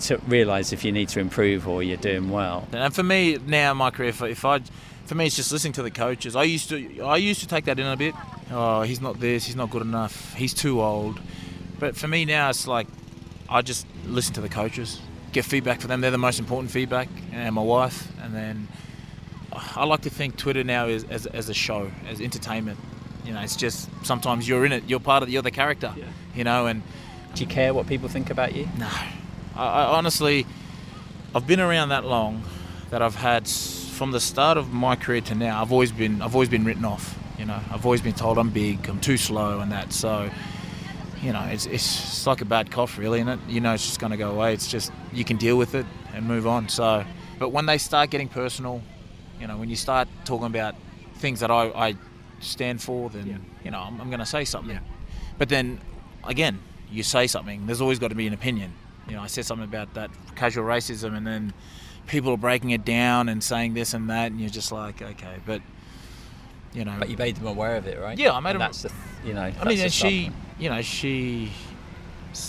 to 0.00 0.16
realise 0.26 0.72
if 0.72 0.84
you 0.84 0.92
need 0.92 1.08
to 1.08 1.20
improve 1.20 1.68
or 1.68 1.82
you're 1.82 1.96
doing 1.96 2.30
well 2.30 2.66
And 2.72 2.94
for 2.94 3.02
me 3.02 3.38
now 3.46 3.72
in 3.72 3.76
my 3.76 3.90
career, 3.90 4.08
if, 4.10 4.22
if 4.22 4.44
I, 4.44 4.60
for 5.06 5.14
me, 5.14 5.26
it's 5.26 5.36
just 5.36 5.52
listening 5.52 5.74
to 5.74 5.82
the 5.82 5.90
coaches. 5.90 6.34
I 6.34 6.44
used 6.44 6.70
to, 6.70 7.00
I 7.02 7.16
used 7.16 7.40
to 7.40 7.46
take 7.46 7.66
that 7.66 7.78
in 7.78 7.86
a 7.86 7.96
bit. 7.96 8.14
Oh, 8.50 8.82
he's 8.82 9.00
not 9.00 9.20
this. 9.20 9.44
He's 9.44 9.56
not 9.56 9.70
good 9.70 9.82
enough. 9.82 10.34
He's 10.34 10.54
too 10.54 10.82
old. 10.82 11.20
But 11.78 11.96
for 11.96 12.08
me 12.08 12.24
now, 12.24 12.48
it's 12.48 12.66
like 12.66 12.86
I 13.48 13.62
just 13.62 13.86
listen 14.06 14.34
to 14.34 14.40
the 14.40 14.48
coaches, 14.48 15.00
get 15.32 15.44
feedback 15.44 15.80
from 15.80 15.88
them. 15.88 16.00
They're 16.00 16.10
the 16.10 16.18
most 16.18 16.38
important 16.38 16.70
feedback, 16.70 17.08
and 17.32 17.54
my 17.54 17.62
wife. 17.62 18.08
And 18.22 18.34
then 18.34 18.68
I 19.52 19.84
like 19.84 20.02
to 20.02 20.10
think 20.10 20.36
Twitter 20.36 20.64
now 20.64 20.86
is 20.86 21.04
as, 21.04 21.26
as 21.26 21.48
a 21.48 21.54
show, 21.54 21.90
as 22.08 22.20
entertainment. 22.20 22.78
You 23.26 23.32
know, 23.32 23.40
it's 23.40 23.56
just 23.56 23.88
sometimes 24.04 24.48
you're 24.48 24.64
in 24.64 24.72
it. 24.72 24.84
You're 24.86 25.00
part 25.00 25.22
of. 25.22 25.28
You're 25.28 25.42
the 25.42 25.50
character. 25.50 25.92
Yeah. 25.96 26.04
You 26.34 26.44
know, 26.44 26.66
and 26.66 26.82
do 27.34 27.42
you 27.42 27.46
care 27.46 27.74
what 27.74 27.86
people 27.86 28.08
think 28.08 28.30
about 28.30 28.54
you 28.54 28.68
no. 28.78 28.88
I, 29.56 29.66
I 29.66 29.96
honestly, 29.96 30.46
I've 31.34 31.46
been 31.46 31.60
around 31.60 31.90
that 31.90 32.04
long 32.04 32.42
that 32.90 33.02
I've 33.02 33.16
had 33.16 33.48
from 33.48 34.10
the 34.12 34.20
start 34.20 34.58
of 34.58 34.72
my 34.72 34.96
career 34.96 35.20
to 35.22 35.34
now. 35.34 35.60
I've 35.62 35.72
always 35.72 35.92
been 35.92 36.22
I've 36.22 36.34
always 36.34 36.48
been 36.48 36.64
written 36.64 36.84
off. 36.84 37.18
You 37.38 37.46
know, 37.46 37.60
I've 37.70 37.84
always 37.84 38.00
been 38.00 38.12
told 38.14 38.38
I'm 38.38 38.50
big, 38.50 38.88
I'm 38.88 39.00
too 39.00 39.16
slow, 39.16 39.60
and 39.60 39.72
that. 39.72 39.92
So, 39.92 40.30
you 41.22 41.32
know, 41.32 41.42
it's 41.50 41.66
it's, 41.66 41.84
it's 42.04 42.26
like 42.26 42.40
a 42.40 42.44
bad 42.44 42.70
cough, 42.70 42.98
really, 42.98 43.20
and 43.20 43.30
it 43.30 43.40
you 43.48 43.60
know 43.60 43.74
it's 43.74 43.84
just 43.84 44.00
going 44.00 44.12
to 44.12 44.16
go 44.16 44.30
away. 44.30 44.52
It's 44.54 44.68
just 44.68 44.92
you 45.12 45.24
can 45.24 45.36
deal 45.36 45.56
with 45.56 45.74
it 45.74 45.86
and 46.14 46.26
move 46.26 46.46
on. 46.46 46.68
So, 46.68 47.04
but 47.38 47.50
when 47.50 47.66
they 47.66 47.78
start 47.78 48.10
getting 48.10 48.28
personal, 48.28 48.82
you 49.40 49.46
know, 49.46 49.56
when 49.56 49.68
you 49.68 49.76
start 49.76 50.08
talking 50.24 50.46
about 50.46 50.74
things 51.16 51.40
that 51.40 51.50
I, 51.50 51.66
I 51.70 51.94
stand 52.40 52.80
for, 52.82 53.10
then 53.10 53.26
Yeah. 53.26 53.36
you 53.64 53.70
know 53.70 53.78
I'm, 53.80 54.00
I'm 54.00 54.08
going 54.10 54.20
to 54.20 54.26
say 54.26 54.44
something. 54.44 54.78
But 55.38 55.48
then 55.48 55.80
again, 56.24 56.60
you 56.90 57.02
say 57.02 57.26
something. 57.26 57.66
There's 57.66 57.80
always 57.80 57.98
got 57.98 58.08
to 58.08 58.14
be 58.14 58.26
an 58.28 58.32
opinion. 58.34 58.72
You 59.08 59.16
know, 59.16 59.22
I 59.22 59.26
said 59.26 59.44
something 59.44 59.64
about 59.68 59.94
that 59.94 60.10
casual 60.34 60.64
racism, 60.64 61.16
and 61.16 61.26
then 61.26 61.52
people 62.06 62.32
are 62.32 62.36
breaking 62.38 62.70
it 62.70 62.84
down 62.84 63.28
and 63.28 63.42
saying 63.42 63.74
this 63.74 63.94
and 63.94 64.08
that, 64.10 64.30
and 64.32 64.40
you're 64.40 64.50
just 64.50 64.72
like, 64.72 65.02
okay, 65.02 65.36
but 65.46 65.60
you 66.72 66.84
know, 66.84 66.96
But 66.98 67.08
you 67.08 67.16
made 67.16 67.36
them 67.36 67.46
aware 67.46 67.76
of 67.76 67.86
it, 67.86 68.00
right? 68.00 68.18
Yeah, 68.18 68.32
I 68.32 68.40
made 68.40 68.50
And 68.50 68.60
them- 68.60 68.66
That's 68.68 68.82
the, 68.82 68.92
you 69.24 69.32
know. 69.32 69.42
I 69.42 69.64
mean, 69.64 69.78
and 69.78 69.92
she, 69.92 70.30
you 70.58 70.68
know, 70.70 70.82
she 70.82 71.52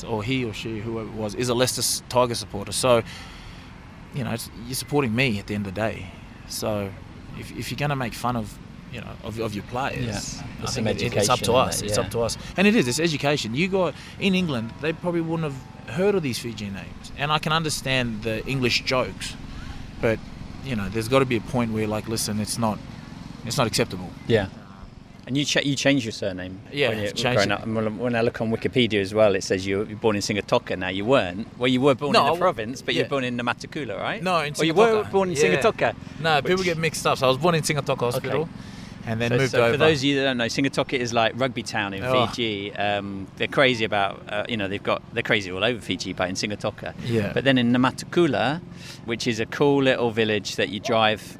or 0.07 0.23
he 0.23 0.43
or 0.43 0.51
she, 0.51 0.79
whoever 0.79 1.07
it 1.07 1.13
was, 1.13 1.35
is 1.35 1.49
a 1.49 1.53
Leicester 1.53 2.03
Tiger 2.09 2.33
supporter. 2.33 2.71
So, 2.71 3.03
you 4.15 4.23
know, 4.23 4.35
you're 4.65 4.73
supporting 4.73 5.13
me 5.13 5.37
at 5.37 5.45
the 5.45 5.53
end 5.53 5.67
of 5.67 5.75
the 5.75 5.79
day. 5.79 6.07
So, 6.47 6.91
if, 7.37 7.51
if 7.55 7.69
you're 7.69 7.77
going 7.77 7.89
to 7.91 7.95
make 7.95 8.15
fun 8.15 8.35
of, 8.35 8.57
you 8.95 9.01
know, 9.01 9.13
of, 9.27 9.39
of 9.39 9.53
your 9.53 9.65
players, 9.73 10.05
Yeah. 10.37 10.43
I 10.63 10.67
think 10.67 10.69
some 10.69 10.87
it- 10.87 11.01
it's 11.19 11.29
up 11.35 11.39
to 11.49 11.53
us. 11.53 11.73
that, 11.81 11.87
It's 11.87 11.97
up 12.03 12.09
to 12.15 12.19
us, 12.27 12.33
and 12.57 12.63
it 12.69 12.75
is. 12.79 12.87
It's 12.87 12.99
education. 13.09 13.53
You 13.61 13.67
got 13.67 13.93
in 14.19 14.33
England, 14.41 14.67
they 14.81 14.93
probably 14.93 15.21
wouldn't 15.29 15.51
have 15.51 15.59
heard 15.99 16.15
of 16.15 16.23
these 16.23 16.39
Fiji 16.39 16.69
names, 16.81 17.05
and 17.17 17.27
I 17.31 17.39
can 17.39 17.51
understand 17.51 18.23
the 18.23 18.35
English 18.53 18.77
jokes, 18.85 19.35
but 20.01 20.17
you 20.69 20.75
know, 20.75 20.87
there's 20.89 21.09
got 21.09 21.19
to 21.19 21.25
be 21.25 21.35
a 21.35 21.41
point 21.55 21.69
where, 21.75 21.87
like, 21.95 22.07
listen, 22.15 22.39
it's 22.39 22.57
not, 22.57 22.77
it's 23.45 23.57
not 23.57 23.67
acceptable. 23.67 24.09
Yeah. 24.27 24.47
And 25.27 25.35
you 25.37 25.43
ch- 25.45 25.65
you 25.65 25.75
changed 25.75 26.05
your 26.05 26.11
surname. 26.11 26.53
Yeah, 26.71 26.89
when 26.89 26.97
you 26.99 27.03
I've 27.05 27.13
changed 27.15 27.37
growing 27.37 27.51
up. 27.51 27.63
And 27.65 27.75
when- 27.75 27.97
when 28.05 28.15
I 28.15 28.21
look 28.21 28.39
on 28.41 28.47
Wikipedia 28.51 28.99
as 29.01 29.11
well, 29.13 29.33
it 29.35 29.43
says 29.43 29.65
you 29.65 29.77
were 29.79 29.85
born 30.05 30.15
in 30.15 30.21
Sigatoka. 30.21 30.77
Now 30.77 30.89
you 30.89 31.03
weren't. 31.05 31.47
Well, 31.59 31.67
you 31.75 31.81
were 31.81 31.95
born 31.95 32.13
No, 32.13 32.19
in 32.19 32.25
I 32.25 32.29
the 32.29 32.35
w- 32.35 32.41
province, 32.47 32.81
but 32.83 32.93
you 32.93 32.99
yeah. 33.01 33.05
were 33.05 33.09
born 33.15 33.23
in 33.23 33.35
Namatakula, 33.37 33.95
right? 33.99 34.21
No, 34.23 34.39
in 34.41 34.53
Well, 34.57 34.65
you 34.65 34.73
were 34.75 35.03
born 35.11 35.29
in 35.31 35.35
Yeah. 35.35 35.43
Sigatoka. 35.61 35.95
No, 36.21 36.41
people 36.43 36.63
get 36.63 36.77
mixed 36.77 37.05
up. 37.07 37.17
So 37.19 37.25
I 37.25 37.29
was 37.29 37.37
born 37.39 37.55
in 37.55 37.63
Sigatoka 37.63 37.99
Hospital, 38.11 38.41
Okay. 38.41 38.51
And 39.07 39.21
then 39.21 39.29
So, 39.31 39.37
moved 39.37 39.51
so 39.51 39.63
over. 39.63 39.71
for 39.73 39.77
those 39.77 39.99
of 39.99 40.03
you 40.05 40.15
that 40.17 40.23
don't 40.25 40.37
know, 40.37 40.45
Sigatoka 40.45 40.93
is 40.97 41.13
like 41.13 41.33
rugby 41.35 41.61
town 41.63 41.93
in 41.93 42.03
Oh. 42.03 42.27
Fiji. 42.27 42.73
Um, 42.75 43.27
they're 43.37 43.47
crazy 43.47 43.85
about, 43.85 44.23
uh, 44.29 44.45
you 44.49 44.57
know, 44.57 44.67
they've 44.67 44.81
got 44.81 45.01
they're 45.13 45.23
crazy 45.23 45.51
all 45.51 45.63
over 45.63 45.79
Fiji, 45.79 46.13
but 46.13 46.27
in 46.29 46.35
Sigatoka. 46.35 46.93
Yeah. 47.05 47.31
But 47.33 47.43
then 47.43 47.57
in 47.57 47.71
Namatakula, 47.71 48.61
which 49.05 49.27
is 49.27 49.39
a 49.39 49.45
cool 49.45 49.83
little 49.83 50.11
village 50.11 50.55
that 50.55 50.69
you 50.69 50.79
drive 50.79 51.37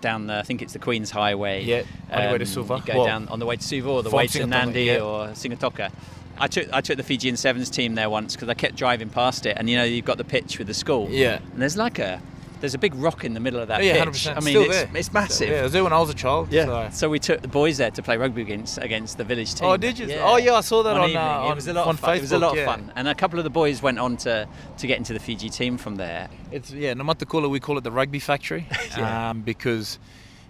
down 0.00 0.26
the, 0.26 0.38
I 0.38 0.42
think 0.42 0.62
it's 0.62 0.72
the 0.72 0.78
Queen's 0.80 1.10
Highway. 1.10 1.62
Yeah, 1.64 1.82
on 2.10 2.22
your 2.22 2.32
way 2.32 2.38
to 2.38 2.44
Um, 2.44 2.48
Suva. 2.50 2.76
You 2.76 2.82
go 2.92 2.96
Well, 2.98 3.06
down 3.06 3.28
on 3.28 3.38
the 3.38 3.46
way 3.46 3.56
to 3.56 3.62
Suva 3.62 3.88
or 3.90 4.02
the 4.02 4.10
way 4.10 4.26
to 4.26 4.38
Sigatoka, 4.40 4.72
Nadi 4.72 4.84
yeah. 4.86 4.98
or 5.00 5.28
Sigatoka. 5.28 5.92
I 6.38 6.48
took 6.48 6.68
I 6.72 6.80
took 6.80 6.96
the 6.96 7.02
Fijian 7.02 7.36
Sevens 7.36 7.70
team 7.70 7.94
there 7.94 8.10
once 8.10 8.34
because 8.34 8.48
I 8.48 8.54
kept 8.54 8.74
driving 8.76 9.08
past 9.10 9.46
it, 9.46 9.56
and 9.58 9.70
you 9.70 9.76
know 9.76 9.84
you've 9.84 10.04
got 10.04 10.18
the 10.18 10.24
pitch 10.24 10.58
with 10.58 10.66
the 10.66 10.74
school. 10.74 11.08
Yeah. 11.10 11.38
And 11.52 11.62
there's 11.62 11.76
like 11.76 11.98
a 11.98 12.20
there's 12.60 12.74
a 12.74 12.78
big 12.78 12.94
rock 12.94 13.24
in 13.24 13.34
the 13.34 13.40
middle 13.40 13.60
of 13.60 13.68
that 13.68 13.80
Oh, 13.80 13.82
yeah, 13.84 13.92
pitch. 13.92 13.98
hundred 13.98 14.10
percent. 14.12 14.36
I 14.36 14.40
mean, 14.40 14.52
Still 14.54 14.62
it's, 14.62 14.76
there. 14.76 14.90
it's 14.94 15.12
massive. 15.12 15.48
Yeah, 15.50 15.60
I 15.60 15.62
was 15.62 15.72
there 15.72 15.84
when 15.84 15.92
I 15.92 15.98
was 16.00 16.10
a 16.10 16.14
child. 16.14 16.52
Yeah. 16.52 16.64
So. 16.90 17.06
So 17.06 17.08
we 17.10 17.18
took 17.18 17.42
the 17.42 17.48
boys 17.48 17.76
there 17.78 17.90
to 17.90 18.02
play 18.02 18.16
rugby 18.16 18.42
against 18.42 18.78
against 18.78 19.18
the 19.18 19.24
village 19.24 19.54
team. 19.54 19.68
Oh, 19.68 19.76
did 19.76 19.98
you? 19.98 20.12
Oh, 20.20 20.36
yeah, 20.36 20.54
I 20.54 20.60
saw 20.62 20.82
that 20.82 20.96
on, 20.96 21.10
evening. 21.10 21.16
uh, 21.16 21.20
it 21.20 21.48
on- 21.50 21.54
was 21.54 21.66
a 21.68 21.72
lot 21.74 21.86
of 21.86 22.00
fun. 22.00 22.16
It 22.16 22.20
was 22.22 22.32
a 22.32 22.36
Facebook, 22.36 22.40
lot 22.40 22.58
of 22.58 22.64
fun, 22.64 22.92
and 22.96 23.08
a 23.08 23.14
couple 23.14 23.38
of 23.38 23.44
the 23.44 23.50
boys 23.50 23.82
went 23.82 23.98
on 23.98 24.16
to 24.18 24.48
to 24.78 24.86
get 24.86 24.98
into 24.98 25.12
the 25.12 25.20
Fiji 25.20 25.48
team 25.50 25.76
from 25.78 25.96
there. 25.96 26.28
It's 26.50 26.70
yeah, 26.70 26.94
Namatakula 26.94 27.48
we 27.50 27.60
call 27.60 27.78
it 27.78 27.84
the 27.84 27.92
rugby 27.92 28.18
factory, 28.18 28.66
Yeah. 28.96 29.30
um, 29.30 29.42
because 29.42 29.98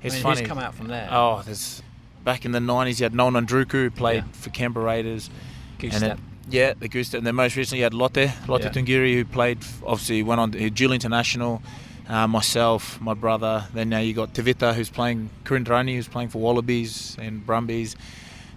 it's 0.03 0.15
I 0.15 0.17
mean, 0.19 0.23
funny. 0.23 0.41
Who's 0.41 0.49
come 0.49 0.59
out 0.59 0.75
from 0.75 0.89
there? 0.89 1.09
Oh, 1.11 1.43
there's 1.45 1.83
back 2.25 2.45
in 2.45 2.53
the 2.53 2.61
nineties 2.61 3.01
you 3.01 3.05
had 3.05 3.15
Noa 3.15 3.31
Nadruku 3.31 3.73
who 3.73 3.91
played 3.91 4.25
Yeah. 4.25 4.33
for 4.33 4.51
Canberra 4.51 4.87
Raiders. 4.87 5.31
Goose 5.79 6.01
and 6.03 6.19
yeah, 6.49 6.75
the 6.79 6.89
Goose. 6.89 7.13
And 7.13 7.27
then 7.27 7.35
most 7.35 7.57
recently 7.57 7.79
you 7.79 7.85
had 7.85 7.93
Lote, 7.95 8.31
Lote 8.49 8.63
Yeah. 8.63 8.71
Tuqiri 8.71 9.15
who 9.15 9.25
played 9.25 9.59
obviously 9.85 10.23
went 10.23 10.41
on 10.41 10.53
to 10.53 10.71
dual 10.71 10.93
international. 10.93 11.61
Uh, 12.09 12.27
myself, 12.29 13.01
my 13.01 13.15
brother. 13.15 13.67
Then 13.75 13.89
now 13.89 13.99
you 13.99 14.13
got 14.15 14.33
Tevita 14.33 14.75
who's 14.75 14.89
playing 14.91 15.29
Kuridrani 15.45 15.97
who's 15.97 16.07
playing 16.09 16.29
for 16.29 16.41
Wallabies 16.41 17.17
and 17.21 17.45
Brumbies. 17.45 17.97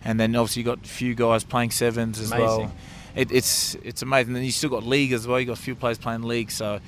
And 0.04 0.20
then 0.20 0.36
obviously 0.36 0.62
you 0.62 0.66
got 0.68 0.86
a 0.86 0.88
few 0.88 1.16
guys 1.16 1.44
playing 1.44 1.72
sevens 1.72 2.20
as 2.20 2.30
well. 2.40 2.72
It, 3.16 3.32
it's 3.32 3.76
it's 3.84 4.02
amazing. 4.04 4.34
Then 4.34 4.44
you 4.44 4.52
still 4.52 4.70
got 4.70 4.84
league 4.84 5.14
as 5.14 5.26
well. 5.28 5.40
You 5.40 5.48
got 5.48 5.58
a 5.58 5.62
few 5.62 5.76
players 5.76 5.98
playing 5.98 6.22
league. 6.24 6.52
So 6.52 6.80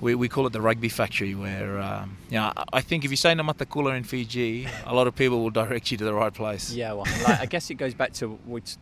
we, 0.00 0.14
we 0.14 0.28
call 0.28 0.46
it 0.46 0.52
the 0.52 0.60
rugby 0.60 0.90
factory. 0.90 1.34
Where 1.34 1.80
um, 1.80 2.18
yeah, 2.28 2.52
I- 2.54 2.64
I 2.74 2.80
think 2.82 3.04
if 3.06 3.10
you 3.10 3.16
say 3.16 3.32
Namatakula 3.32 3.96
in 3.96 4.04
Fiji, 4.04 4.68
a 4.86 4.94
lot 4.94 5.06
of 5.06 5.16
people 5.16 5.40
will 5.42 5.50
direct 5.50 5.90
you 5.90 5.96
to 5.96 6.04
the 6.04 6.14
right 6.14 6.32
place. 6.34 6.70
Yeah, 6.70 6.92
well, 6.92 7.06
like, 7.24 7.40
I 7.40 7.46
guess 7.46 7.70
it 7.70 7.74
goes 7.76 7.94
back 7.94 8.12
to 8.14 8.28
what 8.28 8.46
we 8.46 8.60
t- 8.60 8.76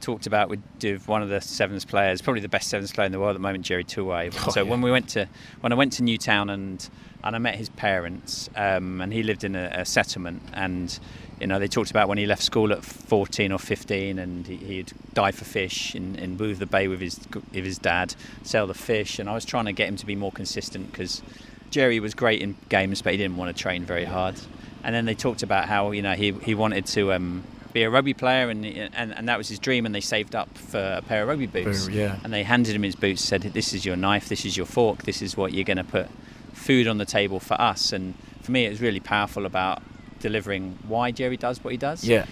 talked 0.00 0.26
about 0.26 0.48
with, 0.48 0.62
with 0.82 1.06
one 1.06 1.22
of 1.22 1.28
the 1.28 1.40
sevens 1.40 1.84
players, 1.84 2.20
probably 2.20 2.40
the 2.40 2.48
best 2.48 2.68
sevens 2.68 2.92
player 2.92 3.06
in 3.06 3.12
the 3.12 3.20
world 3.20 3.30
at 3.30 3.34
the 3.34 3.40
moment, 3.40 3.64
Jerry 3.64 3.84
Tuwai. 3.84 4.34
Oh, 4.46 4.50
so 4.50 4.62
yeah. 4.62 4.70
when 4.70 4.80
we 4.80 4.90
went 4.90 5.08
to 5.10 5.28
when 5.60 5.72
I 5.72 5.76
went 5.76 5.92
to 5.94 6.02
Newtown 6.02 6.50
and 6.50 6.88
and 7.22 7.36
I 7.36 7.38
met 7.38 7.56
his 7.56 7.68
parents, 7.68 8.48
um, 8.56 9.00
and 9.00 9.12
he 9.12 9.22
lived 9.22 9.44
in 9.44 9.54
a, 9.54 9.70
a 9.74 9.84
settlement, 9.84 10.42
and 10.52 10.98
you 11.40 11.46
know 11.46 11.58
they 11.58 11.68
talked 11.68 11.90
about 11.90 12.08
when 12.08 12.18
he 12.18 12.26
left 12.26 12.42
school 12.42 12.72
at 12.72 12.84
14 12.84 13.52
or 13.52 13.58
15, 13.58 14.18
and 14.18 14.46
he, 14.46 14.56
he'd 14.56 14.92
dive 15.12 15.34
for 15.34 15.44
fish 15.44 15.94
in, 15.94 16.16
in 16.16 16.36
Booth 16.36 16.58
the 16.58 16.66
Bay 16.66 16.88
with 16.88 17.00
his 17.00 17.20
with 17.34 17.64
his 17.64 17.78
dad, 17.78 18.14
sell 18.42 18.66
the 18.66 18.74
fish, 18.74 19.18
and 19.18 19.28
I 19.28 19.34
was 19.34 19.44
trying 19.44 19.66
to 19.66 19.72
get 19.72 19.88
him 19.88 19.96
to 19.96 20.06
be 20.06 20.16
more 20.16 20.32
consistent 20.32 20.90
because 20.90 21.22
Jerry 21.70 22.00
was 22.00 22.14
great 22.14 22.42
in 22.42 22.56
games, 22.68 23.02
but 23.02 23.12
he 23.12 23.18
didn't 23.18 23.36
want 23.36 23.54
to 23.54 23.62
train 23.62 23.84
very 23.84 24.04
hard. 24.04 24.36
And 24.82 24.94
then 24.94 25.04
they 25.04 25.14
talked 25.14 25.42
about 25.42 25.66
how 25.66 25.90
you 25.90 26.02
know 26.02 26.14
he, 26.14 26.32
he 26.32 26.54
wanted 26.54 26.86
to 26.86 27.12
um, 27.12 27.44
be 27.72 27.82
a 27.82 27.90
rugby 27.90 28.14
player, 28.14 28.48
and, 28.48 28.64
and 28.64 29.14
and 29.14 29.28
that 29.28 29.38
was 29.38 29.48
his 29.48 29.58
dream. 29.58 29.86
And 29.86 29.94
they 29.94 30.00
saved 30.00 30.34
up 30.34 30.56
for 30.56 30.96
a 30.98 31.02
pair 31.02 31.22
of 31.22 31.28
rugby 31.28 31.46
boots. 31.46 31.88
Yeah. 31.88 32.18
And 32.24 32.32
they 32.32 32.42
handed 32.42 32.74
him 32.74 32.82
his 32.82 32.96
boots, 32.96 33.22
said, 33.22 33.42
"This 33.42 33.72
is 33.72 33.84
your 33.84 33.96
knife. 33.96 34.28
This 34.28 34.44
is 34.44 34.56
your 34.56 34.66
fork. 34.66 35.04
This 35.04 35.22
is 35.22 35.36
what 35.36 35.52
you're 35.52 35.64
going 35.64 35.76
to 35.76 35.84
put 35.84 36.08
food 36.52 36.86
on 36.86 36.98
the 36.98 37.06
table 37.06 37.40
for 37.40 37.60
us." 37.60 37.92
And 37.92 38.14
for 38.42 38.52
me, 38.52 38.66
it 38.66 38.70
was 38.70 38.80
really 38.80 39.00
powerful 39.00 39.46
about 39.46 39.82
delivering 40.20 40.78
why 40.86 41.10
Jerry 41.10 41.36
does 41.36 41.62
what 41.64 41.70
he 41.70 41.76
does. 41.76 42.04
Yeah. 42.04 42.26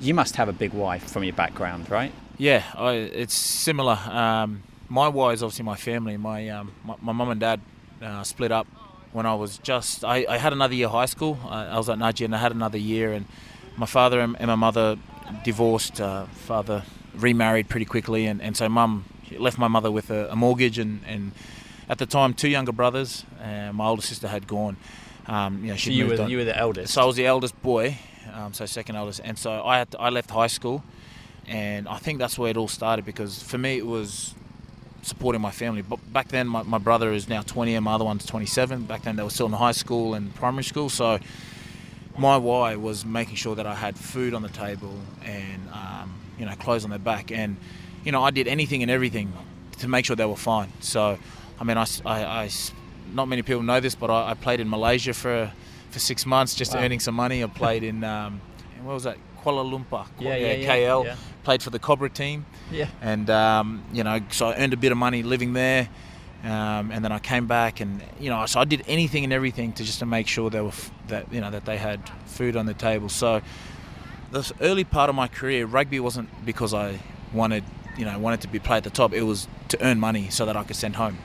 You 0.00 0.14
must 0.14 0.36
have 0.36 0.48
a 0.48 0.52
big 0.52 0.72
why 0.72 0.98
from 0.98 1.24
your 1.24 1.34
background, 1.34 1.90
right? 1.90 2.12
Yeah, 2.38 2.64
I, 2.74 2.92
it's 2.92 3.34
similar. 3.34 3.98
Um, 4.08 4.62
my 4.88 5.08
why 5.08 5.32
is 5.32 5.42
obviously 5.42 5.64
my 5.64 5.76
family. 5.76 6.16
My 6.16 6.48
um, 6.48 6.72
my, 6.84 7.12
mum 7.12 7.30
and 7.30 7.40
dad 7.40 7.60
uh, 8.00 8.22
split 8.22 8.50
up 8.50 8.66
when 9.12 9.26
I 9.26 9.34
was 9.34 9.58
just. 9.58 10.04
I, 10.04 10.24
I 10.26 10.38
had 10.38 10.54
another 10.54 10.74
year 10.74 10.88
high 10.88 11.06
school. 11.06 11.38
I, 11.46 11.66
I 11.66 11.76
was 11.76 11.90
at 11.90 11.98
Nudgee 11.98 12.24
and 12.24 12.34
I 12.34 12.38
had 12.38 12.52
another 12.52 12.78
year, 12.78 13.12
and 13.12 13.26
my 13.80 13.86
father 13.86 14.20
and, 14.20 14.36
and 14.38 14.48
my 14.48 14.54
mother 14.54 14.96
divorced. 15.42 16.00
Uh, 16.00 16.26
father 16.46 16.82
remarried 17.14 17.68
pretty 17.68 17.86
quickly, 17.86 18.26
and, 18.26 18.40
and 18.42 18.56
so 18.56 18.68
mum 18.68 19.04
left 19.38 19.58
my 19.58 19.68
mother 19.68 19.90
with 19.90 20.10
a, 20.10 20.30
a 20.30 20.36
mortgage, 20.36 20.78
and, 20.78 21.00
and 21.06 21.32
at 21.88 21.98
the 21.98 22.06
time 22.06 22.34
two 22.34 22.48
younger 22.48 22.72
brothers. 22.72 23.24
Uh, 23.42 23.72
my 23.72 23.86
older 23.86 24.02
sister 24.02 24.28
had 24.28 24.46
gone. 24.46 24.76
Um, 25.26 25.64
you 25.64 25.70
know, 25.70 25.76
So 25.76 25.90
you 25.90 26.06
were 26.06 26.20
on. 26.20 26.30
you 26.30 26.36
were 26.36 26.44
the 26.44 26.56
eldest. 26.56 26.92
So 26.94 27.02
I 27.02 27.04
was 27.04 27.16
the 27.16 27.26
eldest 27.26 27.60
boy, 27.62 27.96
um, 28.34 28.52
so 28.52 28.66
second 28.66 28.96
eldest, 28.96 29.20
and 29.24 29.38
so 29.38 29.50
I 29.64 29.78
had 29.78 29.90
to, 29.92 29.98
I 30.00 30.10
left 30.10 30.30
high 30.30 30.48
school, 30.48 30.82
and 31.48 31.88
I 31.88 31.96
think 31.98 32.18
that's 32.18 32.38
where 32.38 32.50
it 32.50 32.56
all 32.56 32.68
started 32.68 33.04
because 33.04 33.42
for 33.42 33.58
me 33.58 33.78
it 33.78 33.86
was 33.86 34.34
supporting 35.02 35.40
my 35.40 35.50
family. 35.50 35.82
But 35.82 35.98
back 36.12 36.28
then, 36.28 36.46
my, 36.46 36.62
my 36.62 36.78
brother 36.78 37.12
is 37.12 37.28
now 37.28 37.40
20 37.42 37.74
and 37.74 37.84
my 37.84 37.94
other 37.94 38.04
one's 38.04 38.26
27. 38.26 38.84
Back 38.84 39.02
then, 39.02 39.16
they 39.16 39.22
were 39.22 39.30
still 39.30 39.46
in 39.46 39.52
high 39.52 39.72
school 39.72 40.12
and 40.14 40.34
primary 40.34 40.64
school. 40.64 40.90
So 40.90 41.18
my 42.18 42.36
why 42.36 42.76
was 42.76 43.04
making 43.04 43.36
sure 43.36 43.54
that 43.54 43.66
I 43.66 43.74
had 43.74 43.98
food 43.98 44.34
on 44.34 44.42
the 44.42 44.48
table 44.48 44.98
and 45.24 45.68
um, 45.72 46.14
you 46.38 46.46
know 46.46 46.54
clothes 46.56 46.84
on 46.84 46.90
their 46.90 46.98
back, 46.98 47.30
and 47.30 47.56
you 48.04 48.12
know 48.12 48.22
I 48.22 48.30
did 48.30 48.48
anything 48.48 48.82
and 48.82 48.90
everything 48.90 49.32
to 49.78 49.88
make 49.88 50.04
sure 50.04 50.16
they 50.16 50.26
were 50.26 50.36
fine. 50.36 50.72
So 50.80 51.18
I 51.58 51.64
mean, 51.64 51.76
I, 51.76 51.86
I, 52.04 52.24
I 52.24 52.50
not 53.12 53.28
many 53.28 53.42
people 53.42 53.62
know 53.62 53.80
this, 53.80 53.94
but 53.94 54.10
I, 54.10 54.30
I, 54.30 54.34
played 54.34 54.60
in 54.60 54.68
Malaysia 54.68 55.12
for 55.12 55.52
for 55.90 55.98
six 55.98 56.24
months 56.24 56.54
just 56.54 56.74
wow. 56.74 56.80
earning 56.80 57.00
some 57.00 57.14
money. 57.14 57.42
I 57.42 57.46
played 57.46 57.82
in 57.82 58.04
um, 58.04 58.40
what 58.82 58.94
was 58.94 59.04
that 59.04 59.18
Kuala 59.42 59.64
Lumpur, 59.64 60.06
yeah, 60.18 60.36
yeah, 60.36 60.52
yeah 60.52 60.76
KL. 60.76 61.04
Yeah. 61.04 61.16
Played 61.42 61.62
for 61.62 61.70
the 61.70 61.78
Cobra 61.78 62.10
team. 62.10 62.44
Yeah. 62.70 62.88
And 63.00 63.28
um, 63.30 63.84
you 63.92 64.04
know, 64.04 64.20
so 64.30 64.48
I 64.48 64.56
earned 64.56 64.72
a 64.72 64.76
bit 64.76 64.92
of 64.92 64.98
money 64.98 65.22
living 65.22 65.52
there. 65.52 65.88
Um, 66.42 66.90
and 66.90 67.04
then 67.04 67.12
I 67.12 67.18
came 67.18 67.46
back, 67.46 67.80
and 67.80 68.02
you 68.18 68.30
know, 68.30 68.46
so 68.46 68.60
I 68.60 68.64
did 68.64 68.82
anything 68.86 69.24
and 69.24 69.32
everything 69.32 69.74
to 69.74 69.84
just 69.84 69.98
to 69.98 70.06
make 70.06 70.26
sure 70.26 70.48
they 70.48 70.62
were 70.62 70.68
f- 70.68 70.90
that 71.10 71.32
you 71.32 71.40
know 71.40 71.50
that 71.50 71.64
they 71.64 71.76
had 71.76 72.00
food 72.26 72.56
on 72.56 72.66
the 72.66 72.74
table. 72.74 73.08
So 73.08 73.42
the 74.30 74.52
early 74.60 74.84
part 74.84 75.10
of 75.10 75.16
my 75.16 75.28
career, 75.28 75.66
rugby 75.66 76.00
wasn't 76.00 76.28
because 76.44 76.74
I 76.74 76.98
wanted 77.32 77.64
you 77.96 78.04
know 78.04 78.18
wanted 78.18 78.40
to 78.42 78.48
be 78.48 78.58
play 78.58 78.78
at 78.78 78.84
the 78.84 78.90
top. 78.90 79.12
It 79.12 79.22
was 79.22 79.46
to 79.68 79.84
earn 79.84 80.00
money 80.00 80.30
so 80.30 80.46
that 80.46 80.56
I 80.56 80.64
could 80.64 80.76
send 80.76 80.96
home. 80.96 81.18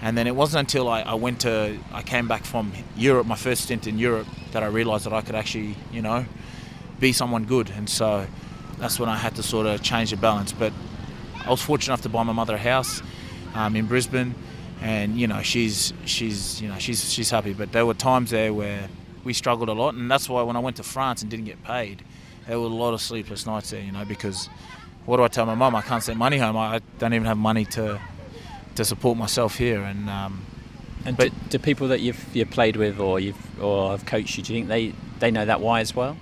And 0.00 0.16
then 0.16 0.28
it 0.28 0.36
wasn't 0.36 0.60
until 0.60 0.88
I, 0.88 1.00
I 1.02 1.14
went 1.14 1.40
to 1.40 1.76
I 1.92 2.02
came 2.02 2.28
back 2.28 2.44
from 2.44 2.72
Europe, 2.96 3.26
my 3.26 3.36
first 3.36 3.64
stint 3.64 3.86
in 3.86 3.98
Europe, 3.98 4.28
that 4.52 4.62
I 4.62 4.66
realised 4.66 5.06
that 5.06 5.12
I 5.12 5.22
could 5.22 5.34
actually 5.34 5.76
you 5.92 6.02
know 6.02 6.24
be 7.00 7.12
someone 7.12 7.44
good. 7.44 7.70
And 7.70 7.88
so 7.88 8.26
that's 8.78 9.00
when 9.00 9.08
I 9.08 9.16
had 9.16 9.34
to 9.36 9.42
sort 9.42 9.66
of 9.66 9.82
change 9.82 10.10
the 10.10 10.16
balance. 10.16 10.52
But 10.52 10.72
I 11.44 11.50
was 11.50 11.62
fortunate 11.62 11.94
enough 11.94 12.02
to 12.02 12.08
buy 12.08 12.22
my 12.22 12.32
mother 12.32 12.54
a 12.54 12.58
house 12.58 13.02
um, 13.54 13.74
in 13.74 13.86
Brisbane 13.86 14.34
and 14.80 15.18
you 15.18 15.26
know 15.26 15.42
she's 15.42 15.92
she's 16.04 16.60
you 16.60 16.68
know 16.68 16.78
she's 16.78 17.12
she's 17.12 17.30
happy. 17.30 17.52
But 17.52 17.72
there 17.72 17.86
were 17.86 17.94
times 17.94 18.30
there 18.30 18.52
where 18.52 18.88
we 19.28 19.34
struggled 19.34 19.68
a 19.68 19.74
lot, 19.74 19.92
and 19.94 20.10
that's 20.10 20.26
why 20.26 20.40
when 20.42 20.56
I 20.56 20.58
went 20.58 20.76
to 20.76 20.82
France 20.82 21.20
and 21.20 21.30
didn't 21.30 21.44
get 21.44 21.62
paid, 21.62 22.02
there 22.46 22.58
were 22.58 22.64
a 22.64 22.80
lot 22.84 22.94
of 22.94 23.00
sleepless 23.02 23.44
nights 23.46 23.70
there. 23.70 23.82
You 23.82 23.92
know 23.92 24.06
because 24.06 24.48
what 25.04 25.18
do 25.18 25.22
I 25.22 25.28
tell 25.28 25.44
my 25.44 25.54
mum? 25.54 25.76
I 25.76 25.82
can't 25.82 26.02
send 26.02 26.18
money 26.18 26.38
home. 26.38 26.56
I 26.56 26.80
don't 26.98 27.12
even 27.12 27.26
have 27.26 27.36
money 27.36 27.66
to 27.76 28.00
to 28.76 28.84
support 28.84 29.18
myself 29.18 29.58
here. 29.58 29.82
And 29.82 30.08
um, 30.08 30.46
and 31.04 31.14
but, 31.16 31.28
do, 31.28 31.58
do, 31.58 31.58
people 31.58 31.88
that 31.88 32.00
you've 32.00 32.24
you've 32.34 32.50
played 32.50 32.76
with 32.76 32.98
or 32.98 33.20
you've 33.20 33.62
or 33.62 33.90
have 33.90 34.06
coached 34.06 34.38
you, 34.38 34.42
do 34.42 34.54
you 34.54 34.58
think 34.60 34.68
they 34.68 34.94
they 35.20 35.30
know 35.30 35.44
that 35.44 35.60
why 35.60 35.80
as 35.80 35.94
well? 35.94 36.16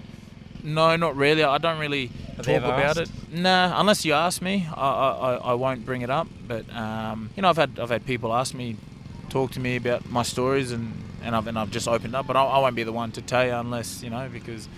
No, 0.64 0.96
not 0.96 1.16
really. 1.16 1.44
I 1.44 1.58
don't 1.58 1.78
really 1.78 2.08
Have 2.36 2.44
talk 2.44 2.56
about 2.56 2.98
asked? 2.98 3.12
it. 3.32 3.38
Nah, 3.38 3.80
unless 3.80 4.04
you 4.04 4.14
ask 4.14 4.42
me, 4.42 4.66
I, 4.74 4.88
I, 5.28 5.34
I 5.52 5.54
won't 5.54 5.84
bring 5.84 6.02
it 6.02 6.10
up. 6.10 6.26
But 6.48 6.64
um, 6.74 7.30
you 7.36 7.42
know, 7.42 7.50
I've 7.50 7.56
had 7.56 7.78
I've 7.78 7.90
had 7.90 8.04
people 8.04 8.34
ask 8.34 8.52
me, 8.52 8.76
talk 9.28 9.52
to 9.52 9.60
me 9.60 9.76
about 9.76 10.10
my 10.10 10.24
stories, 10.24 10.72
and, 10.72 10.92
and 11.26 11.34
I've 11.34 11.46
and 11.46 11.58
I've 11.58 11.70
just 11.70 11.88
opened 11.88 12.14
up. 12.14 12.26
But 12.26 12.36
I, 12.36 12.44
I 12.44 12.58
won't 12.58 12.76
be 12.76 12.84
the 12.84 12.92
one 12.92 13.12
to 13.12 13.22
tell 13.22 13.44
you 13.44 13.52
unless 13.52 14.02
you 14.02 14.10
know 14.10 14.28
because 14.32 14.68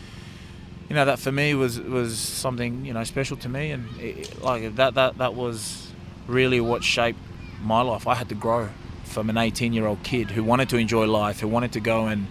you 0.89 0.97
know 0.97 1.05
that 1.05 1.19
for 1.19 1.31
me 1.31 1.55
was 1.55 1.79
was 1.79 2.19
something 2.19 2.85
you 2.85 2.95
know 2.95 3.05
special 3.05 3.37
to 3.39 3.49
me, 3.49 3.71
and 3.71 3.89
it, 4.01 4.43
like 4.43 4.75
that 4.77 4.95
that 4.95 5.19
that 5.19 5.35
was 5.35 5.93
really 6.27 6.61
what 6.61 6.83
shaped 6.83 7.19
my 7.63 7.83
life. 7.83 8.07
I 8.07 8.15
had 8.15 8.29
to 8.31 8.35
grow 8.35 8.71
from 9.05 9.31
an 9.31 9.37
18 9.39 9.73
year 9.73 9.87
old 9.87 10.03
kid 10.03 10.31
who 10.31 10.43
wanted 10.43 10.69
to 10.71 10.79
enjoy 10.79 11.07
life, 11.07 11.41
who 11.41 11.49
wanted 11.49 11.73
to 11.73 11.81
go 11.81 12.07
and 12.07 12.27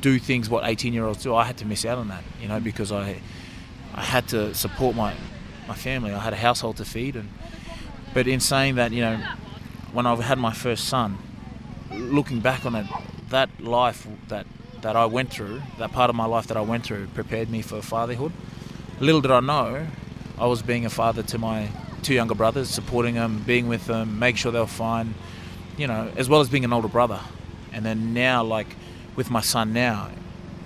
do 0.00 0.18
things 0.18 0.50
what 0.50 0.66
18 0.66 0.92
year 0.92 1.04
olds 1.04 1.22
do. 1.22 1.34
I 1.34 1.44
had 1.44 1.56
to 1.58 1.64
miss 1.64 1.84
out 1.84 1.98
on 1.98 2.08
that, 2.08 2.24
you 2.42 2.48
know, 2.48 2.60
because 2.60 2.90
I 2.90 3.20
I 3.94 4.02
had 4.02 4.28
to 4.28 4.54
support 4.54 4.96
my 4.96 5.14
my 5.68 5.74
family. 5.74 6.12
I 6.12 6.18
had 6.18 6.32
a 6.32 6.42
household 6.48 6.76
to 6.78 6.84
feed, 6.84 7.14
and 7.14 7.28
but 8.14 8.26
in 8.26 8.40
saying 8.40 8.74
that, 8.74 8.90
you 8.90 9.02
know, 9.02 9.16
when 9.92 10.06
I 10.06 10.16
had 10.16 10.38
my 10.38 10.52
first 10.52 10.86
son, 10.86 11.18
looking 11.92 12.40
back 12.40 12.66
on 12.66 12.74
it, 12.74 12.86
that 13.30 13.48
life 13.60 14.06
that 14.28 14.46
that 14.82 14.96
I 14.96 15.06
went 15.06 15.30
through, 15.30 15.60
that 15.78 15.92
part 15.92 16.08
of 16.08 16.16
my 16.16 16.24
life 16.24 16.46
that 16.46 16.56
I 16.56 16.62
went 16.62 16.84
through, 16.84 17.06
prepared 17.08 17.50
me 17.50 17.60
for 17.62 17.82
fatherhood. 17.82 18.32
Little 18.98 19.20
did 19.20 19.30
I 19.30 19.40
know, 19.40 19.86
I 20.38 20.46
was 20.46 20.62
being 20.62 20.86
a 20.86 20.90
father 20.90 21.22
to 21.22 21.38
my 21.38 21.68
two 22.02 22.14
younger 22.14 22.34
brothers, 22.34 22.70
supporting 22.70 23.14
them, 23.14 23.42
being 23.46 23.68
with 23.68 23.86
them, 23.86 24.18
make 24.18 24.38
sure 24.38 24.50
they 24.50 24.58
were 24.58 24.66
fine, 24.66 25.14
you 25.76 25.86
know, 25.86 26.10
as 26.16 26.30
well 26.30 26.40
as 26.40 26.48
being 26.48 26.64
an 26.64 26.72
older 26.72 26.88
brother. 26.88 27.20
And 27.72 27.84
then 27.84 28.14
now, 28.14 28.42
like 28.42 28.74
with 29.16 29.30
my 29.30 29.42
son 29.42 29.72
now, 29.74 30.10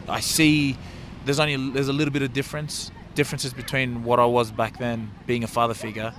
I 0.08 0.20
see 0.20 0.76
there's 1.24 1.40
only 1.40 1.70
there's 1.70 1.88
a 1.88 1.92
little 1.92 2.12
bit 2.12 2.22
of 2.22 2.32
difference 2.32 2.90
differences 3.14 3.52
between 3.52 4.04
what 4.04 4.18
I 4.18 4.26
was 4.26 4.50
back 4.50 4.78
then, 4.78 5.10
being 5.26 5.44
a 5.44 5.46
father 5.46 5.74
figure, 5.74 6.12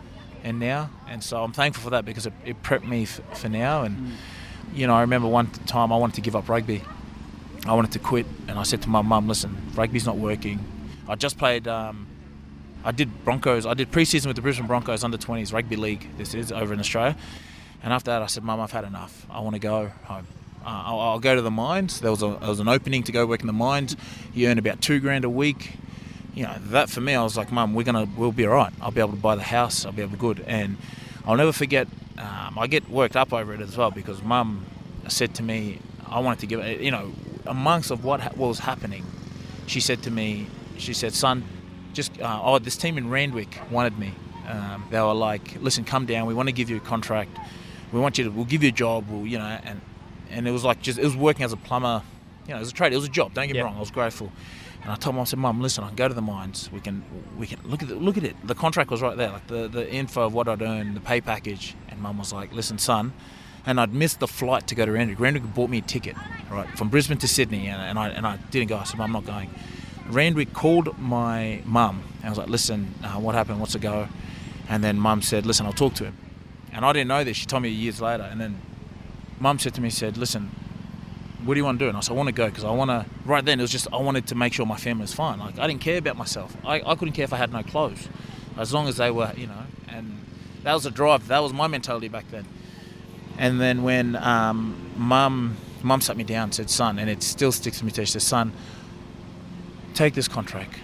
and 0.43 0.60
now. 0.60 0.89
And 1.08 1.23
so 1.23 1.43
I'm 1.43 1.51
thankful 1.51 1.84
for 1.84 1.89
that 1.91 2.05
because 2.05 2.25
it, 2.25 2.34
it 2.45 2.63
prepped 2.63 2.88
me 2.88 3.03
f- 3.03 3.21
for 3.34 3.49
now. 3.49 3.84
And 3.84 3.97
mm. 3.97 4.12
You 4.73 4.88
know, 4.88 4.95
I 4.95 5.01
remember 5.01 5.28
one 5.28 5.47
time 5.65 5.91
I 5.91 5.97
wanted 5.97 6.15
to 6.15 6.21
give 6.21 6.36
up 6.36 6.49
rugby. 6.49 6.84
I 7.65 7.73
wanted 7.73 7.91
to 7.93 7.99
quit, 7.99 8.25
and 8.47 8.60
I 8.60 8.63
said 8.63 8.82
to 8.84 8.89
my 8.89 9.01
mum, 9.01 9.28
"Listen, 9.28 9.56
rugby's 9.75 10.06
not 10.06 10.17
working. 10.17 10.60
I 11.08 11.15
just 11.15 11.38
played." 11.38 11.67
Um, 11.67 12.08
I 12.84 12.91
did 12.91 13.25
Broncos. 13.25 13.65
I 13.65 13.73
did 13.73 13.91
preseason 13.91 14.28
with 14.28 14.36
the 14.36 14.41
Brisbane 14.43 14.67
Broncos 14.67 15.04
under 15.04 15.17
20s 15.17 15.51
rugby 15.51 15.75
league. 15.75 16.08
This 16.17 16.36
is 16.36 16.51
over 16.51 16.71
in 16.71 16.80
Australia. 16.80 17.17
And 17.82 17.91
after 17.91 18.12
that, 18.12 18.21
I 18.21 18.28
said, 18.28 18.43
"Mum, 18.43 18.60
I've 18.60 18.71
had 18.71 18.84
enough. 18.84 19.25
I 19.30 19.39
want 19.39 19.56
to 19.56 19.60
go 19.60 19.91
home." 20.04 20.28
Uh, 20.65 20.82
I'll, 20.86 20.99
I'll, 20.99 21.19
go 21.19 21.36
to 21.36 21.43
the 21.43 21.51
mines. 21.51 22.01
There 22.01 22.10
was, 22.10 22.23
a, 22.23 22.38
there 22.39 22.49
was 22.49 22.60
an 22.60 22.67
opening 22.67 23.04
to 23.04 23.12
go 23.12 23.28
work 23.28 23.41
in 23.41 23.47
the 23.47 23.54
mines. 23.54 23.95
You 24.34 24.49
earn 24.49 24.58
about 24.58 24.82
two 24.82 24.99
grand 24.99 25.23
a 25.23 25.30
week. 25.30 25.73
You 26.34 26.43
know 26.43 26.56
that 26.69 26.89
for 26.89 27.01
me, 27.01 27.13
I 27.13 27.23
was 27.23 27.38
like, 27.38 27.51
Mum, 27.51 27.75
we're 27.75 27.84
gonna, 27.84 28.08
we'll 28.17 28.32
be 28.32 28.47
all 28.47 28.56
right. 28.56 28.73
I'll 28.82 28.91
be 28.91 28.99
able 28.99 29.12
to 29.12 29.17
buy 29.17 29.36
the 29.36 29.43
house. 29.43 29.86
I'll 29.86 29.91
be 29.91 30.01
able 30.01 30.13
to 30.13 30.17
good. 30.17 30.43
And 30.47 30.78
I'll 31.25 31.38
never 31.38 31.51
forget. 31.51 31.88
Um, 32.17 32.58
I 32.58 32.67
get 32.67 32.89
worked 32.89 33.15
up 33.15 33.34
over 33.34 33.54
it 33.54 33.62
as 33.62 33.75
well 33.75 33.91
because 33.91 34.21
Mum 34.21 34.65
said 35.08 35.36
to 35.36 35.43
me, 35.43 35.80
I 36.08 36.19
wanted 36.19 36.39
to 36.39 36.47
give 36.47 36.60
it. 36.60 36.82
You 36.82 36.91
know, 36.91 37.13
amongst 37.45 37.91
of 37.91 38.04
what, 38.04 38.21
what 38.38 38.47
was 38.47 38.60
happening, 38.60 39.06
she 39.67 39.80
said 39.80 40.04
to 40.04 40.12
me, 40.12 40.47
she 40.78 40.93
said, 40.93 41.13
son, 41.13 41.43
just 41.93 42.19
uh, 42.21 42.39
oh, 42.43 42.60
this 42.60 42.78
team 42.78 42.97
in 42.97 43.10
Randwick 43.10 43.60
wanted 43.71 43.97
me. 43.97 44.13
Um, 44.47 44.86
they 44.91 44.99
were 44.99 45.13
like, 45.13 45.62
listen, 45.62 45.84
come 45.84 46.06
down. 46.06 46.28
We 46.28 46.34
want 46.34 46.49
to 46.49 46.54
give 46.54 46.69
you 46.69 46.78
a 46.78 46.82
contract. 46.82 47.38
We 47.91 47.99
want 47.99 48.17
you 48.17 48.25
to. 48.25 48.30
We'll 48.30 48.45
give 48.45 48.63
you 48.63 48.69
a 48.69 48.73
job. 48.73 49.10
We'll, 49.10 49.25
you 49.25 49.38
know, 49.38 49.45
and 49.45 49.82
and 50.30 50.47
it 50.47 50.51
was 50.51 50.63
like 50.63 50.82
just 50.82 50.99
it 50.99 51.04
was 51.04 51.15
working 51.15 51.43
as 51.43 51.54
a 51.54 51.58
plumber. 51.58 52.04
You 52.45 52.51
know, 52.51 52.58
it 52.58 52.60
was 52.60 52.69
a 52.69 52.73
trade. 52.73 52.93
It 52.93 52.97
was 52.97 53.06
a 53.06 53.10
job. 53.10 53.34
Don't 53.34 53.47
get 53.47 53.56
me 53.56 53.62
wrong. 53.62 53.75
I 53.75 53.80
was 53.80 53.91
grateful. 53.91 54.32
And 54.85 54.93
I 54.93 54.95
told 54.97 55.15
mum, 55.15 55.23
I 55.23 55.25
said, 55.25 55.39
Mum, 55.39 55.61
listen, 55.61 55.83
I 55.83 55.87
can 55.87 55.95
go 55.95 56.07
to 56.07 56.13
the 56.13 56.21
mines. 56.21 56.69
We 56.71 56.79
can, 56.79 57.03
we 57.39 57.47
can 57.47 57.59
look 57.63 57.81
at 57.81 57.89
the, 57.89 57.95
look 57.95 58.17
at 58.17 58.23
it. 58.23 58.35
The 58.45 58.53
contract 58.53 58.91
was 58.91 59.01
right 59.01 59.17
there, 59.17 59.31
like 59.31 59.47
the, 59.47 59.67
the 59.67 59.91
info 59.91 60.27
of 60.27 60.33
what 60.35 60.47
I'd 60.47 60.61
earned, 60.61 60.95
the 60.95 61.01
pay 61.01 61.21
package. 61.21 61.73
And 61.89 61.99
Mum 61.99 62.19
was 62.19 62.31
like, 62.31 62.53
listen, 62.53 62.77
son. 62.77 63.11
And 63.65 63.79
I'd 63.79 63.95
missed 63.95 64.19
the 64.19 64.27
flight 64.27 64.67
to 64.67 64.75
go 64.75 64.85
to 64.85 64.91
Randwick. 64.91 65.19
Randwick 65.19 65.51
bought 65.55 65.71
me 65.71 65.79
a 65.79 65.81
ticket, 65.81 66.15
right, 66.51 66.69
from 66.77 66.89
Brisbane 66.89 67.17
to 67.17 67.27
Sydney, 67.27 67.65
and, 67.65 67.81
and 67.81 67.97
I 67.97 68.09
and 68.09 68.27
I 68.27 68.37
didn't 68.51 68.69
go. 68.69 68.77
I 68.77 68.83
said, 68.83 68.99
Mum, 68.99 69.05
I'm 69.05 69.11
not 69.11 69.25
going. 69.25 69.49
Randwick 70.07 70.53
called 70.53 70.99
my 70.99 71.63
mum, 71.65 72.03
and 72.17 72.25
I 72.25 72.29
was 72.29 72.37
like, 72.37 72.47
listen, 72.47 72.93
uh, 73.03 73.19
what 73.19 73.33
happened? 73.33 73.59
What's 73.59 73.73
the 73.73 73.79
go? 73.79 74.07
And 74.69 74.83
then 74.83 74.99
Mum 74.99 75.23
said, 75.23 75.47
listen, 75.47 75.65
I'll 75.65 75.73
talk 75.73 75.95
to 75.95 76.05
him. 76.05 76.17
And 76.71 76.85
I 76.85 76.93
didn't 76.93 77.07
know 77.07 77.23
this. 77.23 77.37
She 77.37 77.45
told 77.45 77.63
me 77.63 77.69
years 77.69 78.01
later. 78.01 78.23
And 78.23 78.39
then 78.39 78.61
Mum 79.39 79.57
said 79.57 79.73
to 79.75 79.81
me, 79.81 79.89
said, 79.89 80.17
listen, 80.17 80.51
what 81.43 81.53
do 81.53 81.59
you 81.59 81.65
want 81.65 81.79
to 81.79 81.85
do? 81.85 81.89
And 81.89 81.97
I 81.97 82.01
said, 82.01 82.13
I 82.13 82.15
want 82.15 82.27
to 82.27 82.33
go 82.33 82.47
because 82.47 82.63
I 82.63 82.71
want 82.71 82.89
to. 82.89 83.05
Right 83.25 83.43
then, 83.43 83.59
it 83.59 83.63
was 83.63 83.71
just 83.71 83.87
I 83.91 83.97
wanted 83.97 84.27
to 84.27 84.35
make 84.35 84.53
sure 84.53 84.65
my 84.65 84.77
family 84.77 85.01
was 85.01 85.13
fine. 85.13 85.39
Like 85.39 85.59
I 85.59 85.67
didn't 85.67 85.81
care 85.81 85.97
about 85.97 86.17
myself. 86.17 86.55
I, 86.65 86.81
I 86.81 86.95
couldn't 86.95 87.13
care 87.13 87.25
if 87.25 87.33
I 87.33 87.37
had 87.37 87.51
no 87.51 87.63
clothes, 87.63 88.07
as 88.57 88.73
long 88.73 88.87
as 88.87 88.97
they 88.97 89.11
were, 89.11 89.31
you 89.35 89.47
know. 89.47 89.63
And 89.87 90.19
that 90.63 90.73
was 90.73 90.85
a 90.85 90.91
drive. 90.91 91.27
That 91.27 91.39
was 91.39 91.53
my 91.53 91.67
mentality 91.67 92.07
back 92.07 92.29
then. 92.31 92.45
And 93.37 93.59
then 93.59 93.83
when 93.83 94.15
um, 94.15 94.91
mum 94.97 95.57
mum 95.83 96.01
sat 96.01 96.17
me 96.17 96.23
down 96.23 96.45
and 96.45 96.55
said, 96.55 96.69
son, 96.69 96.97
and 96.97 97.09
it 97.09 97.21
still 97.21 97.51
sticks 97.51 97.79
to 97.79 97.85
me. 97.85 97.91
She 97.91 98.05
said, 98.05 98.21
son, 98.21 98.51
take 99.93 100.15
this 100.15 100.27
contract, 100.27 100.79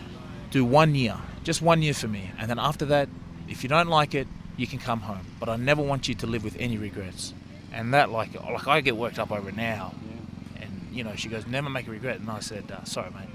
do 0.52 0.64
one 0.64 0.94
year, 0.94 1.18
just 1.44 1.62
one 1.62 1.82
year 1.82 1.96
for 1.96 2.08
me, 2.08 2.32
and 2.38 2.50
then 2.50 2.60
after 2.60 2.86
that, 2.86 3.10
if 3.48 3.64
you 3.64 3.70
don't 3.70 3.88
like 3.88 4.14
it, 4.14 4.28
you 4.58 4.68
can 4.68 4.78
come 4.78 5.02
home. 5.02 5.26
But 5.40 5.50
I 5.50 5.56
never 5.56 5.82
want 5.82 6.08
you 6.08 6.14
to 6.16 6.28
live 6.28 6.44
with 6.44 6.56
any 6.60 6.78
regrets. 6.78 7.34
And 7.74 7.94
that, 7.94 8.12
like, 8.12 8.34
like 8.36 8.68
I 8.68 8.82
get 8.82 8.96
worked 8.96 9.18
up 9.18 9.32
over 9.32 9.52
now 9.52 9.94
you 10.92 11.04
know, 11.04 11.16
she 11.16 11.30
goes, 11.30 11.48
never 11.48 11.70
make 11.70 11.88
a 11.88 11.92
regret. 11.92 12.20
And 12.20 12.30
I 12.30 12.40
said, 12.40 12.72
uh, 12.72 12.84
sorry, 12.84 13.12
mate. 13.12 13.30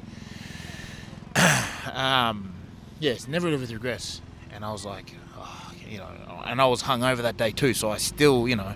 um, 1.95 2.55
yes, 3.01 3.27
never 3.29 3.51
live 3.51 3.61
with 3.61 3.73
regrets. 3.73 4.21
And 4.53 4.65
I 4.65 4.73
was 4.73 4.85
like, 4.85 5.13
oh, 5.37 5.73
you 5.89 5.99
know, 5.99 6.09
and 6.45 6.61
I 6.61 6.67
was 6.67 6.83
hung 6.83 7.03
over 7.03 7.23
that 7.23 7.37
day 7.37 7.51
too. 7.51 7.75
So 7.75 7.91
I 7.91 7.99
still, 7.99 8.47
you 8.49 8.57
know, 8.57 8.75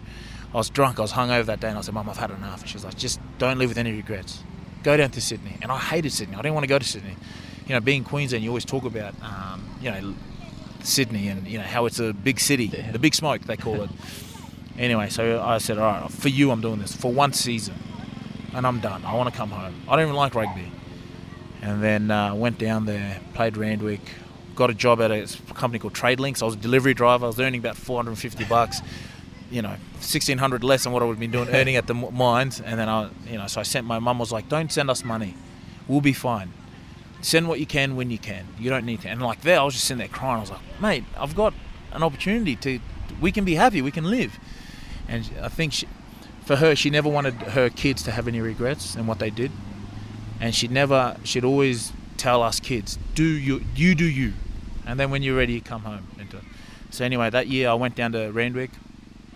I 0.52 0.56
was 0.56 0.70
drunk. 0.70 0.98
I 0.98 1.02
was 1.02 1.12
hung 1.12 1.30
over 1.30 1.44
that 1.44 1.60
day. 1.60 1.68
And 1.68 1.78
I 1.78 1.80
said, 1.82 1.94
Mum, 1.94 2.08
I've 2.08 2.16
had 2.16 2.30
enough. 2.30 2.60
And 2.60 2.68
she 2.68 2.74
was 2.74 2.84
like, 2.84 2.96
just 2.96 3.20
don't 3.38 3.58
live 3.58 3.68
with 3.68 3.78
any 3.78 3.92
regrets. 3.92 4.42
Go 4.82 4.96
down 4.96 5.10
to 5.10 5.20
Sydney. 5.20 5.56
And 5.62 5.70
I 5.70 5.78
hated 5.78 6.12
Sydney. 6.12 6.34
I 6.34 6.42
didn't 6.42 6.54
want 6.54 6.64
to 6.64 6.68
go 6.68 6.78
to 6.78 6.84
Sydney. 6.84 7.16
You 7.66 7.74
know, 7.74 7.80
being 7.80 8.02
Queensland, 8.02 8.42
you 8.42 8.50
always 8.50 8.64
talk 8.64 8.84
about, 8.84 9.14
um, 9.22 9.78
you 9.80 9.90
know, 9.90 10.14
Sydney 10.82 11.28
and, 11.28 11.46
you 11.46 11.58
know, 11.58 11.64
how 11.64 11.86
it's 11.86 12.00
a 12.00 12.12
big 12.12 12.40
city, 12.40 12.66
the 12.66 12.98
big 12.98 13.14
smoke, 13.14 13.42
they 13.42 13.56
call 13.56 13.82
it. 13.82 13.90
anyway, 14.78 15.08
so 15.08 15.40
I 15.40 15.58
said, 15.58 15.78
all 15.78 15.84
right, 15.84 16.10
for 16.10 16.30
you, 16.30 16.50
I'm 16.50 16.62
doing 16.62 16.80
this 16.80 16.96
for 16.96 17.12
one 17.12 17.32
season 17.32 17.76
and 18.54 18.66
I'm 18.66 18.80
done. 18.80 19.04
I 19.04 19.14
want 19.14 19.30
to 19.30 19.36
come 19.36 19.50
home. 19.50 19.74
I 19.88 19.96
don't 19.96 20.04
even 20.06 20.16
like 20.16 20.34
rugby. 20.34 20.70
And 21.62 21.82
then 21.82 22.10
uh, 22.10 22.34
went 22.34 22.58
down 22.58 22.86
there, 22.86 23.20
played 23.34 23.56
Randwick, 23.56 24.00
got 24.54 24.70
a 24.70 24.74
job 24.74 25.00
at 25.00 25.10
a 25.10 25.26
company 25.54 25.78
called 25.78 25.94
Trade 25.94 26.18
Links. 26.20 26.40
I 26.42 26.46
was 26.46 26.54
a 26.54 26.58
delivery 26.58 26.94
driver. 26.94 27.26
I 27.26 27.28
was 27.28 27.38
earning 27.40 27.60
about 27.60 27.76
450 27.76 28.44
bucks. 28.44 28.80
you 29.50 29.62
know, 29.62 29.74
sixteen 29.98 30.38
hundred 30.38 30.62
less 30.62 30.84
than 30.84 30.92
what 30.92 31.02
I 31.02 31.06
would 31.06 31.14
have 31.14 31.20
been 31.20 31.32
doing 31.32 31.48
earning 31.58 31.76
at 31.76 31.86
the 31.86 31.94
mines. 31.94 32.60
And 32.60 32.78
then 32.78 32.88
I, 32.88 33.10
you 33.28 33.36
know, 33.36 33.46
so 33.48 33.60
I 33.60 33.64
sent 33.64 33.86
my 33.86 33.98
mum 33.98 34.18
was 34.18 34.30
like, 34.32 34.48
"Don't 34.48 34.70
send 34.72 34.88
us 34.88 35.04
money, 35.04 35.34
we'll 35.88 36.00
be 36.00 36.12
fine. 36.12 36.52
Send 37.20 37.48
what 37.48 37.58
you 37.60 37.66
can 37.66 37.96
when 37.96 38.10
you 38.10 38.18
can. 38.18 38.46
You 38.58 38.70
don't 38.70 38.86
need 38.86 39.00
to." 39.02 39.08
And 39.08 39.20
like 39.20 39.40
there, 39.42 39.58
I 39.60 39.64
was 39.64 39.74
just 39.74 39.86
sitting 39.86 39.98
there 39.98 40.08
crying. 40.08 40.36
I 40.36 40.40
was 40.40 40.50
like, 40.50 40.80
"Mate, 40.80 41.04
I've 41.18 41.34
got 41.34 41.52
an 41.92 42.02
opportunity 42.04 42.54
to, 42.56 42.78
we 43.20 43.32
can 43.32 43.44
be 43.44 43.56
happy, 43.56 43.82
we 43.82 43.90
can 43.90 44.04
live." 44.08 44.38
And 45.08 45.28
I 45.42 45.48
think 45.48 45.72
she, 45.72 45.88
for 46.44 46.56
her, 46.56 46.74
she 46.74 46.90
never 46.90 47.08
wanted 47.08 47.34
her 47.34 47.70
kids 47.70 48.02
to 48.04 48.10
have 48.10 48.26
any 48.28 48.40
regrets 48.40 48.96
in 48.96 49.06
what 49.06 49.18
they 49.18 49.30
did, 49.30 49.50
and 50.40 50.54
she'd 50.54 50.70
never, 50.70 51.16
she'd 51.24 51.44
always 51.44 51.92
tell 52.16 52.42
us 52.42 52.60
kids, 52.60 52.98
"Do 53.14 53.24
you, 53.24 53.64
you 53.74 53.94
do 53.94 54.04
you," 54.04 54.32
and 54.86 54.98
then 54.98 55.10
when 55.10 55.22
you're 55.22 55.36
ready, 55.36 55.54
you 55.54 55.60
come 55.60 55.82
home. 55.82 56.06
And, 56.18 56.34
so 56.90 57.04
anyway, 57.04 57.30
that 57.30 57.46
year 57.46 57.68
I 57.68 57.74
went 57.74 57.94
down 57.94 58.12
to 58.12 58.30
Randwick. 58.30 58.70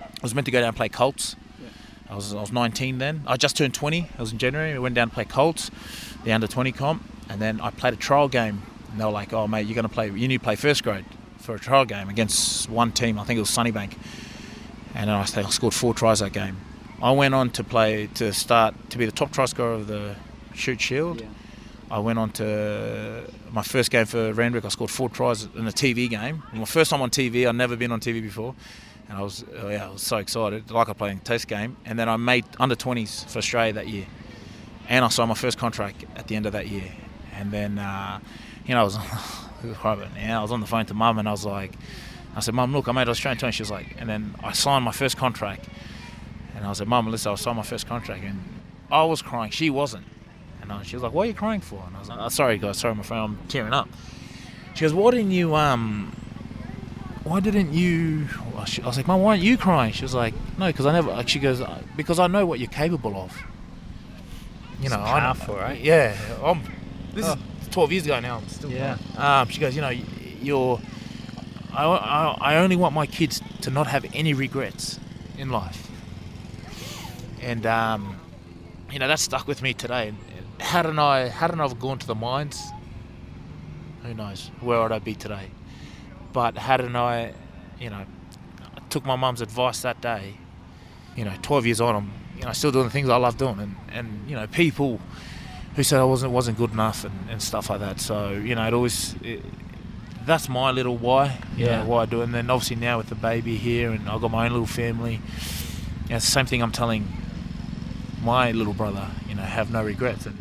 I 0.00 0.06
was 0.22 0.34
meant 0.34 0.44
to 0.46 0.50
go 0.50 0.58
down 0.60 0.68
and 0.68 0.76
play 0.76 0.88
Colts. 0.88 1.36
I 2.08 2.16
was 2.16 2.34
I 2.34 2.40
was 2.40 2.52
19 2.52 2.98
then. 2.98 3.22
I 3.26 3.36
just 3.36 3.56
turned 3.56 3.74
20. 3.74 4.08
I 4.16 4.20
was 4.20 4.32
in 4.32 4.38
January. 4.38 4.72
We 4.74 4.78
went 4.78 4.94
down 4.94 5.08
to 5.08 5.14
play 5.14 5.24
Colts, 5.24 5.70
the 6.24 6.32
under 6.32 6.46
20 6.46 6.72
comp, 6.72 7.02
and 7.28 7.40
then 7.40 7.60
I 7.60 7.70
played 7.70 7.94
a 7.94 7.96
trial 7.96 8.28
game. 8.28 8.62
And 8.90 9.00
they 9.00 9.04
were 9.04 9.10
like, 9.10 9.32
"Oh 9.32 9.46
mate, 9.46 9.66
you're 9.66 9.74
going 9.74 9.88
to 9.88 9.92
play. 9.92 10.06
You 10.06 10.28
need 10.28 10.38
to 10.38 10.44
play 10.44 10.56
first 10.56 10.82
grade 10.82 11.04
for 11.38 11.54
a 11.54 11.58
trial 11.58 11.84
game 11.84 12.08
against 12.08 12.68
one 12.68 12.92
team. 12.92 13.18
I 13.18 13.24
think 13.24 13.38
it 13.38 13.40
was 13.40 13.50
Sunnybank." 13.50 13.96
And 14.94 15.08
then 15.08 15.16
I 15.16 15.22
I 15.22 15.24
scored 15.24 15.74
four 15.74 15.94
tries 15.94 16.20
that 16.20 16.32
game. 16.32 16.56
I 17.04 17.10
went 17.10 17.34
on 17.34 17.50
to 17.50 17.62
play 17.62 18.06
to 18.14 18.32
start 18.32 18.74
to 18.88 18.96
be 18.96 19.04
the 19.04 19.12
top 19.12 19.30
try 19.30 19.44
scorer 19.44 19.74
of 19.74 19.88
the 19.88 20.16
Shute 20.54 20.80
Shield. 20.80 21.22
I 21.90 21.98
went 21.98 22.18
on 22.18 22.30
to 22.30 23.30
my 23.52 23.62
first 23.62 23.90
game 23.90 24.06
for 24.06 24.32
Randwick. 24.32 24.64
I 24.64 24.68
scored 24.68 24.90
four 24.90 25.10
tries 25.10 25.44
in 25.54 25.66
a 25.66 25.70
TV 25.70 26.08
game. 26.08 26.42
My 26.54 26.64
first 26.64 26.90
time 26.90 27.02
on 27.02 27.10
TV. 27.10 27.46
I'd 27.46 27.56
never 27.56 27.76
been 27.76 27.92
on 27.92 28.00
TV 28.00 28.22
before, 28.22 28.54
and 29.10 29.18
I 29.18 29.20
was 29.20 29.44
oh 29.60 29.68
yeah, 29.68 29.86
I 29.86 29.90
was 29.90 30.00
so 30.00 30.16
excited, 30.16 30.70
like 30.70 30.88
I 30.88 30.94
played 30.94 31.18
a 31.18 31.20
test 31.20 31.46
game. 31.46 31.76
And 31.84 31.98
then 31.98 32.08
I 32.08 32.16
made 32.16 32.46
under 32.58 32.74
20s 32.74 33.26
for 33.28 33.36
Australia 33.36 33.74
that 33.74 33.88
year, 33.88 34.06
and 34.88 35.04
I 35.04 35.08
signed 35.08 35.28
my 35.28 35.34
first 35.34 35.58
contract 35.58 36.06
at 36.16 36.28
the 36.28 36.36
end 36.36 36.46
of 36.46 36.52
that 36.52 36.68
year. 36.68 36.90
And 37.34 37.52
then 37.52 37.78
uh, 37.78 38.18
you 38.64 38.72
know 38.72 38.80
I 38.80 38.84
was 38.84 38.96
it 39.62 39.66
was 39.66 39.76
horrible. 39.76 40.06
Yeah, 40.16 40.38
I 40.38 40.42
was 40.42 40.52
on 40.52 40.60
the 40.60 40.66
phone 40.66 40.86
to 40.86 40.94
mum, 40.94 41.18
and 41.18 41.28
I 41.28 41.32
was 41.32 41.44
like, 41.44 41.72
I 42.34 42.40
said, 42.40 42.54
Mum, 42.54 42.72
look, 42.72 42.88
I 42.88 42.92
made 42.92 43.10
Australian 43.10 43.38
20. 43.38 43.52
She 43.52 43.62
was 43.62 43.70
like, 43.70 43.94
and 43.98 44.08
then 44.08 44.34
I 44.42 44.52
signed 44.52 44.86
my 44.86 44.92
first 44.92 45.18
contract, 45.18 45.68
and 46.54 46.64
I 46.64 46.68
was 46.68 46.80
like, 46.80 46.88
Mum, 46.88 47.10
listen, 47.10 47.32
I 47.32 47.34
signed 47.36 47.56
my 47.56 47.62
first 47.62 47.86
contract, 47.86 48.22
and 48.24 48.42
I 48.90 49.04
was 49.04 49.22
crying. 49.22 49.50
She 49.50 49.70
wasn't. 49.70 50.04
And 50.62 50.72
I, 50.72 50.82
she 50.82 50.96
was 50.96 51.02
like, 51.02 51.12
"What 51.12 51.24
are 51.24 51.26
you 51.26 51.34
crying 51.34 51.60
for?" 51.60 51.82
And 51.86 51.94
I 51.96 51.98
was 51.98 52.08
like, 52.08 52.18
oh, 52.20 52.28
"Sorry, 52.30 52.56
guys, 52.58 52.78
sorry, 52.78 52.94
my 52.94 53.02
friend, 53.02 53.22
I'm 53.22 53.48
tearing 53.48 53.72
up." 53.74 53.88
She 54.74 54.80
goes, 54.82 54.94
"Why 54.94 55.10
didn't 55.10 55.32
you 55.32 55.54
um? 55.54 56.14
Why 57.24 57.40
didn't 57.40 57.72
you?" 57.74 58.28
I 58.56 58.60
was 58.86 58.96
like, 58.96 59.06
"Mum, 59.06 59.20
why 59.20 59.32
aren't 59.32 59.42
you 59.42 59.58
crying?" 59.58 59.92
She 59.92 60.02
was 60.02 60.14
like, 60.14 60.32
"No, 60.58 60.66
because 60.68 60.86
I 60.86 60.92
never." 60.92 61.10
Like, 61.10 61.28
she 61.28 61.38
goes, 61.38 61.62
"Because 61.96 62.18
I 62.18 62.28
know 62.28 62.46
what 62.46 62.60
you're 62.60 62.68
capable 62.70 63.14
of." 63.16 63.36
You 64.80 64.88
know, 64.88 65.00
It's 65.00 65.10
I 65.10 65.14
know- 65.20 65.20
powerful, 65.20 65.56
right? 65.56 65.80
Yeah, 65.80 66.16
I'm, 66.42 66.62
this 67.14 67.26
Oh. 67.26 67.36
is 67.62 67.68
12 67.70 67.92
years 67.92 68.04
ago 68.06 68.20
now. 68.20 68.36
I'm 68.38 68.48
still 68.48 68.70
Yeah. 68.70 68.96
um, 69.16 69.48
she 69.48 69.60
goes, 69.60 69.74
you 69.74 69.80
know, 69.82 69.90
you're. 70.42 70.80
I, 71.72 71.84
I, 71.84 72.36
I 72.40 72.56
only 72.56 72.76
want 72.76 72.94
my 72.94 73.06
kids 73.06 73.40
to 73.62 73.70
not 73.70 73.86
have 73.88 74.04
any 74.14 74.32
regrets 74.34 74.98
in 75.38 75.50
life. 75.50 75.83
And 77.44 77.66
um, 77.66 78.16
you 78.90 78.98
know 78.98 79.06
that 79.06 79.20
stuck 79.20 79.46
with 79.46 79.60
me 79.62 79.74
today. 79.74 80.12
Hadn't 80.60 80.98
I 80.98 81.28
hadn't 81.28 81.60
I've 81.60 81.78
gone 81.78 81.98
to 81.98 82.06
the 82.06 82.14
mines, 82.14 82.62
who 84.02 84.14
knows 84.14 84.50
where 84.60 84.80
would 84.82 84.92
I 84.92 84.98
be 84.98 85.14
today? 85.14 85.50
But 86.32 86.56
hadn't 86.56 86.96
I, 86.96 87.34
you 87.78 87.90
know, 87.90 88.04
took 88.88 89.04
my 89.04 89.14
mum's 89.16 89.40
advice 89.42 89.82
that 89.82 90.00
day. 90.00 90.34
You 91.16 91.24
know, 91.24 91.34
12 91.42 91.66
years 91.66 91.80
on, 91.80 91.94
I'm 91.96 92.12
you 92.38 92.44
know 92.46 92.52
still 92.52 92.72
doing 92.72 92.84
the 92.86 92.90
things 92.90 93.08
I 93.10 93.16
love 93.16 93.36
doing, 93.36 93.58
and 93.60 93.76
and 93.92 94.28
you 94.28 94.34
know 94.36 94.46
people 94.46 95.00
who 95.76 95.82
said 95.82 96.00
I 96.00 96.04
wasn't 96.04 96.32
wasn't 96.32 96.56
good 96.56 96.72
enough 96.72 97.04
and, 97.04 97.28
and 97.30 97.42
stuff 97.42 97.68
like 97.68 97.80
that. 97.80 98.00
So 98.00 98.30
you 98.30 98.54
know, 98.54 98.66
it 98.66 98.72
always 98.72 99.16
it, 99.22 99.42
that's 100.24 100.48
my 100.48 100.70
little 100.70 100.96
why. 100.96 101.38
You 101.58 101.66
Yeah. 101.66 101.82
know, 101.82 101.88
why 101.90 102.02
I 102.04 102.06
do 102.06 102.20
it. 102.22 102.24
And 102.24 102.34
then 102.34 102.48
obviously 102.48 102.76
now 102.76 102.96
with 102.96 103.08
the 103.10 103.14
baby 103.16 103.56
here, 103.56 103.90
and 103.90 104.08
I've 104.08 104.22
got 104.22 104.30
my 104.30 104.46
own 104.46 104.52
little 104.52 104.66
family. 104.66 105.20
Yeah, 106.08 106.16
it's 106.16 106.24
the 106.26 106.32
same 106.32 106.46
thing 106.46 106.62
I'm 106.62 106.72
telling 106.72 107.06
my 108.24 108.52
little 108.52 108.74
brother. 108.74 109.06
You 109.28 109.34
know, 109.34 109.42
have 109.42 109.70
no 109.70 109.84
regrets. 109.84 110.26
And 110.26 110.38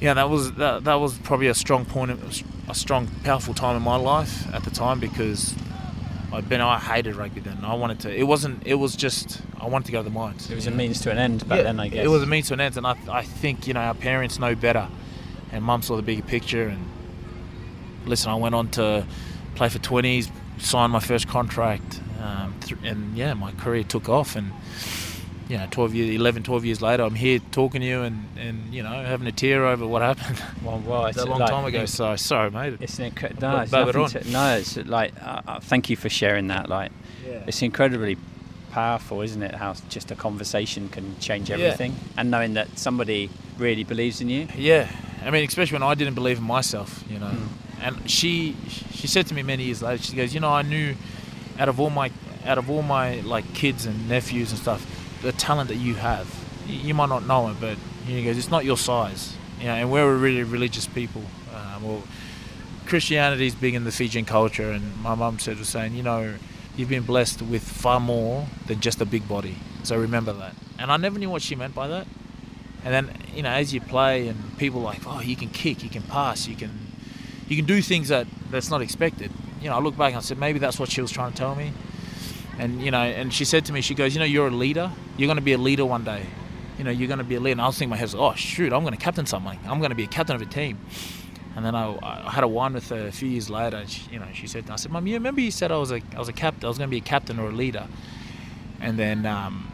yeah, 0.00 0.14
that 0.14 0.28
was 0.28 0.52
that, 0.54 0.84
that 0.84 0.94
was 0.94 1.16
probably 1.18 1.48
a 1.48 1.54
strong 1.54 1.84
point, 1.84 2.10
a 2.68 2.74
strong, 2.74 3.06
powerful 3.24 3.54
time 3.54 3.76
in 3.76 3.82
my 3.82 3.96
life 3.96 4.52
at 4.54 4.64
the 4.64 4.70
time 4.70 4.98
because 5.00 5.54
I'd 6.32 6.48
been 6.48 6.60
I 6.60 6.78
hated 6.78 7.16
rugby 7.16 7.40
then. 7.40 7.64
I 7.64 7.74
wanted 7.74 8.00
to. 8.00 8.14
It 8.14 8.22
wasn't. 8.24 8.66
It 8.66 8.74
was 8.74 8.94
just 8.96 9.40
I 9.60 9.66
wanted 9.66 9.86
to 9.86 9.92
go 9.92 9.98
to 9.98 10.04
the 10.04 10.10
mines. 10.10 10.50
It 10.50 10.54
was 10.54 10.66
a 10.66 10.70
means 10.70 11.00
to 11.02 11.10
an 11.10 11.18
end 11.18 11.48
back 11.48 11.58
Yeah, 11.58 11.64
then, 11.64 11.80
I 11.80 11.88
guess. 11.88 12.04
It 12.04 12.08
was 12.08 12.22
a 12.22 12.26
means 12.26 12.48
to 12.48 12.54
an 12.54 12.60
end, 12.60 12.76
and 12.76 12.86
I, 12.86 12.96
I 13.10 13.22
think 13.24 13.66
you 13.66 13.74
know 13.74 13.80
our 13.80 13.94
parents 13.94 14.38
know 14.38 14.54
better, 14.54 14.88
and 15.52 15.64
Mum 15.64 15.82
saw 15.82 15.96
the 15.96 16.02
bigger 16.02 16.22
picture. 16.22 16.68
And 16.68 16.84
listen, 18.06 18.30
I 18.30 18.36
went 18.36 18.54
on 18.54 18.68
to 18.72 19.06
play 19.56 19.68
for 19.68 19.80
twenties, 19.80 20.30
signed 20.58 20.92
my 20.92 21.00
first 21.00 21.28
contract, 21.28 22.00
um, 22.22 22.54
th- 22.60 22.80
and 22.84 23.16
yeah, 23.16 23.34
my 23.34 23.52
career 23.52 23.82
took 23.82 24.08
off. 24.08 24.36
And 24.36 24.52
you 25.50 25.58
know, 25.58 25.66
12 25.70 25.94
years, 25.96 26.14
11, 26.14 26.44
12 26.44 26.64
years 26.64 26.80
later, 26.80 27.02
I'm 27.02 27.16
here 27.16 27.40
talking 27.50 27.80
to 27.80 27.86
you, 27.86 28.02
and, 28.02 28.24
and 28.38 28.72
you 28.72 28.84
know, 28.84 28.90
having 28.90 29.26
a 29.26 29.32
tear 29.32 29.66
over 29.66 29.84
what 29.86 30.00
happened 30.00 30.40
Well, 30.62 30.78
well, 30.86 31.06
it's 31.06 31.18
a 31.18 31.26
long 31.26 31.40
like- 31.40 31.50
time 31.50 31.64
ago. 31.64 31.86
So 31.86 32.14
sorry, 32.14 32.50
mate. 32.52 32.74
It's 32.80 32.98
an 33.00 33.10
incre- 33.10 33.38
no, 33.40 33.58
it's 33.60 34.12
to, 34.12 34.30
no, 34.30 34.56
it's 34.56 34.76
like 34.76 35.12
uh, 35.20 35.42
uh, 35.46 35.60
thank 35.60 35.90
you 35.90 35.96
for 35.96 36.08
sharing 36.08 36.46
that. 36.48 36.68
Like, 36.68 36.92
Yeah. 37.26 37.42
it's 37.48 37.62
incredibly 37.62 38.16
powerful, 38.70 39.22
isn't 39.22 39.42
it? 39.42 39.54
How 39.56 39.74
just 39.88 40.12
a 40.12 40.14
conversation 40.14 40.88
can 40.88 41.18
change 41.18 41.50
everything, 41.50 41.92
Yeah. 41.92 42.20
and 42.20 42.30
knowing 42.30 42.54
that 42.54 42.78
somebody 42.78 43.28
really 43.58 43.82
believes 43.82 44.20
in 44.20 44.28
you. 44.28 44.46
Yeah, 44.56 44.88
I 45.24 45.30
mean, 45.30 45.44
especially 45.48 45.74
when 45.74 45.82
I 45.82 45.94
didn't 45.94 46.14
believe 46.14 46.38
in 46.38 46.44
myself, 46.44 47.02
you 47.10 47.18
know. 47.18 47.26
Mm. 47.26 47.48
And 47.82 48.10
she 48.10 48.54
she 48.92 49.08
said 49.08 49.26
to 49.28 49.34
me 49.34 49.42
many 49.42 49.64
years 49.64 49.82
later, 49.82 50.00
she 50.02 50.14
goes, 50.14 50.32
you 50.32 50.38
know, 50.40 50.50
I 50.52 50.62
knew 50.62 50.94
out 51.58 51.68
of 51.68 51.80
all 51.80 51.90
my 51.90 52.12
out 52.46 52.58
of 52.58 52.70
all 52.70 52.82
my 52.82 53.20
like 53.22 53.52
kids 53.52 53.84
and 53.86 54.08
nephews 54.08 54.50
and 54.52 54.60
stuff, 54.60 54.86
the 55.22 55.32
talent 55.32 55.68
that 55.68 55.76
you 55.76 55.94
have, 55.94 56.28
you 56.66 56.94
might 56.94 57.08
not 57.08 57.26
know 57.26 57.48
it, 57.48 57.56
but 57.60 57.76
he 58.06 58.24
goes, 58.24 58.38
it's 58.38 58.50
not 58.50 58.64
your 58.64 58.76
size, 58.76 59.36
you 59.58 59.66
know. 59.66 59.74
And 59.74 59.90
we're 59.90 60.10
a 60.10 60.16
really 60.16 60.42
religious 60.42 60.86
people. 60.86 61.22
Um, 61.54 61.84
well, 61.84 62.02
Christianity's 62.86 63.54
big 63.54 63.74
in 63.74 63.84
the 63.84 63.92
Fijian 63.92 64.24
culture, 64.24 64.70
and 64.70 65.00
my 65.02 65.14
mum 65.14 65.38
said 65.38 65.58
was 65.58 65.68
saying, 65.68 65.94
you 65.94 66.02
know, 66.02 66.34
you've 66.76 66.88
been 66.88 67.02
blessed 67.02 67.42
with 67.42 67.62
far 67.62 68.00
more 68.00 68.46
than 68.66 68.80
just 68.80 69.00
a 69.00 69.04
big 69.04 69.28
body. 69.28 69.56
So 69.82 69.98
remember 69.98 70.32
that. 70.32 70.54
And 70.78 70.90
I 70.90 70.96
never 70.96 71.18
knew 71.18 71.30
what 71.30 71.42
she 71.42 71.54
meant 71.54 71.74
by 71.74 71.88
that. 71.88 72.06
And 72.84 72.94
then 72.94 73.10
you 73.34 73.42
know, 73.42 73.50
as 73.50 73.72
you 73.74 73.80
play, 73.80 74.28
and 74.28 74.56
people 74.58 74.80
like, 74.80 75.06
oh, 75.06 75.20
you 75.20 75.36
can 75.36 75.50
kick, 75.50 75.82
you 75.82 75.90
can 75.90 76.02
pass, 76.02 76.48
you 76.48 76.56
can, 76.56 76.70
you 77.48 77.56
can 77.56 77.66
do 77.66 77.82
things 77.82 78.08
that 78.08 78.26
that's 78.50 78.70
not 78.70 78.82
expected. 78.82 79.30
You 79.60 79.68
know, 79.68 79.76
I 79.76 79.80
look 79.80 79.96
back 79.96 80.08
and 80.08 80.18
I 80.18 80.20
said 80.20 80.38
maybe 80.38 80.58
that's 80.58 80.78
what 80.78 80.90
she 80.90 81.02
was 81.02 81.10
trying 81.10 81.32
to 81.32 81.36
tell 81.36 81.54
me. 81.54 81.72
And 82.60 82.82
you 82.82 82.90
know, 82.90 83.00
and 83.00 83.32
she 83.32 83.46
said 83.46 83.64
to 83.64 83.72
me, 83.72 83.80
she 83.80 83.94
goes, 83.94 84.14
you 84.14 84.18
know, 84.18 84.26
you're 84.26 84.48
a 84.48 84.50
leader. 84.50 84.92
You're 85.16 85.28
going 85.28 85.38
to 85.38 85.42
be 85.42 85.54
a 85.54 85.58
leader 85.58 85.86
one 85.86 86.04
day. 86.04 86.26
You 86.76 86.84
know, 86.84 86.90
you're 86.90 87.08
going 87.08 87.18
to 87.18 87.24
be 87.24 87.36
a 87.36 87.40
leader. 87.40 87.52
And 87.52 87.62
I 87.62 87.66
was 87.66 87.78
thinking 87.78 87.86
in 87.86 87.90
my 87.90 87.96
head, 87.96 88.14
oh 88.14 88.34
shoot, 88.34 88.70
I'm 88.74 88.82
going 88.82 88.94
to 88.94 89.02
captain 89.02 89.24
something. 89.24 89.58
I'm 89.66 89.78
going 89.78 89.90
to 89.90 89.96
be 89.96 90.04
a 90.04 90.08
captain 90.08 90.36
of 90.36 90.42
a 90.42 90.46
team. 90.46 90.78
And 91.56 91.64
then 91.64 91.74
I, 91.74 91.96
I 92.02 92.30
had 92.30 92.44
a 92.44 92.48
wine 92.48 92.74
with 92.74 92.90
her 92.90 93.06
a 93.06 93.12
few 93.12 93.30
years 93.30 93.48
later. 93.48 93.78
And 93.78 93.88
she, 93.88 94.10
you 94.10 94.18
know, 94.18 94.26
she 94.34 94.46
said, 94.46 94.68
I 94.68 94.76
said, 94.76 94.92
Mum, 94.92 95.06
you 95.06 95.14
remember 95.14 95.40
you 95.40 95.50
said 95.50 95.72
I 95.72 95.78
was 95.78 95.90
a 95.90 96.02
I 96.14 96.18
was 96.18 96.28
a 96.28 96.34
captain. 96.34 96.66
I 96.66 96.68
was 96.68 96.76
going 96.76 96.88
to 96.88 96.90
be 96.90 96.98
a 96.98 97.08
captain 97.14 97.38
or 97.38 97.48
a 97.48 97.52
leader. 97.52 97.88
And 98.78 98.98
then, 98.98 99.24
um, 99.24 99.72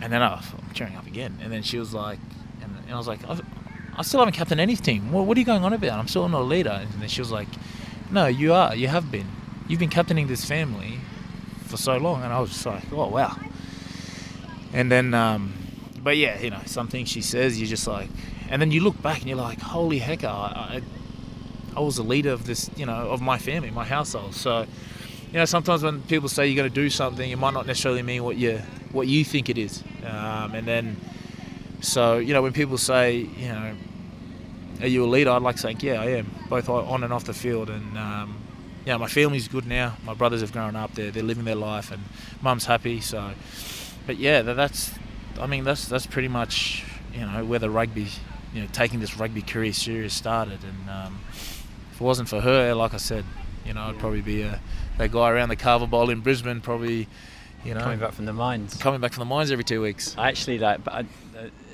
and 0.00 0.12
then 0.12 0.22
I, 0.22 0.34
I'm 0.34 0.72
cheering 0.72 0.94
up 0.94 1.08
again. 1.08 1.38
And 1.42 1.52
then 1.52 1.64
she 1.64 1.80
was 1.80 1.92
like, 1.94 2.20
and, 2.62 2.76
and 2.84 2.94
I 2.94 2.96
was 2.96 3.08
like, 3.08 3.20
I 3.96 4.02
still 4.02 4.20
haven't 4.20 4.34
captained 4.34 4.60
any 4.60 4.76
team. 4.76 5.10
What, 5.10 5.26
what 5.26 5.36
are 5.36 5.40
you 5.40 5.46
going 5.46 5.64
on 5.64 5.72
about? 5.72 5.98
I'm 5.98 6.08
still 6.08 6.28
not 6.28 6.42
a 6.42 6.44
leader. 6.44 6.78
And 6.80 7.02
then 7.02 7.08
she 7.08 7.20
was 7.20 7.32
like, 7.32 7.48
No, 8.12 8.26
you 8.26 8.52
are. 8.52 8.76
You 8.76 8.86
have 8.86 9.10
been. 9.10 9.26
You've 9.66 9.80
been 9.80 9.90
captaining 9.90 10.28
this 10.28 10.44
family 10.44 11.00
for 11.64 11.76
so 11.76 11.96
long. 11.96 12.22
And 12.22 12.32
I 12.32 12.40
was 12.40 12.50
just 12.50 12.66
like, 12.66 12.82
Oh 12.92 13.08
wow. 13.08 13.36
And 14.72 14.90
then, 14.90 15.14
um, 15.14 15.52
but 16.02 16.16
yeah, 16.16 16.40
you 16.40 16.50
know, 16.50 16.60
some 16.66 16.88
things 16.88 17.08
she 17.08 17.22
says, 17.22 17.60
you're 17.60 17.68
just 17.68 17.86
like, 17.86 18.08
and 18.50 18.60
then 18.60 18.70
you 18.70 18.80
look 18.82 19.00
back 19.00 19.20
and 19.20 19.28
you're 19.28 19.38
like, 19.38 19.60
Holy 19.60 19.98
heck, 19.98 20.24
I, 20.24 20.28
I, 20.28 20.82
I 21.76 21.80
was 21.80 21.96
the 21.96 22.02
leader 22.04 22.30
of 22.30 22.46
this, 22.46 22.70
you 22.76 22.86
know, 22.86 23.10
of 23.10 23.20
my 23.20 23.38
family, 23.38 23.70
my 23.70 23.84
household. 23.84 24.34
So, 24.34 24.66
you 25.28 25.38
know, 25.38 25.44
sometimes 25.44 25.82
when 25.82 26.02
people 26.02 26.28
say 26.28 26.46
you're 26.46 26.56
going 26.56 26.68
to 26.68 26.74
do 26.74 26.90
something, 26.90 27.28
it 27.28 27.36
might 27.36 27.54
not 27.54 27.66
necessarily 27.66 28.02
mean 28.02 28.22
what 28.22 28.36
you 28.36 28.58
what 28.92 29.08
you 29.08 29.24
think 29.24 29.48
it 29.48 29.58
is. 29.58 29.82
Um, 30.06 30.54
and 30.54 30.66
then, 30.66 30.96
so 31.80 32.18
you 32.18 32.32
know, 32.32 32.42
when 32.42 32.52
people 32.52 32.78
say, 32.78 33.16
you 33.16 33.48
know, 33.48 33.74
are 34.80 34.86
you 34.86 35.04
a 35.04 35.06
leader? 35.06 35.30
I'd 35.30 35.42
like 35.42 35.58
saying, 35.58 35.78
yeah, 35.80 36.00
I 36.00 36.06
am, 36.06 36.30
both 36.48 36.68
on 36.68 37.02
and 37.02 37.12
off 37.12 37.24
the 37.24 37.34
field. 37.34 37.70
And 37.70 37.98
um, 37.98 38.36
yeah, 38.86 38.96
my 38.96 39.08
family's 39.08 39.48
good 39.48 39.66
now. 39.66 39.96
My 40.04 40.14
brothers 40.14 40.40
have 40.40 40.52
grown 40.52 40.76
up. 40.76 40.94
They're 40.94 41.10
they're 41.10 41.22
living 41.22 41.44
their 41.44 41.54
life, 41.54 41.90
and 41.90 42.02
mum's 42.42 42.66
happy. 42.66 43.00
So, 43.00 43.32
but 44.06 44.18
yeah, 44.18 44.42
that's, 44.42 44.92
I 45.40 45.46
mean, 45.46 45.64
that's 45.64 45.86
that's 45.88 46.06
pretty 46.06 46.28
much 46.28 46.84
you 47.12 47.20
know 47.20 47.44
where 47.44 47.58
the 47.58 47.70
rugby, 47.70 48.08
you 48.52 48.62
know, 48.62 48.68
taking 48.72 49.00
this 49.00 49.16
rugby 49.18 49.42
career 49.42 49.72
serious 49.72 50.12
started. 50.14 50.58
And 50.64 50.90
um, 50.90 51.20
if 51.92 52.00
it 52.00 52.04
wasn't 52.04 52.28
for 52.28 52.40
her, 52.40 52.74
like 52.74 52.92
I 52.94 52.98
said, 52.98 53.24
you 53.64 53.72
know, 53.72 53.82
I'd 53.82 53.98
probably 53.98 54.22
be 54.22 54.42
a 54.42 54.60
that 54.98 55.10
guy 55.10 55.30
around 55.30 55.48
the 55.48 55.56
Carver 55.56 55.86
Bowl 55.86 56.10
in 56.10 56.20
Brisbane, 56.20 56.60
probably, 56.60 57.08
You 57.64 57.74
know, 57.74 57.80
Coming 57.80 57.98
back 57.98 58.12
from 58.12 58.26
the 58.26 58.32
mines. 58.32 58.76
coming 58.76 59.00
back 59.00 59.12
from 59.12 59.22
the 59.22 59.34
mines 59.34 59.50
every 59.50 59.64
two 59.64 59.80
weeks. 59.80 60.14
I 60.18 60.28
actually 60.28 60.58
like, 60.58 60.84
but 60.84 60.94
I, 60.94 61.04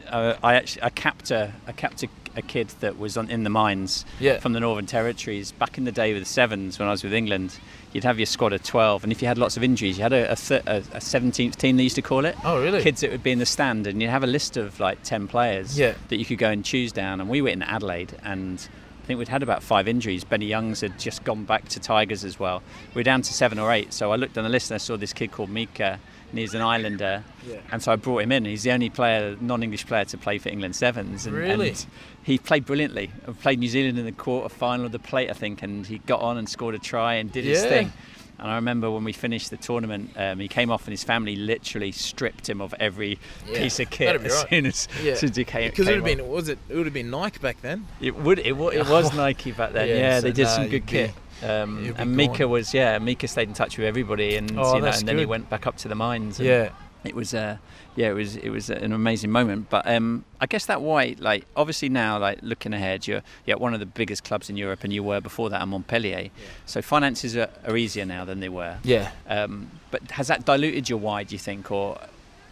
uh, 0.08 0.36
I 0.42 0.54
actually 0.54 0.82
I 0.84 0.90
capped 0.90 1.30
a 1.30 1.52
I 1.66 1.72
capped 1.72 2.02
a, 2.02 2.08
a 2.36 2.42
kid 2.42 2.68
that 2.80 2.98
was 2.98 3.16
on 3.16 3.28
in 3.30 3.44
the 3.44 3.50
mines 3.50 4.04
Yeah. 4.20 4.38
from 4.38 4.52
the 4.52 4.60
Northern 4.60 4.86
Territories 4.86 5.52
back 5.52 5.76
in 5.78 5.84
the 5.84 5.92
day 5.92 6.12
with 6.12 6.22
the 6.22 6.28
sevens 6.28 6.78
when 6.78 6.88
I 6.88 6.90
was 6.92 7.02
with 7.02 7.12
England. 7.12 7.58
You'd 7.92 8.04
have 8.04 8.18
your 8.18 8.26
squad 8.26 8.52
of 8.52 8.62
twelve, 8.62 9.02
and 9.02 9.12
if 9.12 9.20
you 9.20 9.28
had 9.28 9.36
lots 9.38 9.56
of 9.56 9.64
injuries, 9.64 9.96
you 9.98 10.02
had 10.02 10.12
a, 10.12 10.32
a, 10.32 10.36
th- 10.36 10.62
a, 10.66 10.76
a 10.76 11.00
17th 11.00 11.56
team 11.56 11.76
they 11.76 11.82
used 11.82 11.96
to 11.96 12.02
call 12.02 12.24
it. 12.24 12.36
Oh, 12.44 12.62
really? 12.62 12.82
Kids 12.82 13.00
that 13.00 13.10
would 13.10 13.22
be 13.22 13.32
in 13.32 13.38
the 13.40 13.46
stand, 13.46 13.86
and 13.86 14.00
you'd 14.00 14.10
have 14.10 14.22
a 14.24 14.28
list 14.28 14.56
of 14.56 14.78
like 14.78 15.02
ten 15.02 15.26
players 15.26 15.78
Yeah. 15.78 15.94
that 16.08 16.16
you 16.16 16.24
could 16.24 16.38
go 16.38 16.50
and 16.50 16.64
choose 16.64 16.92
down. 16.92 17.20
And 17.20 17.28
we 17.28 17.42
were 17.42 17.48
in 17.48 17.62
Adelaide, 17.62 18.16
and 18.22 18.68
I 19.02 19.06
think 19.06 19.18
we'd 19.18 19.26
had 19.28 19.42
about 19.42 19.62
five 19.64 19.88
injuries. 19.88 20.22
Benny 20.22 20.46
Youngs 20.46 20.82
had 20.82 20.98
just 21.00 21.24
gone 21.24 21.44
back 21.44 21.68
to 21.70 21.80
Tigers 21.80 22.24
as 22.24 22.38
well. 22.38 22.62
We 22.94 23.00
were 23.00 23.04
down 23.04 23.22
to 23.22 23.32
seven 23.32 23.58
or 23.58 23.72
eight. 23.72 23.92
So 23.92 24.12
I 24.12 24.16
looked 24.16 24.38
on 24.38 24.44
the 24.44 24.50
list 24.50 24.70
and 24.70 24.76
I 24.76 24.78
saw 24.78 24.96
this 24.96 25.12
kid 25.12 25.32
called 25.32 25.50
Mika, 25.50 25.98
and 26.30 26.38
he's 26.38 26.54
an 26.54 26.62
Islander. 26.62 27.22
Yeah. 27.48 27.56
And 27.72 27.82
so 27.82 27.92
I 27.92 27.96
brought 27.96 28.22
him 28.22 28.32
in. 28.32 28.44
He's 28.44 28.62
the 28.62 28.72
only 28.72 28.90
player, 28.90 29.36
non-English 29.40 29.86
player, 29.86 30.04
to 30.06 30.18
play 30.18 30.38
for 30.38 30.48
England 30.48 30.76
Sevens. 30.76 31.26
And, 31.26 31.36
Really? 31.36 31.70
and 31.70 31.86
he 32.22 32.38
played 32.38 32.64
brilliantly. 32.66 33.10
I 33.26 33.32
played 33.32 33.58
New 33.58 33.68
Zealand 33.68 33.98
in 33.98 34.04
the 34.04 34.12
quarter 34.12 34.48
final 34.48 34.86
of 34.86 34.92
the 34.92 34.98
plate, 34.98 35.30
I 35.30 35.34
think, 35.34 35.62
and 35.62 35.86
he 35.86 35.98
got 35.98 36.20
on 36.20 36.36
and 36.38 36.48
scored 36.48 36.74
a 36.74 36.78
try 36.78 37.14
and 37.14 37.30
did 37.32 37.44
his 37.44 37.62
thing. 37.62 37.92
And 38.38 38.50
I 38.50 38.54
remember 38.54 38.90
when 38.90 39.04
we 39.04 39.12
finished 39.12 39.50
the 39.50 39.58
tournament, 39.58 40.12
um, 40.16 40.38
he 40.40 40.48
came 40.48 40.70
off 40.70 40.84
and 40.86 40.92
his 40.92 41.04
family 41.04 41.36
literally 41.36 41.92
stripped 41.92 42.48
him 42.48 42.62
of 42.62 42.72
every 42.80 43.18
Yeah, 43.46 43.58
piece 43.58 43.78
of 43.80 43.90
kit 43.90 44.16
as 44.22 44.32
right. 44.32 44.48
soon 44.48 44.64
as, 44.64 44.88
Yeah. 45.02 45.12
as 45.12 45.36
he 45.36 45.44
came. 45.44 45.68
Because 45.68 45.88
it 45.88 45.90
would 46.00 46.08
have 46.08 46.16
been 46.18 46.26
was 46.26 46.48
it? 46.48 46.58
It 46.70 46.74
would 46.76 46.86
have 46.86 46.94
been 46.94 47.10
Nike 47.10 47.38
back 47.38 47.60
then. 47.60 47.86
It 48.00 48.16
would. 48.16 48.38
It, 48.38 48.46
it 48.46 48.56
was 48.56 49.12
Nike 49.14 49.52
back 49.52 49.74
then. 49.74 49.88
Yeah, 49.88 49.94
Yeah, 49.96 50.16
so 50.16 50.22
they 50.22 50.32
did 50.32 50.44
no, 50.44 50.48
some 50.48 50.68
good 50.68 50.86
be- 50.86 50.92
kit. 50.92 51.10
Um, 51.42 51.94
and 51.96 52.16
Mika 52.16 52.38
gone. 52.40 52.50
was 52.50 52.74
yeah. 52.74 52.98
Mika 52.98 53.26
stayed 53.28 53.48
in 53.48 53.54
touch 53.54 53.78
with 53.78 53.86
everybody, 53.86 54.36
and 54.36 54.50
Oh, 54.58 54.74
you 54.76 54.80
know, 54.82 54.88
and 54.88 55.08
then 55.08 55.18
he 55.18 55.26
went 55.26 55.48
back 55.50 55.66
up 55.66 55.76
to 55.78 55.88
the 55.88 55.94
mines. 55.94 56.38
And 56.38 56.48
Yeah. 56.48 56.70
it 57.04 57.14
was 57.14 57.32
uh, 57.34 57.56
yeah, 57.96 58.10
it 58.10 58.14
was 58.14 58.36
it 58.36 58.50
was 58.50 58.68
an 58.70 58.92
amazing 58.92 59.30
moment. 59.30 59.70
But 59.70 59.86
um, 59.86 60.24
I 60.40 60.46
guess 60.46 60.66
that 60.66 60.82
why 60.82 61.16
like 61.18 61.46
obviously 61.56 61.88
now 61.88 62.18
like 62.18 62.38
looking 62.42 62.72
ahead, 62.74 63.06
you're 63.06 63.22
at 63.48 63.60
one 63.60 63.72
of 63.74 63.80
the 63.80 63.86
biggest 63.86 64.24
clubs 64.24 64.50
in 64.50 64.56
Europe, 64.56 64.84
and 64.84 64.92
you 64.92 65.02
were 65.02 65.20
before 65.20 65.48
that 65.50 65.62
at 65.62 65.68
Montpellier. 65.68 66.30
So 66.66 66.82
finances 66.82 67.36
are, 67.36 67.48
are 67.66 67.76
easier 67.76 68.04
now 68.04 68.24
than 68.24 68.40
they 68.40 68.48
were. 68.50 68.76
Yeah. 68.84 69.10
Um, 69.28 69.70
but 69.90 70.10
has 70.12 70.28
that 70.28 70.44
diluted 70.44 70.88
your 70.88 70.98
why? 70.98 71.24
Do 71.24 71.34
you 71.34 71.38
think, 71.38 71.70
or 71.70 71.98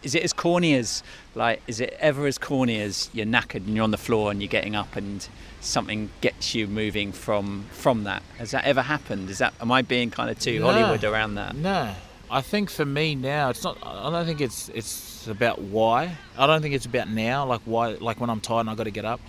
is 0.03 0.15
it 0.15 0.23
as 0.23 0.33
corny 0.33 0.73
as 0.75 1.03
like 1.35 1.61
is 1.67 1.79
it 1.79 1.95
ever 1.99 2.25
as 2.25 2.37
corny 2.37 2.79
as 2.81 3.09
you're 3.13 3.25
knackered 3.25 3.65
and 3.65 3.75
you're 3.75 3.83
on 3.83 3.91
the 3.91 3.97
floor 3.97 4.31
and 4.31 4.41
you're 4.41 4.49
getting 4.49 4.75
up 4.75 4.95
and 4.95 5.27
something 5.61 6.09
gets 6.21 6.55
you 6.55 6.67
moving 6.67 7.11
from 7.11 7.65
from 7.71 8.03
that? 8.05 8.23
Has 8.37 8.51
that 8.51 8.65
ever 8.65 8.81
happened? 8.81 9.29
Is 9.29 9.39
that 9.39 9.53
am 9.61 9.71
I 9.71 9.81
being 9.81 10.09
kind 10.11 10.29
of 10.29 10.39
too 10.39 10.59
No. 10.59 10.71
Hollywood 10.71 11.03
around 11.03 11.35
that? 11.35 11.55
No, 11.55 11.93
I 12.31 12.41
think 12.41 12.69
for 12.69 12.85
me 12.85 13.15
now, 13.15 13.49
it's 13.49 13.63
not. 13.63 13.77
I 13.83 14.09
don't 14.09 14.25
think 14.25 14.41
it's 14.41 14.69
it's 14.69 15.27
about 15.27 15.59
why. 15.61 16.15
I 16.37 16.47
don't 16.47 16.61
think 16.61 16.75
it's 16.75 16.85
about 16.85 17.09
now, 17.09 17.45
like 17.45 17.61
why, 17.65 17.89
like 17.95 18.21
when 18.21 18.29
I'm 18.29 18.39
tired 18.39 18.61
and 18.61 18.69
I 18.69 18.75
got 18.75 18.83
to 18.83 18.91
get 18.91 19.05
up. 19.05 19.19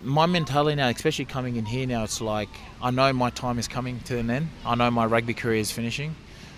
My 0.00 0.26
mentality 0.26 0.76
now, 0.76 0.88
especially 0.88 1.24
coming 1.24 1.56
in 1.56 1.66
here 1.66 1.84
now, 1.86 2.04
it's 2.04 2.20
like 2.20 2.48
I 2.80 2.90
know 2.92 3.12
my 3.12 3.30
time 3.30 3.58
is 3.58 3.66
coming 3.66 3.98
to 4.00 4.18
an 4.18 4.30
end. 4.30 4.48
I 4.64 4.76
know 4.76 4.90
my 4.90 5.04
rugby 5.06 5.34
career 5.34 5.56
is 5.58 5.72
finishing. 5.72 6.14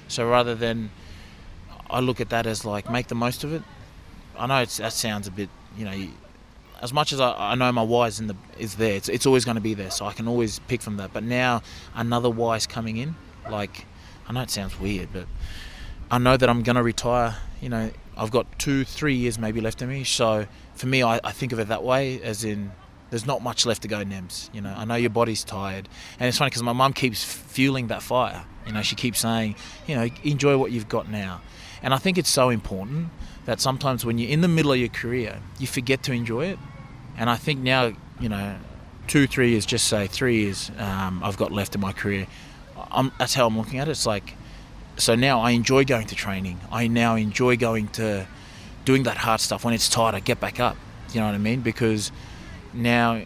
So 0.08 0.28
rather 0.28 0.54
than, 0.54 0.90
I 1.91 2.01
look 2.01 2.20
at 2.20 2.30
that 2.30 2.47
as 2.47 2.64
like 2.64 2.91
make 2.91 3.09
the 3.09 3.14
most 3.14 3.45
of 3.45 3.53
it. 3.53 3.62
I 4.38 4.47
know 4.47 4.64
that 4.64 4.93
sounds 4.93 5.26
a 5.26 5.30
bit, 5.30 5.49
you 5.76 5.84
know, 5.84 6.09
as 6.80 6.93
much 6.93 7.12
as 7.12 7.20
I, 7.20 7.53
I 7.53 7.55
know 7.55 7.70
my 7.72 7.82
why 7.82 8.07
is 8.07 8.20
in 8.20 8.26
the 8.26 8.36
is 8.59 8.76
there, 8.76 8.95
it's, 8.95 9.09
it's 9.09 9.26
always 9.26 9.45
going 9.45 9.57
to 9.57 9.61
be 9.61 9.74
there. 9.74 9.91
So 9.91 10.07
I 10.07 10.12
can 10.12 10.26
always 10.28 10.59
pick 10.61 10.82
from 10.82 10.97
that. 10.97 11.12
But 11.12 11.24
now 11.24 11.62
another 11.95 12.30
why 12.30 12.57
is 12.57 12.66
coming 12.66 12.97
in. 12.97 13.16
Like 13.51 13.86
I 14.28 14.32
know 14.32 14.43
it 14.43 14.51
sounds 14.51 14.78
weird, 14.78 15.09
but 15.12 15.26
I 16.11 16.18
know 16.18 16.36
that 16.36 16.49
I'm 16.49 16.62
going 16.62 16.76
to 16.76 16.82
retire. 16.82 17.36
You 17.61 17.68
know, 17.68 17.91
I've 18.16 18.30
got 18.30 18.59
two, 18.59 18.84
three 18.84 19.14
years 19.14 19.38
maybe 19.38 19.61
left 19.61 19.82
in 19.82 19.88
me. 19.88 20.05
So 20.05 20.47
for 20.74 20.86
me, 20.86 21.03
I, 21.03 21.20
I 21.22 21.32
think 21.32 21.53
of 21.53 21.59
it 21.59 21.68
that 21.68 21.82
way, 21.82 22.20
as 22.22 22.45
in 22.45 22.72
there's 23.11 23.26
not 23.26 23.43
much 23.43 23.66
left 23.66 23.82
to 23.82 23.88
go, 23.88 24.05
Nems. 24.05 24.49
You 24.55 24.61
know, 24.61 24.74
I 24.76 24.84
know 24.84 24.95
your 24.95 25.11
body's 25.11 25.45
tired, 25.45 25.88
and 26.18 26.28
it's 26.28 26.38
funny 26.38 26.51
because 26.51 26.62
my 26.62 26.72
mum 26.72 26.93
keeps 26.93 27.22
fueling 27.24 27.88
that 27.88 28.03
fire. 28.03 28.45
You 28.66 28.72
know, 28.72 28.82
she 28.82 28.95
keeps 28.95 29.20
saying, 29.20 29.57
you 29.86 29.97
know, 29.97 30.09
enjoy 30.22 30.57
what 30.57 30.70
you've 30.70 30.88
got 30.88 31.11
now, 31.11 31.41
and 31.82 31.94
I 31.94 31.98
think 31.98 32.18
it's 32.18 32.30
so 32.30 32.50
important 32.50 33.08
that 33.46 33.60
sometimes 33.60 34.04
when 34.04 34.18
you're 34.18 34.30
in 34.30 34.42
the 34.42 34.48
middle 34.48 34.72
of 34.72 34.78
your 34.78 34.88
career, 34.88 35.40
you 35.58 35.66
forget 35.66 36.02
to 36.04 36.12
enjoy 36.12 36.46
it. 36.46 36.58
And 37.16 37.28
I 37.30 37.36
think 37.36 37.60
now, 37.60 37.92
you 38.20 38.28
know, 38.28 38.56
two, 39.06 39.26
three 39.26 39.50
years, 39.50 39.66
just 39.66 39.86
say 39.86 40.06
three 40.06 40.42
years, 40.42 40.70
um, 40.78 41.22
I've 41.24 41.36
got 41.36 41.52
left 41.52 41.74
in 41.74 41.80
my 41.80 41.92
career. 41.92 42.26
I'm, 42.90 43.12
that's 43.18 43.34
how 43.34 43.46
I'm 43.46 43.56
looking 43.56 43.78
at 43.78 43.88
it. 43.88 43.92
It's 43.92 44.06
like, 44.06 44.34
so 44.96 45.14
now 45.14 45.40
I 45.40 45.50
enjoy 45.50 45.84
going 45.84 46.06
to 46.08 46.14
training. 46.14 46.60
I 46.70 46.86
now 46.86 47.16
enjoy 47.16 47.56
going 47.56 47.88
to 47.88 48.26
doing 48.84 49.04
that 49.04 49.16
hard 49.16 49.40
stuff. 49.40 49.64
When 49.64 49.74
it's 49.74 49.88
tired, 49.88 50.14
I 50.14 50.20
get 50.20 50.40
back 50.40 50.60
up. 50.60 50.76
You 51.12 51.20
know 51.20 51.26
what 51.26 51.34
I 51.34 51.38
mean? 51.38 51.60
Because 51.60 52.12
now, 52.72 53.22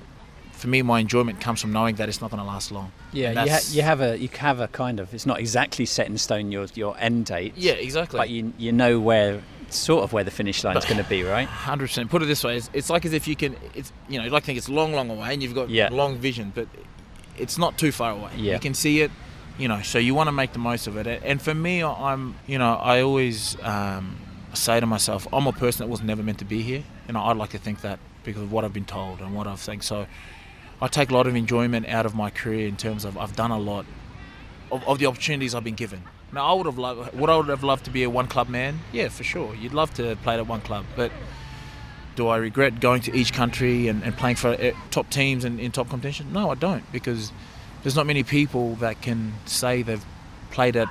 for 0.53 0.69
me, 0.69 0.83
my 0.83 1.01
enjoyment 1.01 1.41
comes 1.41 1.61
from 1.61 1.73
knowing 1.73 1.97
that 1.97 2.09
it's 2.09 2.21
not 2.21 2.31
going 2.31 2.43
to 2.43 2.47
last 2.47 2.73
long. 2.73 2.93
Yeah, 3.15 3.45
you, 3.45 3.51
ha- 3.51 3.61
you 3.71 3.83
have 3.83 4.01
a 4.01 4.19
you 4.19 4.29
have 4.39 4.61
a 4.61 4.69
kind 4.69 5.01
of 5.01 5.15
it's 5.15 5.27
not 5.27 5.39
exactly 5.41 5.87
set 5.87 6.07
in 6.07 6.19
stone 6.19 6.53
your 6.53 6.67
your 6.75 6.97
end 6.99 7.27
date. 7.27 7.55
Yeah, 7.57 7.73
exactly. 7.73 8.19
But 8.19 8.29
you 8.31 8.53
you 8.59 8.73
know 8.73 8.99
where 9.01 9.43
sort 9.71 10.05
of 10.05 10.13
where 10.13 10.25
the 10.25 10.31
finish 10.31 10.63
line 10.63 10.77
is 10.77 10.85
going 10.85 11.03
to 11.03 11.09
be, 11.09 11.23
right? 11.23 11.49
Hundred 11.49 11.87
percent. 11.87 12.11
Put 12.11 12.23
it 12.23 12.27
this 12.27 12.45
way: 12.45 12.57
it's, 12.57 12.71
it's 12.73 12.91
like 12.91 13.05
as 13.05 13.13
if 13.13 13.27
you 13.29 13.37
can. 13.37 13.57
It's 13.75 13.93
you 14.09 14.19
know, 14.19 14.25
you 14.25 14.31
like 14.31 14.43
to 14.43 14.47
think 14.47 14.59
it's 14.59 14.69
long, 14.69 14.93
long 14.93 15.11
away, 15.11 15.33
and 15.33 15.43
you've 15.43 15.55
got 15.55 15.71
Yeah. 15.71 15.89
long 15.91 16.17
vision, 16.19 16.53
but 16.55 16.69
it's 17.39 17.57
not 17.59 17.79
too 17.79 17.91
far 17.93 18.11
away. 18.13 18.31
Yeah. 18.37 18.55
You 18.55 18.59
can 18.61 18.75
see 18.75 19.01
it. 19.01 19.11
You 19.57 19.69
know, 19.69 19.83
so 19.83 19.99
you 19.99 20.15
want 20.17 20.27
to 20.27 20.33
make 20.33 20.53
the 20.53 20.59
most 20.59 20.89
of 20.89 20.97
it. 20.97 21.23
And 21.25 21.41
for 21.41 21.55
me, 21.55 21.81
I'm, 21.85 22.35
you 22.45 22.59
know, 22.59 22.75
I 22.75 23.03
always 23.03 23.57
um, 23.63 24.17
say 24.53 24.81
to 24.81 24.87
myself, 24.87 25.29
I'm 25.33 25.47
a 25.47 25.53
person 25.53 25.87
that 25.87 25.91
was 25.91 26.03
never 26.03 26.25
meant 26.25 26.39
to 26.41 26.45
be 26.45 26.61
here, 26.63 26.83
and 27.07 27.17
I'd 27.17 27.37
like 27.37 27.51
to 27.51 27.59
think 27.59 27.83
that 27.83 28.01
because 28.25 28.43
of 28.43 28.51
what 28.51 28.65
I've 28.65 28.73
been 28.73 28.85
told 28.85 29.21
and 29.21 29.33
what 29.33 29.47
I've 29.47 29.61
think. 29.61 29.85
So, 29.85 30.07
I 30.83 30.89
take 30.89 31.11
a 31.11 31.15
lot 31.15 31.27
of 31.27 31.37
enjoyment 31.37 31.89
out 31.89 32.07
of 32.07 32.15
my 32.15 32.31
career 32.31 32.67
in 32.69 32.77
terms 32.77 33.05
of 33.05 33.17
I've 33.17 33.37
done 33.37 33.51
a 33.51 33.59
lot 33.59 33.87
of, 34.71 34.87
of 34.87 34.99
the 34.99 35.07
opportunities 35.07 35.55
I've 35.55 35.65
been 35.65 35.75
given. 35.75 36.03
Now, 36.33 36.47
I 36.47 36.53
would 36.55 36.67
have 36.67 36.79
loved, 36.79 37.15
would 37.15 37.31
I 37.31 37.37
would 37.37 37.49
have 37.49 37.63
loved 37.63 37.85
to 37.85 37.91
be 37.91 38.03
a 38.03 38.11
one 38.11 38.27
club 38.27 38.49
man? 38.49 38.81
Yeah, 38.93 39.09
for 39.09 39.23
sure. 39.23 39.55
You'd 39.55 39.73
love 39.73 39.95
to 39.95 40.17
play 40.17 40.35
at 40.35 40.47
one 40.47 40.61
club, 40.61 40.85
but 40.97 41.13
do 42.17 42.29
I 42.29 42.37
regret 42.37 42.81
going 42.81 43.03
to 43.03 43.17
each 43.17 43.33
country 43.33 43.89
and, 43.89 44.03
and 44.03 44.17
playing 44.17 44.37
for 44.37 44.49
uh, 44.49 44.73
top 44.91 45.11
teams 45.11 45.45
and 45.45 45.61
in 45.61 45.73
top 45.73 45.89
competition? 45.89 46.33
No, 46.33 46.51
I 46.51 46.55
don't, 46.55 46.91
because 46.93 47.33
there's 47.83 47.97
not 47.97 48.07
many 48.07 48.23
people 48.23 48.75
that 48.77 49.01
can 49.01 49.35
say 49.47 49.83
they've 49.83 50.05
played 50.51 50.77
at 50.77 50.89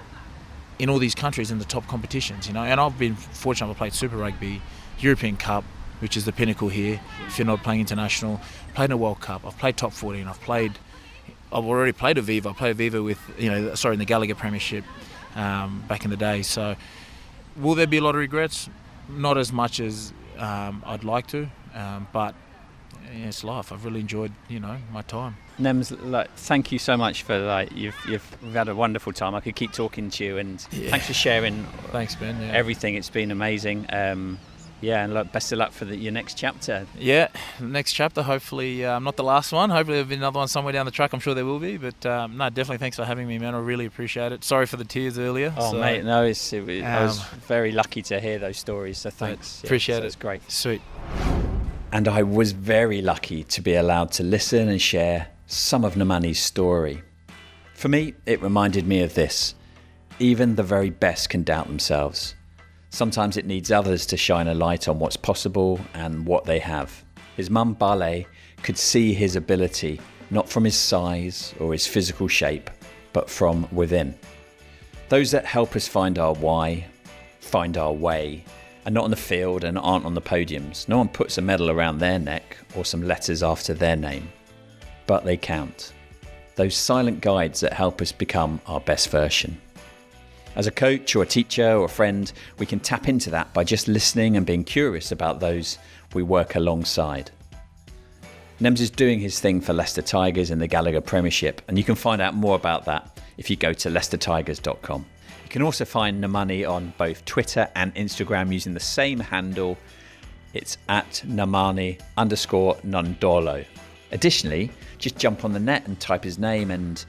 in 0.79 0.89
all 0.89 0.99
these 0.99 1.15
countries 1.15 1.51
in 1.51 1.59
the 1.59 1.65
top 1.65 1.87
competitions, 1.87 2.47
you 2.47 2.53
know. 2.53 2.63
And 2.63 2.79
I've 2.79 2.97
been 2.97 3.15
fortunate. 3.15 3.69
I've 3.69 3.77
played 3.77 3.93
Super 3.93 4.17
Rugby, 4.17 4.61
European 4.99 5.37
Cup, 5.37 5.63
which 6.03 6.17
is 6.17 6.25
the 6.25 6.33
pinnacle 6.33 6.67
here. 6.67 6.99
If 7.27 7.39
you're 7.39 7.47
not 7.47 7.63
playing 7.63 7.79
international, 7.79 8.41
played 8.75 8.85
in 8.85 8.91
a 8.91 8.97
World 8.97 9.21
Cup. 9.21 9.45
I've 9.47 9.57
played 9.57 9.77
top 9.77 9.93
14. 9.93 10.27
I've 10.27 10.41
played. 10.41 10.73
I've 11.51 11.63
already 11.63 11.93
played 11.93 12.17
Aviva. 12.17 12.47
I 12.47 12.53
played 12.53 12.77
Aviva 12.77 13.01
with 13.03 13.19
you 13.39 13.49
know, 13.49 13.73
sorry, 13.75 13.93
in 13.93 13.99
the 13.99 14.05
Gallagher 14.05 14.35
Premiership 14.35 14.83
um, 15.35 15.81
back 15.87 16.03
in 16.03 16.11
the 16.11 16.17
day. 16.17 16.41
So, 16.41 16.75
will 17.55 17.73
there 17.75 17.87
be 17.87 17.97
a 17.97 18.01
lot 18.03 18.15
of 18.15 18.19
regrets? 18.19 18.69
Not 19.09 19.37
as 19.37 19.53
much 19.53 19.79
as 19.79 20.11
um, 20.37 20.83
I'd 20.85 21.05
like 21.05 21.27
to, 21.27 21.47
um, 21.73 22.07
but 22.11 22.35
yeah, 23.05 23.27
it's 23.27 23.43
life. 23.45 23.71
I've 23.71 23.85
really 23.85 24.01
enjoyed 24.01 24.33
you 24.49 24.59
know 24.59 24.77
my 24.91 25.03
time. 25.03 25.37
Nems, 25.59 25.91
like, 26.03 26.31
thank 26.35 26.71
you 26.73 26.79
so 26.79 26.97
much 26.97 27.23
for 27.23 27.37
like 27.39 27.71
you've 27.71 27.95
you've 28.09 28.37
we've 28.43 28.53
had 28.53 28.67
a 28.67 28.75
wonderful 28.75 29.13
time. 29.13 29.35
I 29.35 29.39
could 29.39 29.55
keep 29.55 29.71
talking 29.71 30.09
to 30.09 30.25
you, 30.25 30.37
and 30.37 30.65
Yeah. 30.71 30.89
thanks 30.89 31.07
for 31.07 31.13
sharing 31.13 31.63
Thanks, 31.93 32.15
Ben. 32.15 32.41
Yeah. 32.41 32.51
everything. 32.51 32.95
It's 32.95 33.09
been 33.09 33.31
amazing. 33.31 33.85
Um, 33.93 34.39
yeah, 34.83 35.03
and 35.03 35.13
look, 35.13 35.31
best 35.31 35.51
of 35.51 35.57
luck 35.59 35.71
for 35.71 35.85
the, 35.85 35.95
your 35.95 36.11
next 36.11 36.37
chapter. 36.37 36.85
Yeah, 36.99 37.29
next 37.59 37.93
chapter. 37.93 38.21
Hopefully, 38.21 38.85
um, 38.85 39.03
not 39.03 39.15
the 39.15 39.23
last 39.23 39.51
one. 39.51 39.69
Hopefully, 39.69 39.95
there'll 39.97 40.09
be 40.09 40.15
another 40.15 40.39
one 40.39 40.47
somewhere 40.47 40.73
down 40.73 40.85
the 40.85 40.91
track. 40.91 41.13
I'm 41.13 41.19
sure 41.19 41.33
there 41.33 41.45
will 41.45 41.59
be. 41.59 41.77
But 41.77 42.05
um, 42.05 42.37
no, 42.37 42.49
definitely 42.49 42.77
thanks 42.79 42.97
for 42.97 43.05
having 43.05 43.27
me, 43.27 43.39
man. 43.39 43.55
I 43.55 43.59
really 43.59 43.85
appreciate 43.85 44.31
it. 44.31 44.43
Sorry 44.43 44.65
for 44.65 44.77
the 44.77 44.83
tears 44.85 45.17
earlier. 45.17 45.53
Oh 45.57 45.71
so- 45.71 45.79
mate, 45.79 46.03
no, 46.03 46.23
it's, 46.23 46.51
it, 46.53 46.65
was- 46.65 46.83
I 46.83 47.03
was 47.03 47.19
Um, 47.19 47.25
very 47.47 47.71
lucky 47.71 48.01
to 48.03 48.19
hear 48.19 48.37
those 48.39 48.57
stories. 48.57 48.97
So 48.97 49.09
thanks. 49.09 49.61
Yeah, 49.63 49.67
appreciate 49.67 49.95
so 49.97 50.03
it. 50.03 50.05
It's 50.07 50.15
great. 50.15 50.51
Sweet. 50.51 50.81
And 51.91 52.07
I 52.07 52.23
was 52.23 52.51
very 52.51 53.01
lucky 53.01 53.43
to 53.43 53.61
be 53.61 53.75
allowed 53.75 54.11
to 54.13 54.23
listen 54.23 54.67
and 54.67 54.81
share 54.81 55.27
some 55.47 55.85
of 55.85 55.95
Nemani's 55.95 56.39
story. 56.39 57.03
For 57.75 57.87
me, 57.87 58.15
it 58.25 58.41
reminded 58.41 58.87
me 58.87 59.01
of 59.03 59.13
this 59.13 59.55
even 60.19 60.55
the 60.55 60.63
very 60.63 60.89
best 60.91 61.29
can 61.29 61.43
doubt 61.43 61.67
themselves. 61.67 62.35
Sometimes 62.93 63.37
it 63.37 63.47
needs 63.47 63.71
others 63.71 64.05
to 64.05 64.17
shine 64.17 64.47
a 64.47 64.53
light 64.53 64.87
on 64.87 64.99
what's 64.99 65.17
possible 65.17 65.79
and 65.95 66.27
what 66.27 66.45
they 66.45 66.59
have. 66.59 67.03
His 67.35 67.49
mum, 67.49 67.73
Bale, 67.73 68.25
could 68.61 68.77
see 68.77 69.15
his 69.15 69.35
ability 69.35 69.99
not 70.29 70.47
from 70.47 70.63
his 70.63 70.75
size 70.75 71.55
or 71.59 71.73
his 71.73 71.87
physical 71.87 72.27
shape, 72.27 72.69
but 73.11 73.31
from 73.31 73.67
within. 73.71 74.13
Those 75.09 75.31
that 75.31 75.43
help 75.43 75.75
us 75.75 75.87
find 75.87 76.19
our 76.19 76.35
why, 76.35 76.85
find 77.39 77.79
our 77.79 77.91
way, 77.91 78.45
are 78.85 78.91
not 78.91 79.05
on 79.05 79.09
the 79.09 79.15
field 79.15 79.63
and 79.63 79.79
aren't 79.79 80.05
on 80.05 80.13
the 80.13 80.21
podiums. 80.21 80.87
No 80.87 80.99
one 80.99 81.09
puts 81.09 81.39
a 81.39 81.41
medal 81.41 81.71
around 81.71 81.97
their 81.97 82.19
neck 82.19 82.59
or 82.75 82.85
some 82.85 83.01
letters 83.01 83.41
after 83.41 83.73
their 83.73 83.95
name. 83.95 84.31
But 85.07 85.25
they 85.25 85.35
count. 85.35 85.93
Those 86.57 86.75
silent 86.75 87.21
guides 87.21 87.59
that 87.61 87.73
help 87.73 88.03
us 88.03 88.11
become 88.11 88.61
our 88.67 88.79
best 88.79 89.09
version. 89.09 89.59
As 90.55 90.67
a 90.67 90.71
coach 90.71 91.15
or 91.15 91.23
a 91.23 91.27
teacher 91.27 91.73
or 91.73 91.85
a 91.85 91.89
friend, 91.89 92.31
we 92.59 92.65
can 92.65 92.79
tap 92.79 93.07
into 93.07 93.31
that 93.31 93.53
by 93.53 93.63
just 93.63 93.87
listening 93.87 94.37
and 94.37 94.45
being 94.45 94.63
curious 94.63 95.11
about 95.11 95.39
those 95.39 95.79
we 96.13 96.21
work 96.21 96.55
alongside. 96.55 97.31
Nems 98.61 98.79
is 98.79 98.91
doing 98.91 99.19
his 99.19 99.39
thing 99.39 99.61
for 99.61 99.73
Leicester 99.73 100.03
Tigers 100.03 100.51
in 100.51 100.59
the 100.59 100.67
Gallagher 100.67 101.01
Premiership, 101.01 101.61
and 101.67 101.77
you 101.77 101.83
can 101.83 101.95
find 101.95 102.21
out 102.21 102.35
more 102.35 102.55
about 102.55 102.85
that 102.85 103.19
if 103.37 103.49
you 103.49 103.55
go 103.55 103.73
to 103.73 103.89
leicestertigers.com. 103.89 105.05
You 105.43 105.49
can 105.49 105.63
also 105.63 105.85
find 105.85 106.23
Nemani 106.23 106.69
on 106.69 106.93
both 106.99 107.25
Twitter 107.25 107.67
and 107.75 107.93
Instagram 107.95 108.53
using 108.53 108.75
the 108.75 108.79
same 108.79 109.19
handle. 109.19 109.77
It's 110.53 110.77
at 110.87 111.23
Nemani 111.25 111.99
underscore 112.15 112.75
Nadolo. 112.85 113.65
Additionally, 114.11 114.71
just 114.99 115.17
jump 115.17 115.43
on 115.43 115.51
the 115.51 115.59
net 115.59 115.87
and 115.87 115.99
type 115.99 116.23
his 116.23 116.37
name, 116.37 116.69
and 116.69 117.03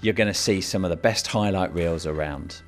you're 0.00 0.12
going 0.12 0.26
to 0.26 0.34
see 0.34 0.60
some 0.60 0.84
of 0.84 0.90
the 0.90 0.96
best 0.96 1.28
highlight 1.28 1.72
reels 1.72 2.04
around. 2.04 2.62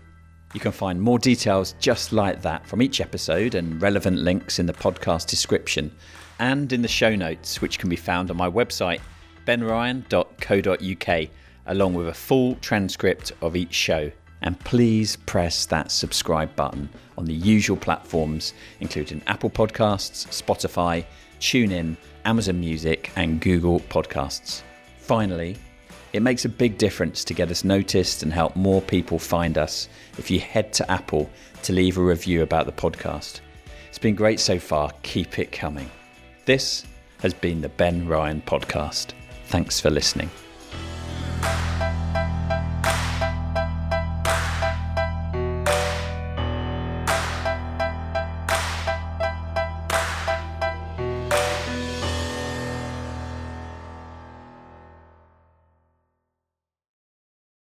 You 0.53 0.61
can 0.61 0.73
find 0.73 1.01
more 1.01 1.19
details 1.19 1.75
just 1.81 2.13
like 2.13 2.43
that 2.43 2.67
from 2.67 2.83
each 2.83 3.01
episode 3.01 3.55
and 3.55 3.81
relevant 3.81 4.19
links 4.19 4.59
in 4.59 4.67
the 4.67 4.73
podcast 4.73 5.29
description 5.29 5.91
and 6.39 6.73
in 6.73 6.83
the 6.83 6.89
show 6.89 7.15
notes, 7.15 7.61
which 7.63 7.79
can 7.79 7.89
be 7.89 7.97
found 7.97 8.31
on 8.31 8.37
my 8.37 8.51
website, 8.51 9.01
benryan.co.uk, 9.47 11.29
along 11.67 11.95
with 11.95 12.09
a 12.09 12.15
full 12.15 12.57
transcript 12.57 13.33
of 13.41 13.57
each 13.57 13.73
show. 13.73 14.11
And 14.43 14.59
please 14.61 15.17
press 15.17 15.67
that 15.67 15.91
subscribe 15.91 16.55
button 16.57 16.89
on 17.17 17.25
the 17.25 17.33
usual 17.33 17.77
platforms, 17.77 18.55
including 18.81 19.23
Apple 19.27 19.51
Podcasts, 19.51 20.27
Spotify, 20.29 21.05
TuneIn, 21.39 21.97
Amazon 22.25 22.61
Music, 22.61 23.13
and 23.17 23.41
Google 23.41 23.81
Podcasts. 23.81 24.63
Finally, 24.99 25.57
it 26.13 26.23
makes 26.23 26.45
a 26.45 26.49
big 26.49 26.79
difference 26.79 27.25
to 27.25 27.35
get 27.35 27.51
us 27.51 27.65
noticed 27.65 28.23
and 28.23 28.33
help 28.33 28.55
more 28.55 28.83
people 28.83 29.19
find 29.19 29.57
us 29.57 29.89
if 30.19 30.31
you 30.31 30.41
head 30.41 30.73
to 30.75 30.91
Apple 30.91 31.31
to 31.63 31.73
leave 31.73 31.97
a 31.97 32.03
review 32.03 32.43
about 32.43 32.67
the 32.67 32.73
podcast. 32.73 33.41
It's 33.89 33.99
been 33.99 34.15
great 34.15 34.41
so 34.41 34.59
far. 34.59 34.91
Keep 35.03 35.39
it 35.39 35.53
coming. 35.53 35.91
This 36.45 36.85
has 37.21 37.33
been 37.33 37.61
the 37.61 37.69
Ben 37.69 38.07
Ryan 38.07 38.43
Podcast. 38.43 39.13
Thanks 39.47 39.81
for 39.81 39.91
listening. 39.91 40.31